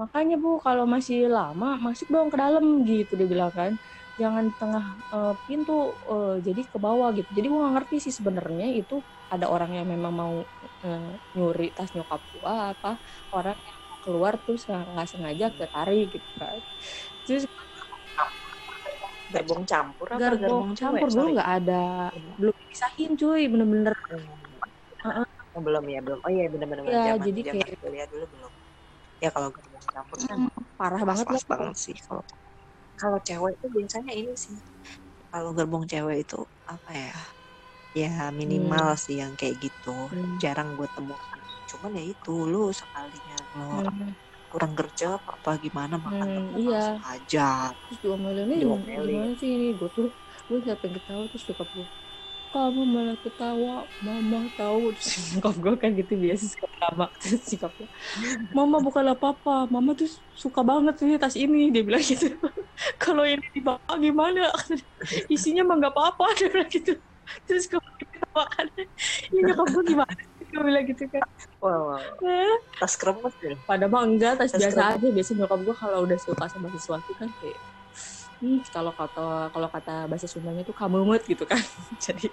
makanya 0.00 0.36
bu 0.40 0.58
kalau 0.58 0.84
masih 0.84 1.30
lama 1.30 1.78
masuk 1.78 2.10
dong 2.10 2.28
ke 2.32 2.36
dalam 2.38 2.64
gitu 2.86 3.14
dia 3.18 3.28
bilang 3.28 3.52
kan. 3.54 3.72
Jangan 4.14 4.54
tengah 4.54 4.86
uh, 5.10 5.34
pintu 5.42 5.74
uh, 6.06 6.38
jadi 6.38 6.62
ke 6.70 6.78
bawah 6.78 7.10
gitu. 7.18 7.26
Jadi 7.34 7.46
gue 7.50 7.58
gak 7.58 7.74
ngerti 7.82 7.96
sih 7.98 8.14
sebenarnya 8.14 8.70
itu 8.70 9.02
ada 9.26 9.50
orang 9.50 9.74
yang 9.74 9.86
memang 9.90 10.12
mau 10.14 10.34
uh, 10.86 11.12
nyuri 11.34 11.74
tas 11.74 11.90
nyokap 11.96 12.22
gua 12.30 12.76
apa 12.76 13.02
orang 13.34 13.58
yang 13.58 13.78
keluar 14.04 14.36
terus 14.38 14.68
nggak 14.68 15.08
sengaja 15.08 15.46
ketarik 15.50 16.12
gitu 16.12 16.30
kan. 16.36 16.60
Terus 17.24 17.48
gerbong 19.32 19.64
campur 19.66 20.06
apa 20.14 20.20
gerbong, 20.20 20.38
gerbong 20.38 20.70
campur 20.76 21.08
dulu 21.10 21.28
nggak 21.34 21.50
ada. 21.64 21.84
Belum 22.38 22.56
pisahin 22.68 23.12
cuy 23.18 23.42
bener-bener. 23.50 23.94
Uh, 25.02 25.24
oh, 25.56 25.62
belum 25.64 25.84
ya 25.88 26.00
belum. 26.04 26.18
Oh 26.22 26.30
iya 26.30 26.46
bener-bener 26.52 26.84
ya, 26.86 27.16
jadi 27.18 27.40
kayak 27.50 27.80
lihat 27.80 28.08
dulu 28.12 28.24
belum 28.38 28.53
ya 29.24 29.30
kalau 29.32 29.48
gerbong 29.48 29.84
campur 29.88 30.18
kan 30.28 30.38
parah 30.76 31.00
banget 31.00 31.24
pas 31.24 31.44
banget. 31.48 31.76
sih. 31.80 31.96
Kalau 32.04 32.22
kalau 32.94 33.18
cewek 33.24 33.52
itu 33.56 33.66
biasanya 33.72 34.12
ini 34.12 34.34
sih. 34.36 34.58
Kalau 35.32 35.50
gerbong 35.56 35.88
cewek 35.88 36.28
itu 36.28 36.40
apa 36.68 36.90
ya? 36.92 37.16
Ya 37.94 38.28
minimal 38.34 38.94
hmm. 38.94 39.00
sih 39.00 39.16
yang 39.22 39.32
kayak 39.38 39.56
gitu. 39.62 40.12
Hmm. 40.12 40.36
jarang 40.36 40.76
gue 40.76 40.88
temukan 40.92 41.40
cuman 41.64 41.96
ya 41.96 42.04
itu 42.04 42.34
lu 42.44 42.68
sekalinya 42.70 43.34
lo 43.56 43.80
hmm. 43.80 44.12
kurang 44.52 44.76
kerja 44.76 45.18
apa, 45.18 45.40
apa 45.40 45.50
gimana 45.58 45.98
makan 45.98 46.28
hmm, 46.28 46.60
iya. 46.60 47.00
aja. 47.02 47.74
Terus 47.88 47.98
diomelin 48.04 48.46
nih 48.46 48.58
gimana 48.62 49.34
sih 49.40 49.50
ini? 49.50 49.68
Gue 49.74 49.90
tuh 49.90 50.12
gue 50.46 50.56
gak 50.62 50.78
pengen 50.84 51.00
ketawa 51.00 51.24
terus 51.26 51.42
suka 51.42 51.64
gue 51.66 51.86
kamu 52.54 52.82
malah 52.86 53.18
ketawa. 53.18 53.82
Mama 53.98 54.46
tahu. 54.54 54.94
Sikap 55.02 55.58
gue 55.58 55.74
kan 55.74 55.90
gitu 55.98 56.14
biasa 56.14 56.44
suka 56.54 56.66
drama. 56.78 57.06
Sikap 57.50 57.74
gue 57.74 57.88
mama 58.54 58.78
bukan 58.78 59.10
apa-apa 59.10 59.66
mama 59.66 59.98
tuh 59.98 60.06
suka 60.38 60.62
banget 60.62 60.94
sih 61.02 61.18
tas 61.18 61.34
ini. 61.34 61.74
Dia 61.74 61.82
bilang 61.82 62.06
gitu. 62.06 62.30
Kalau 63.02 63.26
ini 63.26 63.42
dibawa 63.50 63.98
gimana? 63.98 64.54
Isinya 65.26 65.66
mah 65.66 65.82
nggak 65.82 65.94
apa-apa. 65.98 66.24
Dia 66.38 66.48
bilang 66.54 66.70
gitu. 66.70 66.94
Terus 67.50 67.66
gue 67.66 67.82
ketawa 67.98 68.46
kan 68.54 68.70
ini 68.78 68.86
nyokap 69.42 69.66
gue 69.74 69.84
gimana? 69.90 70.14
Gue 70.54 70.62
bilang 70.62 70.84
gitu 70.86 71.04
kan. 71.10 71.26
Wow, 71.58 71.98
wow. 71.98 72.00
Eh? 72.22 72.54
tas 72.78 72.94
kremes 72.94 73.34
ya? 73.42 73.58
Pada 73.66 73.90
mah 73.90 74.06
enggak. 74.06 74.38
Tas, 74.38 74.54
tas 74.54 74.62
biasa 74.62 74.78
kremes. 74.78 75.02
aja. 75.02 75.08
Biasa 75.10 75.30
nyokap 75.42 75.58
gue 75.66 75.74
kalau 75.74 75.98
udah 76.06 76.18
suka 76.22 76.46
sama 76.46 76.70
sesuatu 76.70 77.10
kan 77.18 77.26
kayak 77.42 77.58
hmm, 78.40 78.58
kalau 78.70 78.92
kata 78.94 79.50
kalau 79.54 79.68
kata 79.70 80.10
bahasa 80.10 80.26
Sundanya 80.26 80.62
tuh 80.66 80.76
kamu 80.76 81.18
gitu 81.26 81.44
kan. 81.46 81.60
Jadi 82.04 82.28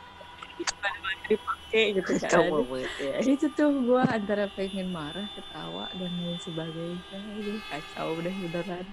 dipakai 1.32 1.84
gitu 1.96 2.12
kan. 2.22 2.30
Kamu 2.30 2.76
ya. 2.78 3.16
itu 3.24 3.48
tuh 3.54 3.72
gue 3.72 4.04
antara 4.04 4.52
pengen 4.52 4.92
marah 4.92 5.28
ketawa 5.32 5.88
dan 5.96 6.12
lain 6.18 6.40
sebagainya. 6.42 7.20
Itu 7.40 7.62
kacau 7.70 8.20
udah 8.20 8.34
beneran. 8.34 8.86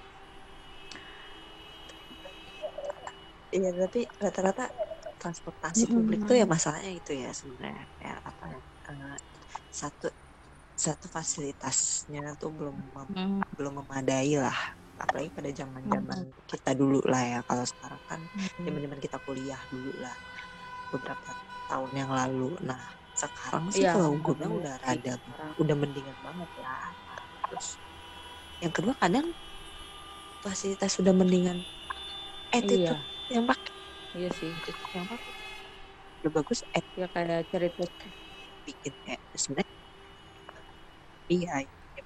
Iya 3.49 3.71
tapi 3.81 4.05
rata-rata 4.21 4.69
transportasi 5.19 5.85
mm 5.85 5.89
-hmm. 5.89 5.97
publik 5.97 6.21
tuh 6.29 6.37
ya 6.37 6.47
masalahnya 6.47 6.93
itu 6.95 7.13
ya 7.17 7.31
sebenarnya. 7.33 7.85
Ya 7.99 8.15
apa 8.23 8.47
uh, 8.93 9.17
satu 9.73 10.09
satu 10.79 11.11
fasilitasnya 11.11 12.39
tuh 12.39 12.55
belum 12.55 12.77
mem 12.95 13.09
mm. 13.11 13.41
belum 13.59 13.83
memadai 13.83 14.39
lah 14.39 14.78
apalagi 15.05 15.31
pada 15.37 15.51
zaman 15.61 15.85
zaman 15.95 16.21
hmm. 16.21 16.33
kita 16.51 16.71
dulu 16.81 16.99
lah 17.07 17.23
ya 17.33 17.39
kalau 17.49 17.65
sekarang 17.67 18.03
kan 18.11 18.21
zaman 18.65 18.81
zaman 18.85 19.01
kita 19.07 19.17
kuliah 19.27 19.63
dulu 19.73 19.93
lah 20.05 20.17
beberapa 20.93 21.31
tahun 21.69 21.93
yang 22.01 22.11
lalu. 22.13 22.57
Nah, 22.65 22.83
sekarang 23.13 23.67
sih 23.75 23.85
Iya, 23.85 23.91
kalau 23.93 24.17
gue 24.21 24.35
bilang 24.39 24.55
udah 24.61 24.75
rada 24.81 25.15
udah 25.61 25.77
mendingan 25.79 26.19
banget 26.23 26.51
ya. 26.65 26.73
Terus 27.49 27.69
yang 28.63 28.75
kedua 28.75 28.95
kadang 28.99 29.27
fasilitas 30.45 30.91
sudah 30.99 31.15
mendingan 31.21 31.59
attitude 32.55 33.01
Iya, 33.01 33.09
yang 33.35 33.45
pakai 33.51 33.73
iya 34.19 34.29
sih. 34.39 34.53
attitude 34.63 34.91
yang 34.97 35.07
pakai 35.13 35.33
udah 36.23 36.33
bagus 36.37 36.61
eh 36.77 36.85
Ya 36.99 37.07
kayak 37.15 37.47
cerita 37.51 37.83
bikin 38.67 38.95
kayak 39.05 39.21
sebenarnya 39.43 39.77
iya 41.35 41.55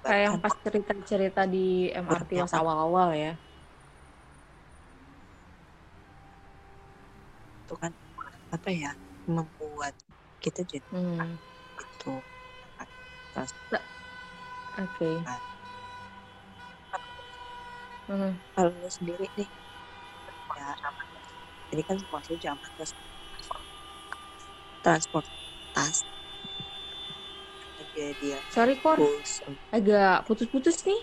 kayak 0.05 0.21
yang 0.27 0.37
ibaratkan 0.37 0.43
pas 0.43 0.53
cerita-cerita 0.65 1.41
di 1.53 1.59
MRT 2.05 2.29
pas 2.41 2.51
awal-awal 2.59 3.09
ya. 3.23 3.31
itu 7.63 7.73
kan 7.81 7.91
apa 8.55 8.69
ya 8.81 8.91
membuat 9.35 9.93
kita 10.43 10.61
jadi 10.71 10.87
Hmm, 10.91 11.35
itu 11.83 12.13
oke. 14.77 15.11
Nah, 15.25 15.39
Hmm, 18.07 18.43
kalau 18.53 18.71
lu 18.81 18.89
sendiri 18.97 19.25
nih 19.37 19.49
ya 20.57 20.69
ini 21.73 21.81
kan 21.87 21.97
masuk 22.13 22.37
zaman 22.45 22.69
transportasi 24.83 26.05
jadi 27.95 28.11
dia. 28.21 28.39
Sorry 28.53 28.75
Kor, 28.83 28.99
agak 29.77 30.25
putus-putus 30.27 30.77
nih. 30.87 31.01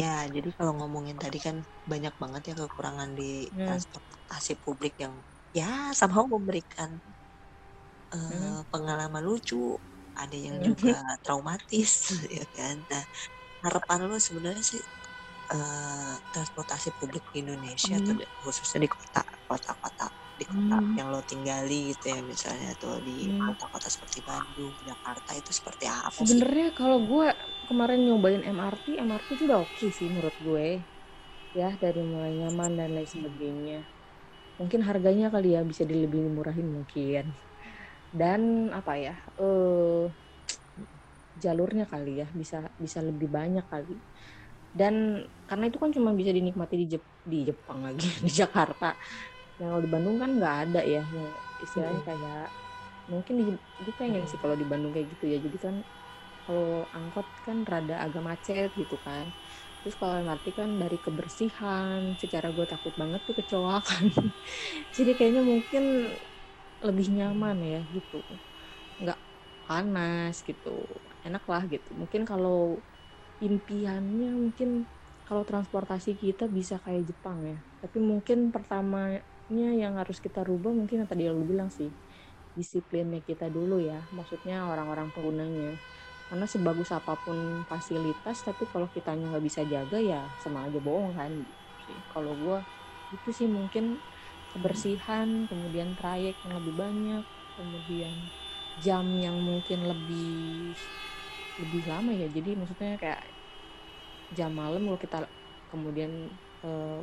ya 0.00 0.06
jadi 0.34 0.48
kalau 0.58 0.72
ngomongin 0.78 1.16
tadi 1.24 1.38
kan 1.46 1.56
banyak 1.92 2.14
banget 2.22 2.42
ya 2.50 2.54
kekurangan 2.60 3.10
di 3.18 3.24
Hmm, 3.52 3.62
transportasi 3.64 4.52
publik 4.64 4.94
yang 5.04 5.14
ya 5.58 5.70
somehow 6.00 6.24
memberikan 6.34 6.90
eh, 8.14 8.22
hmm. 8.28 8.56
pengalaman 8.72 9.22
lucu 9.28 9.56
ada 10.22 10.36
yang 10.46 10.56
juga 10.68 10.90
traumatis 11.24 11.90
ya 12.36 12.44
kan? 12.56 12.76
Nah 12.90 13.04
harapan 13.64 13.98
lo 14.10 14.16
sebenarnya 14.28 14.64
sih 14.72 14.82
eh, 15.54 16.14
transportasi 16.34 16.88
publik 16.98 17.24
di 17.32 17.38
Indonesia 17.44 17.94
atau 18.00 18.12
Hmm, 18.12 18.20
di- 18.20 18.28
khususnya 18.44 18.78
di 18.84 18.90
kota 18.96 19.20
kota-kota 19.50 20.06
di 20.40 20.44
kota 20.54 20.74
hmm, 20.76 20.98
yang 20.98 21.08
lo 21.12 21.20
tinggali 21.30 21.74
gitu 21.92 22.04
ya 22.14 22.18
misalnya 22.32 22.68
tuh 22.82 22.94
di 23.06 23.12
hmm. 23.20 23.46
kota-kota 23.46 23.88
seperti 23.94 24.18
Bandung 24.28 24.74
Jakarta 24.88 25.30
itu 25.40 25.50
seperti 25.58 25.84
apa 26.08 26.10
Sebenarnya 26.18 26.66
kalau 26.78 26.98
gue 27.10 27.26
kemarin 27.68 28.00
nyobain 28.06 28.42
MRT, 28.56 28.86
MRT 29.08 29.28
itu 29.36 29.44
udah 29.48 29.60
oke 29.66 29.86
sih 29.98 30.08
menurut 30.12 30.36
gue. 30.46 30.66
Ya, 31.58 31.66
dari 31.82 32.00
mulai 32.12 32.32
nyaman 32.40 32.72
dan 32.78 32.90
lain 32.96 33.08
sebagainya. 33.16 33.76
Mungkin 34.60 34.80
harganya 34.88 35.26
kali 35.34 35.48
ya 35.56 35.60
bisa 35.70 35.84
dilebih 35.90 36.22
murahin 36.36 36.68
mungkin. 36.76 37.24
Dan 38.20 38.42
apa 38.78 38.92
ya? 39.04 39.14
Eh 39.40 40.02
jalurnya 41.36 41.84
kali 41.92 42.10
ya 42.24 42.26
bisa 42.40 42.56
bisa 42.84 43.00
lebih 43.04 43.28
banyak 43.38 43.64
kali. 43.72 44.00
Dan 44.80 44.94
karena 45.48 45.64
itu 45.70 45.78
kan 45.82 45.90
cuma 45.96 46.10
bisa 46.20 46.30
dinikmati 46.36 46.74
di 46.82 46.86
Jep- 46.92 47.14
di 47.32 47.38
Jepang 47.48 47.80
lagi 47.86 48.08
di 48.26 48.32
Jakarta. 48.32 48.96
Yang 49.60 49.68
kalau 49.72 49.82
di 49.84 49.90
Bandung 49.90 50.16
kan 50.22 50.30
nggak 50.36 50.56
ada 50.68 50.80
ya, 50.84 51.02
yang 51.08 51.28
istilahnya 51.56 52.02
kayak 52.04 52.46
mungkin 53.08 53.34
di 53.40 53.44
gue 53.56 53.94
pengen 53.96 54.26
sih 54.30 54.38
kalau 54.42 54.56
di 54.58 54.66
Bandung 54.68 54.92
kayak 54.94 55.16
gitu 55.16 55.24
ya. 55.30 55.38
Jadi 55.40 55.58
kan 55.60 55.76
kalau 56.44 56.86
angkot 56.94 57.26
kan 57.42 57.64
rada 57.66 58.00
agak 58.04 58.22
macet 58.22 58.70
gitu 58.76 58.96
kan. 59.00 59.32
Terus 59.82 59.94
kalau 59.98 60.18
MRT 60.18 60.46
kan 60.54 60.70
dari 60.82 60.98
kebersihan, 60.98 62.14
secara 62.18 62.50
gue 62.50 62.66
takut 62.68 62.94
banget 62.94 63.22
tuh 63.26 63.34
kecoa 63.38 63.80
kan. 63.82 64.06
Jadi 64.96 65.12
kayaknya 65.18 65.42
mungkin 65.46 65.84
lebih 66.82 67.06
nyaman 67.16 67.58
ya 67.64 67.80
gitu. 67.88 68.22
Nggak 69.00 69.20
panas 69.66 70.42
gitu. 70.44 70.86
Enak 71.24 71.44
lah 71.50 71.64
gitu. 71.70 71.90
Mungkin 71.96 72.22
kalau 72.28 72.84
impiannya 73.42 74.32
mungkin 74.36 74.88
kalau 75.26 75.42
transportasi 75.42 76.14
kita 76.16 76.46
bisa 76.50 76.78
kayak 76.84 77.10
Jepang 77.10 77.42
ya. 77.44 77.58
Tapi 77.82 77.98
mungkin 78.00 78.54
pertamanya 79.46 79.70
yang 79.78 79.94
harus 79.94 80.18
kita 80.18 80.42
rubah 80.42 80.74
mungkin 80.74 81.06
yang 81.06 81.08
tadi 81.10 81.30
lu 81.30 81.46
bilang 81.46 81.70
sih 81.70 81.94
disiplinnya 82.56 83.22
kita 83.22 83.46
dulu 83.46 83.78
ya. 83.78 84.08
Maksudnya 84.10 84.66
orang-orang 84.66 85.14
penggunanya. 85.14 85.78
Karena 86.26 86.46
sebagus 86.50 86.90
apa 86.90 87.14
pun 87.14 87.62
fasilitas, 87.70 88.42
tapi 88.42 88.66
kalau 88.66 88.90
kitanya 88.90 89.30
nggak 89.30 89.44
bisa 89.46 89.62
jaga 89.62 90.02
ya 90.02 90.34
sama 90.42 90.66
aja 90.66 90.82
bohong 90.82 91.14
kan. 91.14 91.30
Gitu. 91.46 92.02
Kalau 92.10 92.34
gue 92.34 92.58
itu 93.14 93.30
sih 93.30 93.46
mungkin 93.46 94.02
kebersihan, 94.50 95.46
kemudian 95.46 95.94
trayek 95.94 96.42
yang 96.42 96.58
lebih 96.58 96.74
banyak, 96.74 97.22
kemudian 97.54 98.34
jam 98.74 99.06
yang 99.14 99.38
mungkin 99.38 99.86
lebih 99.86 100.74
lebih 101.60 101.82
lama 101.86 102.10
ya. 102.10 102.26
Jadi 102.26 102.58
maksudnya 102.58 102.98
kayak 102.98 103.22
jam 104.34 104.50
malam 104.50 104.82
kalau 104.90 104.98
kita 104.98 105.18
kemudian 105.70 106.34
eh, 106.66 107.00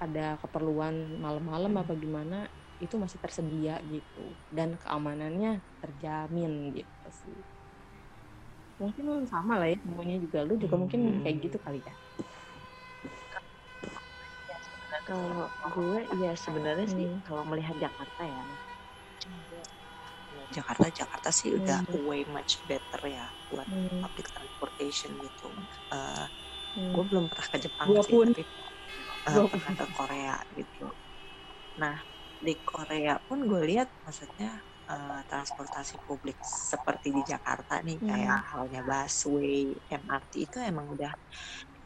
ada 0.00 0.36
keperluan 0.42 1.18
malam-malam 1.18 1.72
apa 1.78 1.92
gimana 1.94 2.48
itu 2.82 2.98
masih 2.98 3.18
tersedia 3.22 3.78
gitu 3.86 4.34
dan 4.50 4.74
keamanannya 4.76 5.62
terjamin 5.80 6.74
gitu 6.74 7.08
sih 7.10 7.38
mungkin 8.82 9.24
sama 9.30 9.62
lah 9.62 9.70
ya 9.70 9.78
semuanya 9.78 10.18
juga 10.18 10.42
lu 10.42 10.58
juga 10.58 10.74
mungkin 10.74 11.22
kayak 11.22 11.36
gitu 11.46 11.56
kali 11.62 11.78
ya 11.80 11.94
kalau 15.04 15.50
gue 15.74 16.00
ya 16.22 16.32
sebenarnya 16.32 16.88
sih 16.88 17.06
Hmm. 17.06 17.20
kalau 17.28 17.42
melihat 17.44 17.76
Jakarta 17.76 18.22
ya 18.24 18.42
Jakarta 20.54 20.86
Jakarta 20.90 21.28
sih 21.34 21.50
udah 21.56 21.82
Hmm. 21.88 22.04
way 22.06 22.22
much 22.28 22.62
better 22.64 23.00
ya 23.08 23.26
buat 23.50 23.66
hmm. 23.66 24.00
public 24.00 24.26
transportation 24.30 25.10
gitu. 25.18 25.48
Eh, 25.90 26.26
hmm. 26.78 26.92
gue 26.94 27.04
belum 27.10 27.24
pernah 27.26 27.48
ke 27.48 27.58
Jepang 27.58 27.86
Gua 27.90 28.02
sih, 28.04 28.12
pun. 28.14 28.26
tapi 28.30 28.42
pernah 29.50 29.72
ke 29.78 29.86
Korea 29.96 30.36
gitu. 30.54 30.94
Nah 31.82 31.96
di 32.46 32.54
Korea 32.62 33.14
pun 33.26 33.38
gue 33.50 33.62
lihat 33.70 33.88
maksudnya 34.04 34.60
eh, 34.90 35.20
transportasi 35.30 35.96
publik 36.06 36.38
seperti 36.44 37.08
di 37.16 37.22
Jakarta 37.24 37.80
nih 37.86 38.00
Hmm. 38.00 38.04
kayak 38.04 38.38
halnya 38.52 38.80
busway, 38.84 39.74
MRT 39.88 40.32
itu 40.48 40.58
emang 40.60 40.86
udah 40.94 41.12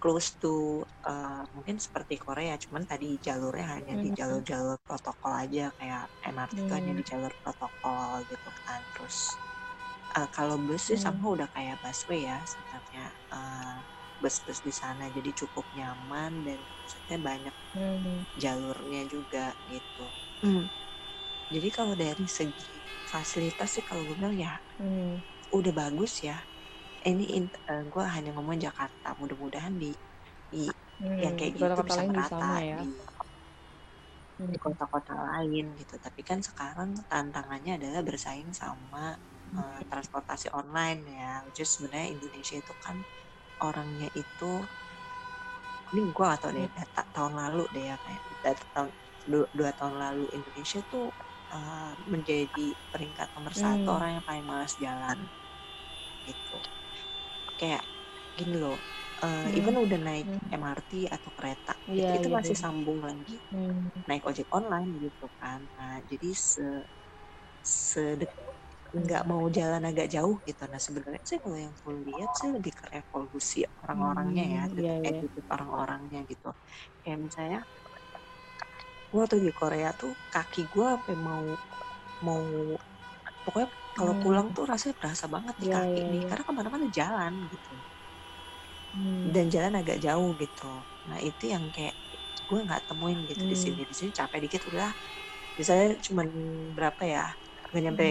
close 0.02 0.38
to 0.42 0.84
eh, 1.09 1.42
mungkin 1.54 1.76
seperti 1.82 2.16
Korea, 2.22 2.54
cuman 2.61 2.84
tadi 2.90 3.18
jalurnya 3.22 3.66
hanya 3.80 3.94
di 4.00 4.11
Hmm. 4.11 4.14
jalur-jalur 4.14 4.78
protokol 4.86 5.32
aja 5.44 5.70
kayak 5.78 6.04
MRT 6.22 6.56
itu 6.66 6.72
hanya 6.78 6.92
Hmm. 6.92 7.00
di 7.00 7.04
jalur 7.06 7.32
protokol 7.42 8.24
gitu 8.30 8.50
kan. 8.66 8.82
Terus 8.94 9.40
eh, 10.16 10.28
kalau 10.36 10.56
bus 10.66 10.82
sih 10.90 10.98
Hmm. 10.98 11.04
sama 11.04 11.24
udah 11.34 11.48
kayak 11.54 11.76
busway 11.82 12.20
ya 12.30 12.38
sebenarnya 12.52 13.04
eh, 13.34 13.78
bus-bus 14.22 14.60
di 14.66 14.72
sana 14.80 15.04
jadi 15.16 15.30
cukup 15.46 15.66
nyaman 15.78 16.32
dan 16.46 16.60
maksudnya 16.78 17.18
banyak 17.28 17.56
Hmm. 17.74 18.24
jalurnya 18.44 19.02
juga 19.14 19.54
gitu. 19.66 20.12
Hmm. 20.44 20.66
Jadi 21.54 21.68
kalau 21.74 21.94
dari 21.98 22.26
segi 22.28 22.80
fasilitas 23.06 23.70
sih 23.80 23.84
kalau 23.88 24.02
gue 24.08 24.16
bilang 24.20 24.36
ya 24.36 24.54
Hmm. 24.78 25.20
udah 25.58 25.72
bagus 25.76 26.12
ya. 26.28 26.38
Ini 27.04 27.24
gue 27.92 28.04
hanya 28.16 28.30
ngomong 28.36 28.58
Jakarta. 28.60 29.14
Mudah-mudahan 29.20 29.74
di, 29.82 29.92
di 30.52 30.70
yang 31.24 31.34
Hmm. 31.34 31.38
kayak 31.38 31.54
Di 31.54 31.62
gitu 31.68 31.78
bisa 31.86 32.02
merata 32.08 32.50
ya 32.70 32.78
di 32.78 32.90
Hmm. 34.38 34.52
di 34.52 34.56
kota-kota 34.64 35.14
lain 35.30 35.66
gitu. 35.80 35.94
Tapi 36.04 36.20
kan 36.28 36.40
sekarang 36.48 36.90
tantangannya 37.12 37.72
adalah 37.80 38.00
bersaing 38.08 38.50
sama 38.62 39.04
eh, 39.60 39.80
transportasi 39.90 40.46
online 40.60 41.00
ya. 41.20 41.32
Is 41.52 41.68
sebenarnya 41.76 42.08
Indonesia 42.16 42.56
itu 42.62 42.74
kan 42.84 42.96
orangnya 43.66 44.09
itu 44.14 44.66
ini 45.92 46.00
gue 46.12 46.28
atau 46.36 46.48
deh 46.52 46.68
data 46.76 47.02
tahun 47.14 47.32
lalu 47.40 47.62
deh 47.74 47.84
ya 47.90 47.96
kayak 48.04 48.22
data 48.44 48.64
tahun 48.74 48.90
dua, 49.24 49.46
dua 49.56 49.70
tahun 49.78 49.94
lalu 49.96 50.24
Indonesia 50.36 50.80
tuh 50.84 51.06
uh, 51.52 51.92
menjadi 52.12 52.66
peringkat 52.92 53.28
nomor 53.36 53.54
satu 53.56 53.88
Hmm. 53.88 53.96
orang 53.96 54.11
yang 54.20 54.24
paling 54.28 54.44
malas 54.44 54.74
jalan 54.76 55.18
gitu 56.26 56.61
kayak 57.59 57.84
gini 58.36 58.54
loh 58.61 58.78
uh, 59.24 59.48
Hmm. 59.48 59.52
even 59.56 59.76
udah 59.80 59.98
naik 59.98 60.28
Hmm. 60.28 60.38
MRT 60.52 61.09
atau 61.09 61.30
kereta 61.34 61.72
Iya, 61.90 62.04
itu, 62.04 62.11
itu 62.18 62.28
iya, 62.28 62.36
masih 62.36 62.56
iya. 62.56 62.59
sambung 62.59 63.00
lagi 63.04 63.40
Hmm. 63.50 63.90
naik 64.09 64.24
ojek 64.28 64.48
online 64.52 64.90
gitu 65.04 65.26
kan 65.40 65.61
nah 65.76 66.00
jadi 66.04 66.30
se 66.36 66.64
sedek 67.64 68.30
nggak 68.89 69.22
mau 69.30 69.45
jalan 69.59 69.82
agak 69.91 70.07
jauh 70.14 70.36
gitu 70.49 70.62
nah 70.72 70.80
sebenarnya 70.86 71.22
sih 71.30 71.39
kalau 71.45 71.57
yang 71.64 71.74
gue 71.84 71.95
lihat 72.09 72.30
sih 72.39 72.49
lebih 72.57 72.72
ke 72.78 72.84
revolusi 72.95 73.59
orang-orangnya 73.84 74.45
ya 74.55 74.61
Hmm, 74.61 74.78
iya, 74.78 74.93
iya. 75.05 75.09
attitude 75.09 75.47
orang-orangnya 75.55 76.18
gitu 76.30 76.47
kayak 77.03 77.18
misalnya 77.26 77.59
gue 79.12 79.24
tuh 79.30 79.41
di 79.45 79.51
Korea 79.61 79.89
tuh 80.01 80.12
kaki 80.34 80.61
gue 80.72 80.86
apa 80.97 81.11
mau 81.28 81.45
mau 82.26 82.43
pokoknya 83.45 83.68
kalau 83.99 84.14
Hmm. 84.14 84.22
pulang 84.22 84.47
tuh 84.57 84.64
rasanya 84.70 84.95
berasa 85.01 85.24
banget 85.34 85.57
di 85.62 85.66
Iya, 85.66 85.74
kaki 85.74 85.99
iya, 85.99 86.09
nih 86.11 86.20
iya. 86.20 86.28
karena 86.28 86.43
ke 86.49 86.53
mana-mana 86.59 86.86
jalan 86.99 87.32
gitu 87.53 87.70
Hmm. 88.93 89.32
dan 89.34 89.47
jalan 89.55 89.74
agak 89.80 89.99
jauh 90.07 90.30
gitu 90.43 90.64
nah 91.09 91.18
itu 91.28 91.45
yang 91.55 91.64
kayak 91.74 91.95
gue 92.49 92.59
nggak 92.66 92.82
temuin 92.89 93.18
gitu 93.30 93.43
di 93.53 93.57
Hmm. 93.57 93.64
sini 93.64 93.80
di 93.91 93.95
sini 93.99 94.11
capek 94.18 94.39
dikit 94.45 94.62
udah 94.70 94.89
misalnya 95.61 95.86
cuman 96.07 96.28
berapa 96.76 97.03
ya 97.14 97.24
nggak 97.70 97.82
nyampe 97.86 98.07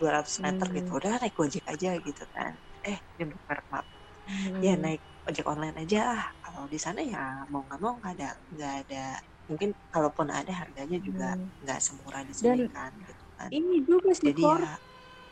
200 0.00 0.36
meter 0.44 0.66
gitu 0.76 0.90
Hmm. 0.94 0.98
udah 0.98 1.10
naik 1.22 1.34
gojek 1.38 1.64
aja 1.72 1.90
gitu 1.98 2.24
kan 2.34 2.52
eh 2.86 2.98
jemput 3.18 3.42
merek 3.48 3.66
maaf 3.72 3.86
Hmm. 4.28 4.60
ya 4.60 4.76
naik 4.76 5.00
ojek 5.24 5.46
online 5.48 5.76
aja 5.88 6.00
ah. 6.12 6.24
kalau 6.44 6.68
di 6.68 6.76
sana 6.76 7.00
ya 7.00 7.48
mau 7.48 7.64
nggak 7.64 7.80
mau 7.80 7.96
nggak 7.96 8.12
ada 8.16 8.28
nggak 8.52 8.74
ada 8.84 9.04
mungkin 9.48 9.70
kalaupun 9.88 10.28
ada 10.28 10.52
harganya 10.52 10.98
juga 11.00 11.32
Hmm. 11.32 11.48
nggak 11.64 11.80
semurah 11.80 12.22
di 12.28 12.34
sini 12.36 12.44
Dan 12.44 12.68
kan 12.68 12.92
gitu 13.00 13.24
kan 13.40 13.48
Ini 13.48 13.74
juga 13.88 14.10
sih, 14.12 14.28
jadi 14.28 14.42
ya 14.44 14.72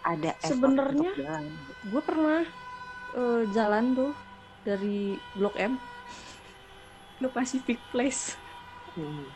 ada 0.06 0.30
Sebenarnya 0.40 1.12
gue 1.92 2.02
pernah 2.02 2.40
eh, 3.16 3.42
jalan 3.52 3.84
tuh 3.92 4.12
dari 4.64 5.20
Blok 5.36 5.54
M 5.60 5.76
ke 7.20 7.28
Pacific 7.32 7.78
Place. 7.92 8.36
Hmm. 8.96 9.28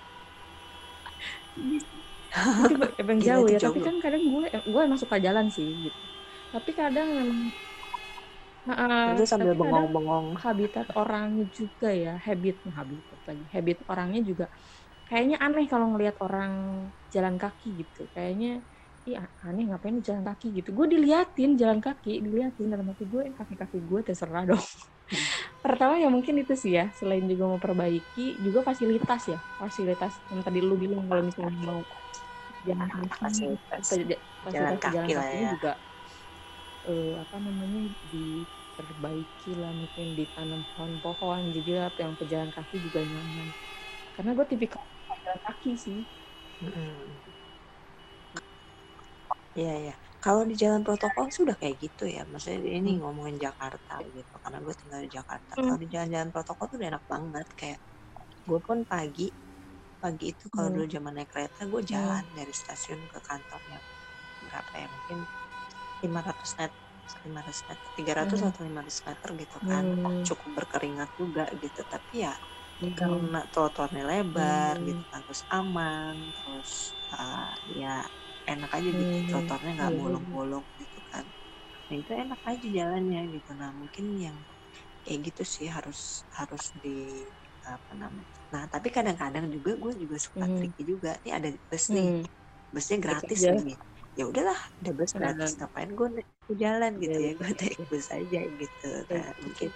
Emang 3.00 3.18
Gila, 3.20 3.28
jauh 3.28 3.46
ya 3.54 3.58
jauh. 3.60 3.66
tapi 3.66 3.78
kan 3.86 3.94
kadang 4.04 4.22
gue 4.32 4.44
gue 4.72 4.80
emang 4.86 5.00
suka 5.02 5.16
jalan 5.26 5.46
sih 5.56 5.68
gitu. 5.86 6.04
Tapi 6.52 6.70
kadang 6.80 7.08
memang 7.16 7.38
Heeh, 8.68 9.08
itu 9.10 9.22
sambil 9.30 9.52
bengong-bengong. 9.60 10.28
habitat 10.42 10.86
orangnya 11.00 11.44
juga 11.58 11.88
ya 12.02 12.10
habit 12.26 12.54
habitat 12.78 13.20
lagi 13.28 13.44
habit 13.54 13.76
orangnya 13.90 14.20
juga 14.30 14.44
kayaknya 15.08 15.36
aneh 15.44 15.64
kalau 15.72 15.86
ngelihat 15.92 16.16
orang 16.26 16.52
jalan 17.14 17.36
kaki 17.42 17.68
gitu. 17.84 18.00
Kayaknya 18.14 18.48
ih 19.08 19.16
a- 19.22 19.34
aneh 19.48 19.64
ngapain 19.70 19.96
jalan 20.08 20.24
kaki? 20.28 20.46
gitu. 20.58 20.68
Gue 20.78 20.86
diliatin 20.94 21.50
jalan 21.60 21.80
kaki 21.86 22.10
diliatin 22.26 22.68
dalam 22.72 22.86
hati 22.90 23.04
gue 23.12 23.22
eh, 23.30 23.34
kaki 23.38 23.54
kaki 23.62 23.78
gue 23.90 24.00
terserah 24.08 24.44
dong. 24.50 24.64
Pertama 25.64 25.94
ya 26.02 26.08
mungkin 26.14 26.34
itu 26.42 26.54
sih 26.62 26.72
ya 26.78 26.84
selain 26.98 27.24
juga 27.32 27.44
memperbaiki 27.52 28.40
juga 28.44 28.60
fasilitas 28.68 29.22
ya. 29.32 29.38
Fasilitas 29.60 30.12
yang 30.32 30.40
tadi 30.46 30.58
lu 30.64 30.74
bilang 30.80 31.04
kalau 31.10 31.22
misalnya 31.28 31.52
mau 31.68 31.80
jalan 32.68 32.90
kaki 32.98 33.22
fasilitas 33.22 33.86
jalan 34.52 34.76
fasilitas 34.76 34.82
jalan 34.92 35.12
kaki 35.12 35.12
lah 35.18 35.28
ya 35.42 35.50
juga 35.52 35.72
eh, 36.88 37.06
apa 37.22 37.36
namanya 37.46 37.78
diperbaiki 38.12 39.48
lah 39.60 39.70
mungkin 39.80 40.06
ditanam 40.18 40.60
pohon-pohon 40.68 41.40
jadi 41.56 41.70
lah 41.78 41.88
yang 42.04 42.14
pejalan 42.20 42.50
kaki 42.56 42.76
juga 42.86 43.00
nyaman 43.12 43.48
karena 44.14 44.30
gue 44.38 44.46
tipikal 44.52 44.82
jalan 45.24 45.40
kaki 45.48 45.70
sih 45.86 45.98
Mm-mm. 46.62 47.20
Iya 49.58 49.72
ya. 49.86 49.92
Kalau 50.24 50.42
di 50.50 50.54
jalan 50.62 50.82
protokol 50.86 51.26
sudah 51.38 51.54
kayak 51.60 51.76
gitu 51.84 52.02
ya. 52.16 52.20
Maksudnya 52.30 52.58
ini 52.78 52.88
Hmm. 52.88 53.00
ngomongin 53.02 53.36
Jakarta 53.46 53.92
gitu. 54.16 54.32
Karena 54.42 54.58
gue 54.66 54.74
tinggal 54.80 55.00
di 55.06 55.10
Jakarta. 55.18 55.52
Hmm. 55.56 55.64
Kalau 55.64 55.78
di 55.82 55.86
jalan-jalan 55.94 56.30
protokol 56.34 56.64
tuh 56.70 56.76
udah 56.78 56.88
enak 56.92 57.04
banget. 57.14 57.46
Kayak 57.60 57.78
gue 58.48 58.60
pun 58.68 58.78
pagi 58.92 59.24
pagi 60.02 60.26
itu 60.34 60.46
kalau 60.54 60.68
Hmm. 60.68 60.74
dulu 60.74 60.86
zaman 60.96 61.12
naik 61.16 61.30
kereta 61.34 61.60
gue 61.72 61.82
jalan 61.92 62.24
dari 62.38 62.52
stasiun 62.62 63.00
ke 63.12 63.18
kantornya 63.28 63.78
berapa 64.44 64.72
ya 64.82 64.88
mungkin 64.94 65.18
500 66.04 66.50
meter 66.60 66.78
500 67.26 67.58
meter 67.68 67.88
300 67.98 68.40
Hmm. 68.40 68.50
atau 68.50 68.60
500 68.68 68.98
meter 69.08 69.28
gitu 69.42 69.58
kan 69.70 69.84
Hmm. 69.90 70.28
cukup 70.28 70.50
berkeringat 70.64 71.10
juga 71.20 71.44
gitu 71.62 71.82
tapi 71.88 72.24
ya 72.26 72.34
Hmm. 72.80 72.96
karena 72.98 73.40
trotoarnya 73.52 74.04
lebar 74.10 74.74
Hmm. 74.78 74.86
gitu 74.88 75.04
kan 75.10 75.20
terus 75.26 75.42
aman 75.52 76.16
terus 76.36 76.70
uh, 77.14 77.52
ya 77.66 78.04
enak 78.50 78.70
aja 78.78 78.90
gitu 79.00 79.16
Hmm. 79.22 79.26
trotoarnya 79.28 79.72
nggak 79.78 79.94
Iya, 79.94 79.98
iya. 80.00 80.00
bolong-bolong 80.00 80.66
gitu 80.80 80.98
kan 81.10 81.26
nah 81.90 81.96
itu 82.00 82.12
enak 82.14 82.40
aja 82.50 82.66
jalannya 82.78 83.20
gitu 83.36 83.50
nah 83.60 83.70
mungkin 83.80 84.06
yang 84.26 84.38
kayak 85.04 85.20
gitu 85.32 85.42
sih 85.54 85.66
harus 85.76 86.24
harus 86.38 86.64
di 86.82 87.28
apa 87.78 87.92
namanya. 87.94 88.26
Nah 88.50 88.66
tapi 88.66 88.88
kadang-kadang 88.90 89.46
juga 89.52 89.78
gue 89.78 89.92
juga 89.94 90.16
suka 90.18 90.44
Hmm. 90.46 90.56
tricky 90.58 90.82
juga. 90.82 91.14
Nih 91.22 91.32
ada 91.36 91.48
bus 91.70 91.84
nih. 91.90 92.08
Hmm. 92.22 92.24
busnya 92.70 92.98
gratis 93.02 93.40
nih. 93.42 93.76
Ya 94.18 94.24
udahlah 94.26 94.58
ada 94.78 94.90
bus 94.94 95.10
Nah. 95.14 95.20
gratis. 95.34 95.52
ngapain 95.58 95.90
gue 95.90 96.08
jalan 96.50 96.92
gitu 96.98 97.18
Iya, 97.18 97.30
ya? 97.30 97.32
gue 97.38 97.50
naik 97.54 97.78
bus 97.86 98.06
aja 98.10 98.40
gitu. 98.46 98.90
Nah 99.10 99.26
mungkin 99.38 99.70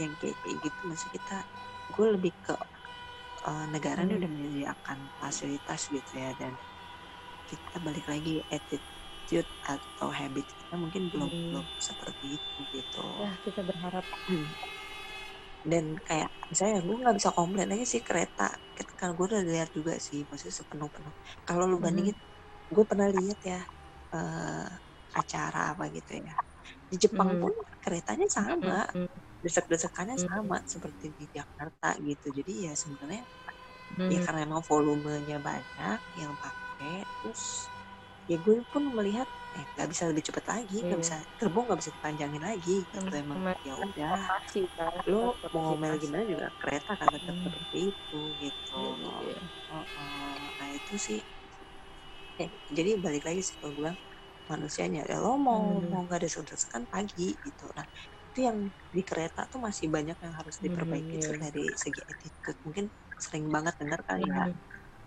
yang 0.00 0.12
kayak 0.18 0.36
kayak 0.42 0.56
gitu. 0.62 0.78
Maksud 0.86 1.08
kita 1.10 1.36
gue 1.90 2.06
lebih 2.14 2.32
ke 2.38 2.54
uh, 3.46 3.66
negara 3.70 4.02
ini 4.02 4.14
Hmm. 4.14 4.20
udah 4.22 4.30
menyediakan 4.30 4.98
fasilitas 5.18 5.80
gitu 5.90 6.12
ya. 6.14 6.30
Dan 6.34 6.54
kita 7.46 7.82
balik 7.82 8.06
lagi 8.06 8.42
attitude 8.46 9.50
atau 9.62 10.08
habit 10.10 10.46
kita 10.54 10.74
mungkin 10.78 11.10
belum 11.10 11.30
Hmm. 11.30 11.46
belum 11.50 11.66
seperti 11.78 12.38
itu 12.38 12.58
gitu. 12.70 13.02
Ya 13.22 13.34
kita 13.42 13.66
berharap 13.66 14.06
dan 15.64 15.84
kayak 16.08 16.30
misalnya 16.50 16.80
gue 16.86 16.96
nggak 17.02 17.16
bisa 17.20 17.30
komplain 17.36 17.68
aja 17.74 17.86
sih 17.86 18.02
kereta 18.06 18.48
kan 19.00 19.12
gue 19.16 19.24
udah 19.30 19.42
lihat 19.44 19.70
juga 19.76 19.96
sih 20.00 20.24
maksudnya 20.28 20.54
sepenuh 20.60 20.88
penuh 20.94 21.14
kalau 21.46 21.64
lu 21.70 21.78
Mhm. 21.78 21.80
bandingin 21.84 22.16
gue 22.72 22.84
pernah 22.90 23.08
lihat 23.12 23.38
ya 23.44 23.60
eh, 24.14 24.68
acara 25.20 25.60
apa 25.76 25.84
gitu 25.94 26.12
ya 26.22 26.34
di 26.90 26.96
Jepang 27.00 27.30
Mhm. 27.30 27.40
pun 27.40 27.52
keretanya 27.82 28.26
sama 28.30 28.86
Hmm. 28.94 29.06
desek-desekannya 29.44 30.16
Mhm. 30.16 30.28
sama 30.28 30.62
seperti 30.68 31.12
di 31.16 31.26
Jakarta 31.32 31.96
gitu 32.02 32.28
jadi 32.34 32.52
ya 32.70 32.74
sebenarnya 32.78 33.24
Hmm. 33.96 34.10
ya 34.12 34.20
karena 34.24 34.40
emang 34.48 34.62
volumenya 34.66 35.38
banyak 35.42 36.00
yang 36.16 36.34
pakai 36.40 37.06
terus 37.20 37.70
ya 38.30 38.36
gue 38.44 38.54
pun 38.72 38.82
melihat 38.98 39.28
eh 39.56 39.66
nggak 39.74 39.88
bisa 39.92 40.04
lebih 40.10 40.22
cepet 40.28 40.44
lagi 40.46 40.76
nggak 40.86 40.98
Iya. 40.98 41.04
bisa 41.04 41.16
gerbong 41.38 41.64
nggak 41.66 41.80
bisa 41.82 41.90
dipanjangin 41.96 42.42
lagi 42.50 42.74
gitu 42.86 42.98
Sama- 43.02 43.18
emang 43.22 43.38
ya 43.66 43.74
udah 43.74 44.16
kan 44.78 45.02
lo 45.10 45.20
mau 45.50 45.60
ngomel 45.66 45.94
gimana 46.02 46.24
juga 46.32 46.46
kereta 46.62 46.92
kan 47.00 47.08
tetap 47.10 47.34
Hmm. 47.34 47.44
seperti 47.44 47.78
itu 47.90 48.20
gitu 48.38 48.78
iya. 49.26 49.40
Oh, 49.74 49.86
oh. 49.98 50.34
nah 50.58 50.68
itu 50.70 50.94
sih 51.06 51.18
eh, 52.42 52.50
jadi 52.70 52.90
balik 53.04 53.22
lagi 53.28 53.40
sih 53.46 53.54
kalau 53.58 53.72
gue 53.74 53.82
bilang 53.90 53.98
manusianya 54.50 55.02
ya 55.10 55.16
lo 55.22 55.34
mau 55.38 55.62
Hmm. 55.82 55.90
mau 55.90 56.00
nggak 56.06 56.18
ada 56.26 56.28
kan 56.74 56.82
pagi 56.94 57.38
gitu 57.46 57.66
nah 57.74 57.86
itu 58.30 58.38
yang 58.46 58.58
di 58.94 59.02
kereta 59.02 59.40
tuh 59.50 59.58
masih 59.66 59.86
banyak 59.90 60.14
yang 60.22 60.34
harus 60.38 60.56
diperbaiki 60.62 61.18
Hmm, 61.18 61.34
iya. 61.34 61.38
dari 61.50 61.66
segi 61.74 62.02
attitude 62.06 62.58
mungkin 62.66 62.86
sering 63.18 63.46
banget 63.54 63.74
dengar 63.82 64.00
kali 64.06 64.26
ya 64.30 64.46
Hmm. 64.46 64.54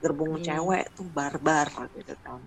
gerbong 0.03 0.33
Hmm. 0.35 0.43
cewek 0.47 0.85
tuh 0.95 1.07
barbar 1.17 1.67
gitu 1.95 2.13
kan 2.23 2.41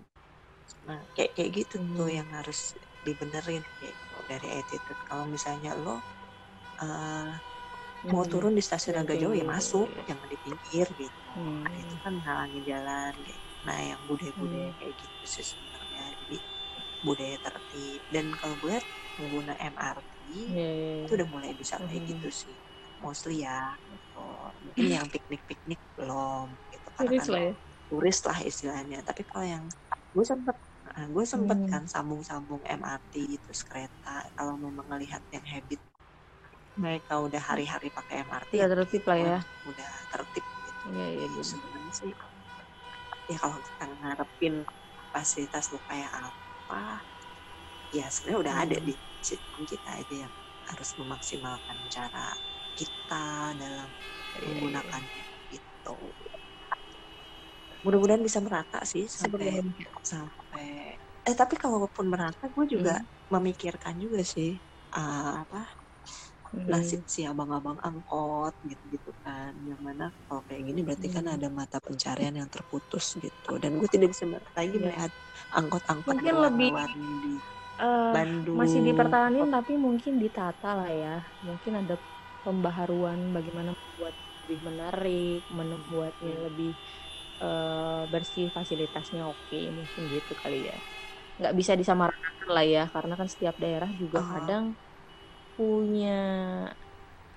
nah 0.87 1.01
kayak 1.14 1.31
kayak 1.37 1.51
gitu 1.59 1.75
tuh 1.97 2.09
Hmm. 2.09 2.17
yang 2.19 2.29
harus 2.39 2.59
dibenerin 3.07 3.62
kayak 3.79 3.95
gitu, 4.03 4.17
dari 4.31 4.49
attitude 4.59 5.01
kalau 5.09 5.25
misalnya 5.35 5.71
lo 5.79 5.91
uh, 6.83 7.31
mau 8.12 8.25
Hmm. 8.25 8.31
turun 8.33 8.55
di 8.59 8.62
stasiun 8.64 8.97
Yang 8.97 9.03
agak 9.03 9.17
jauh 9.23 9.35
ya 9.41 9.47
pinggir, 9.47 9.55
masuk 9.55 9.89
iya. 9.91 10.03
jangan 10.09 10.29
di 10.33 10.39
pinggir 10.45 10.87
gitu 10.97 11.33
Hmm. 11.35 11.64
nah 11.64 11.75
itu 11.83 11.95
kan 12.03 12.12
menghalangi 12.19 12.61
jalan 12.71 13.12
kayak 13.27 13.43
nah 13.67 13.79
yang 13.91 14.01
budaya-budaya 14.11 14.71
Hmm. 14.71 14.79
kayak 14.79 14.95
gitu 15.03 15.23
sih 15.35 15.45
sebenarnya 15.53 16.03
jadi 16.23 16.37
budaya 17.07 17.37
tertib 17.45 18.03
dan 18.14 18.27
kalau 18.41 18.55
gue 18.61 18.71
lihat 18.77 18.87
pengguna 19.17 19.53
MRT 19.59 20.12
Iya, 20.49 20.67
iya, 20.79 20.93
itu 21.03 21.11
iya. 21.11 21.17
udah 21.19 21.29
mulai 21.35 21.51
bisa 21.59 21.77
kayak 21.85 22.03
Mhm. 22.03 22.09
gitu 22.14 22.29
sih 22.31 22.57
mostly 23.03 23.43
ya 23.47 23.61
gitu. 23.91 24.19
mungkin 24.64 24.87
yang 24.97 25.07
piknik-piknik 25.14 25.81
belum 25.99 26.47
gitu 26.73 26.89
karena 26.97 27.11
Turis 27.11 27.21
kan 27.21 27.29
lah 27.35 27.43
ya 27.47 27.53
turis 27.91 28.19
lah 28.29 28.39
istilahnya 28.51 28.99
tapi 29.07 29.23
kalau 29.31 29.47
yang 29.47 29.64
gue 30.17 30.25
sempet 30.33 30.57
nah, 30.87 31.07
gue 31.14 31.25
sempet 31.35 31.59
Hmm. 31.59 31.71
kan 31.71 31.83
sambung-sambung 31.95 32.62
MRT 32.81 33.14
terus 33.45 33.61
kereta 33.71 34.17
kalau 34.37 34.55
memang 34.67 34.87
ngelihat 34.91 35.23
yang 35.35 35.45
habit 35.55 35.81
mereka 36.83 37.14
udah 37.27 37.43
hari-hari 37.49 37.89
pakai 37.99 38.17
MRT 38.29 38.55
Udah 38.55 38.67
tertib 38.71 39.03
lah 39.09 39.19
ya. 39.27 39.37
udah 39.71 39.93
tertib 40.12 40.45
gitu 40.67 40.89
iya, 40.89 41.05
Jadi 41.19 41.37
bener. 41.37 41.47
sebenarnya 41.51 41.93
sih 42.01 42.12
ya 43.31 43.37
kalau 43.43 43.59
kita 43.62 43.85
ngarepin 43.99 44.55
fasilitas 45.11 45.64
tuh 45.73 45.83
kayak 45.89 46.11
apa 46.31 47.03
ya 47.91 48.07
sebenarnya 48.12 48.41
udah 48.45 48.57
ada 48.67 48.77
Hmm. 48.77 48.87
di 48.89 48.95
sistem 49.23 49.62
kita 49.67 49.91
aja 50.03 50.14
yang 50.29 50.35
harus 50.71 50.91
memaksimalkan 51.01 51.79
cara 51.91 52.35
kita 52.79 53.55
dalam 53.57 53.91
Iya, 54.35 54.61
iya. 54.83 54.93
menggunakannya 54.95 55.27
gitu 55.51 56.14
mudah-mudahan 57.85 58.22
bisa 58.29 58.41
merata 58.47 58.79
sih 58.93 59.05
sampai 59.11 59.61
sampai 60.05 60.66
eh 61.27 61.35
tapi 61.41 61.55
kalaupun 61.59 62.07
merata 62.12 62.45
gue 62.55 62.64
juga 62.74 62.95
Hmm. 62.95 63.07
memikirkan 63.33 63.97
juga 64.05 64.20
sih 64.24 64.51
ah, 64.97 65.43
apa 65.45 65.59
Hmm. 66.53 66.66
nasib 66.72 67.01
si 67.14 67.20
abang-abang 67.31 67.79
angkot 67.89 68.55
gitu-gitu 68.70 69.11
kan 69.24 69.53
yang 69.70 69.79
mana 69.87 70.11
kalau 70.27 70.43
kayak 70.47 70.62
gini 70.68 70.81
berarti 70.87 71.09
kan 71.14 71.27
Hmm. 71.31 71.35
ada 71.35 71.47
mata 71.59 71.79
pencarian 71.87 72.35
yang 72.41 72.51
terputus 72.55 73.07
gitu 73.24 73.51
dan 73.62 73.72
gue 73.81 73.89
tidak 73.95 74.09
bisa 74.14 74.24
lagi 74.59 74.77
Iya. 74.77 74.87
melihat 74.87 75.12
angkot-angkot 75.55 76.16
Mungkin 76.16 76.35
lebih 76.45 76.70
di 77.22 77.35
eh, 77.81 78.14
Bandung 78.14 78.61
masih 78.61 78.81
dipertahanin 78.87 79.47
tapi 79.55 79.72
mungkin 79.87 80.14
ditata 80.22 80.66
lah 80.79 80.91
ya 81.03 81.14
mungkin 81.47 81.72
ada 81.81 81.95
pembaharuan 82.45 83.20
bagaimana 83.37 83.70
membuat 83.77 84.14
lebih 84.47 84.61
menarik 84.68 85.39
membuatnya 85.59 86.33
lebih 86.47 86.70
eh, 87.43 88.03
bersih 88.12 88.47
fasilitasnya 88.57 89.20
oke 89.30 89.57
mungkin 89.78 90.03
gitu 90.14 90.32
kali 90.43 90.57
ya. 90.70 90.74
Nggak 91.39 91.55
bisa 91.61 91.72
disamaratakan 91.80 92.49
lah 92.57 92.64
ya 92.74 92.80
karena 92.95 93.14
kan 93.20 93.28
setiap 93.34 93.57
daerah 93.64 93.91
juga 94.03 94.18
Oh. 94.20 94.30
kadang 94.34 94.64
punya 95.57 96.09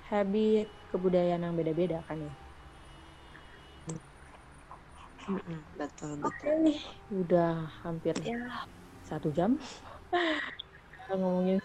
habit 0.09 0.67
kebudayaan 0.91 1.43
yang 1.45 1.55
beda-beda 1.59 1.97
kan 2.07 2.17
ya. 2.27 2.33
Mm-mm, 5.29 5.59
betul 5.79 6.11
Oke 6.25 6.47
betul. 6.47 6.55
nih, 6.65 6.79
udah 7.19 7.49
hampir 7.83 8.15
ya. 8.29 8.35
satu 9.09 9.27
jam. 9.37 9.51
Kita 10.93 11.13
ngomongin 11.19 11.57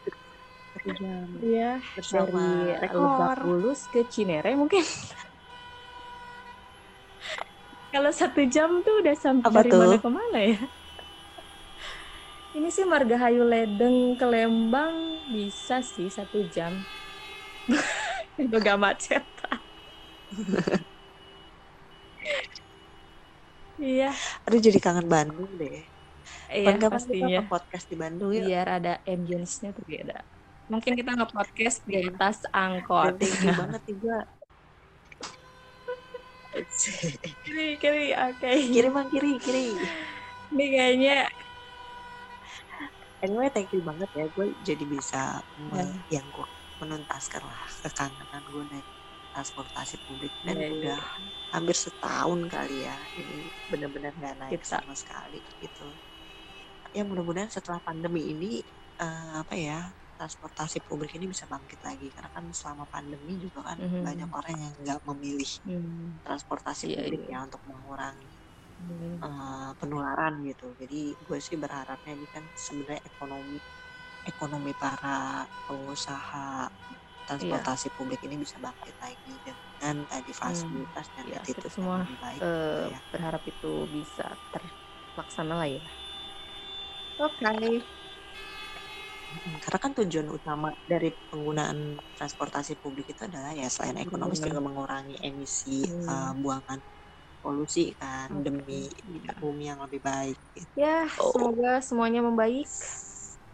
satu 0.73 0.91
jam. 1.01 1.27
Ya 1.55 1.67
bersama 1.97 2.41
dari 2.83 2.95
Lebak 3.03 3.31
Bulus 3.43 3.81
ke 3.93 4.01
Cinere 4.15 4.51
mungkin. 4.61 4.83
Kalau 7.95 8.11
satu 8.11 8.43
jam 8.51 8.83
tuh 8.83 8.95
udah 9.07 9.15
sampai 9.15 9.47
Apa 9.47 9.61
dari 9.63 9.71
tuh? 9.71 9.79
mana 9.79 9.97
ke 10.03 10.11
mana 10.11 10.39
ya? 10.43 10.59
Ini 12.59 12.69
sih 12.71 12.83
Margahayu 12.87 13.47
Ledeng 13.47 14.19
ke 14.19 14.27
Lembang 14.27 14.95
bisa 15.31 15.79
sih 15.83 16.11
satu 16.11 16.43
jam. 16.51 16.75
Itu 18.43 18.57
gak 18.59 18.79
macet. 18.83 19.23
Iya, 23.75 24.15
aduh 24.47 24.61
jadi 24.63 24.79
kangen 24.79 25.07
Bandung 25.11 25.51
deh 25.59 25.83
iya 26.55 26.79
kita 26.79 26.89
pastinya. 26.95 27.43
ke 27.43 27.51
podcast 27.51 27.87
di 27.91 27.97
Bandung 27.99 28.31
ya 28.31 28.43
Biar 28.47 28.67
ada 28.79 28.93
ambience-nya 29.03 29.75
tuh 29.77 29.85
beda. 29.85 30.19
Mungkin 30.71 30.93
kita 30.97 31.11
nge-podcast 31.19 31.85
di 31.85 31.95
atas 32.09 32.37
angkot. 32.55 33.21
you 33.21 33.53
banget 33.53 33.83
juga 33.85 34.15
Kiri, 37.45 37.67
kiri, 37.83 38.05
oke. 38.15 38.51
kiri 38.75 38.89
mang 38.95 39.09
kiri 39.11 39.33
kiri 39.43 39.67
Ini 40.55 40.65
kayaknya 40.71 41.17
anyway 43.25 43.49
thank 43.51 43.73
you 43.73 43.81
banget 43.83 44.07
ya 44.13 44.25
gue 44.31 44.47
jadi 44.61 44.85
bisa 44.85 45.41
me- 45.57 46.05
Ya. 46.09 46.21
yang 46.21 46.29
gue 46.31 46.47
menuntaskan 46.79 47.43
lah 47.43 47.63
kekangenan 47.83 48.45
gue 48.45 48.65
naik 48.69 48.87
transportasi 49.35 49.99
publik 50.05 50.37
dan 50.45 50.61
Iya, 50.61 50.69
iya. 50.69 50.75
udah 50.77 51.01
hampir 51.51 51.75
setahun 51.75 52.41
kali 52.47 52.87
ya 52.87 52.95
ini 53.19 53.51
bener-bener 53.67 54.13
nggak 54.15 54.35
naik 54.39 54.61
Kita. 54.63 54.79
sama 54.85 54.95
sekali 54.95 55.43
gitu 55.59 55.97
ya 56.95 57.03
mudah-mudahan 57.03 57.51
setelah 57.51 57.81
pandemi 57.83 58.31
ini 58.31 58.63
eh, 59.01 59.33
apa 59.43 59.55
ya 59.59 59.91
transportasi 60.19 60.79
publik 60.87 61.13
ini 61.19 61.27
bisa 61.33 61.45
bangkit 61.51 61.81
lagi 61.89 62.09
karena 62.15 62.31
kan 62.37 62.45
selama 62.55 62.85
pandemi 62.91 63.35
juga 63.45 63.61
kan 63.69 63.79
Mhm. 63.79 64.05
banyak 64.07 64.31
orang 64.39 64.55
yang 64.65 64.73
nggak 64.83 65.01
memilih 65.09 65.51
hmm, 65.65 66.21
transportasi 66.27 66.87
Iya, 66.87 66.97
publik 66.97 67.23
iya. 67.23 67.29
ya 67.33 67.45
untuk 67.47 67.63
mengurangi 67.71 68.37
hmm, 68.79 69.25
eh, 69.25 69.71
penularan 69.81 70.35
gitu. 70.49 70.67
Jadi 70.81 71.19
gue 71.27 71.39
sih 71.47 71.57
berharapnya 71.61 72.13
ini 72.19 72.27
kan 72.35 72.45
sebenarnya 72.55 73.03
ekonomi 73.11 73.59
ekonomi 74.27 74.73
para 74.79 75.47
pengusaha 75.69 76.69
transportasi 77.29 77.89
publik 77.97 78.21
ini 78.29 78.37
bisa 78.41 78.59
bangkit 78.63 78.97
lagi 79.01 79.35
dengan 79.45 79.97
tadi 80.11 80.33
fasilitas 80.37 81.09
dan 81.17 81.27
Iya, 81.27 81.39
attitude 81.39 81.69
kita 81.69 81.69
semua, 81.77 81.97
yang 81.97 81.99
lebih 82.05 82.19
baik. 82.21 82.45
gitu 82.67 82.83
ya. 82.93 83.01
berharap 83.13 83.43
itu 83.53 83.69
bisa 83.97 84.37
terlaksana 85.15 85.55
lah 85.61 85.69
ya. 85.71 85.87
Oke. 87.19 87.51
Karena 89.63 89.79
kan 89.85 89.93
tujuan 89.99 90.29
utama 90.31 90.69
dari 90.87 91.11
penggunaan 91.31 91.79
transportasi 92.17 92.73
publik 92.83 93.07
itu 93.13 93.23
adalah 93.29 93.51
ya 93.61 93.67
selain 93.75 93.99
ekonomis 94.05 94.39
Hmm. 94.41 94.47
juga 94.47 94.61
mengurangi 94.63 95.15
emisi 95.29 95.83
Hmm. 95.85 96.09
eh, 96.11 96.33
buangan 96.43 96.79
polusi 97.43 97.93
kan 98.01 98.29
Oke, 98.31 98.41
demi 98.47 98.89
iya. 99.05 99.35
bumi 99.41 99.65
yang 99.71 99.81
lebih 99.85 100.01
baik. 100.05 100.39
Gitu. 100.57 100.83
Ya, 100.83 101.07
Oh. 101.19 101.33
semoga 101.33 101.69
semuanya 101.89 102.21
membaik. 102.27 102.67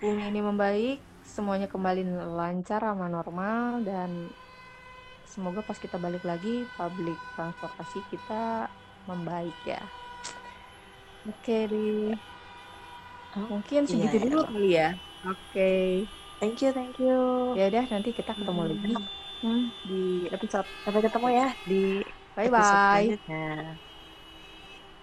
Bumi 0.00 0.22
ini 0.32 0.40
membaik, 0.40 0.96
semuanya 1.34 1.68
kembali 1.68 2.00
lancar 2.38 2.80
sama 2.80 3.06
normal 3.12 3.84
dan 3.88 4.10
semoga 5.32 5.60
pas 5.68 5.78
kita 5.84 5.96
balik 6.04 6.22
lagi 6.30 6.48
public 6.76 7.16
transportasi 7.36 7.98
kita 8.12 8.34
membaik 9.08 9.56
ya. 9.72 9.80
Oke, 11.28 11.52
di 11.70 11.76
Oh, 13.36 13.46
mungkin 13.50 13.80
iya, 13.90 13.92
segitu 13.92 14.16
iya. 14.16 14.20
dulu 14.24 14.38
kali 14.50 14.68
ya. 14.78 14.86
Oke. 15.24 15.60
Thank 16.40 16.62
you, 16.62 16.68
thank 16.76 16.94
you. 16.98 17.10
Ya 17.58 17.62
udah 17.70 17.84
nanti 17.92 18.08
kita 18.18 18.30
ketemu 18.38 18.60
lagi 18.70 18.92
Hmm. 19.42 19.60
di 19.88 19.94
episode 20.36 20.68
Sampai 20.84 21.02
ketemu 21.06 21.26
ya 21.38 21.46
di 21.70 21.74
bye 22.36 22.48
bye. 22.54 23.06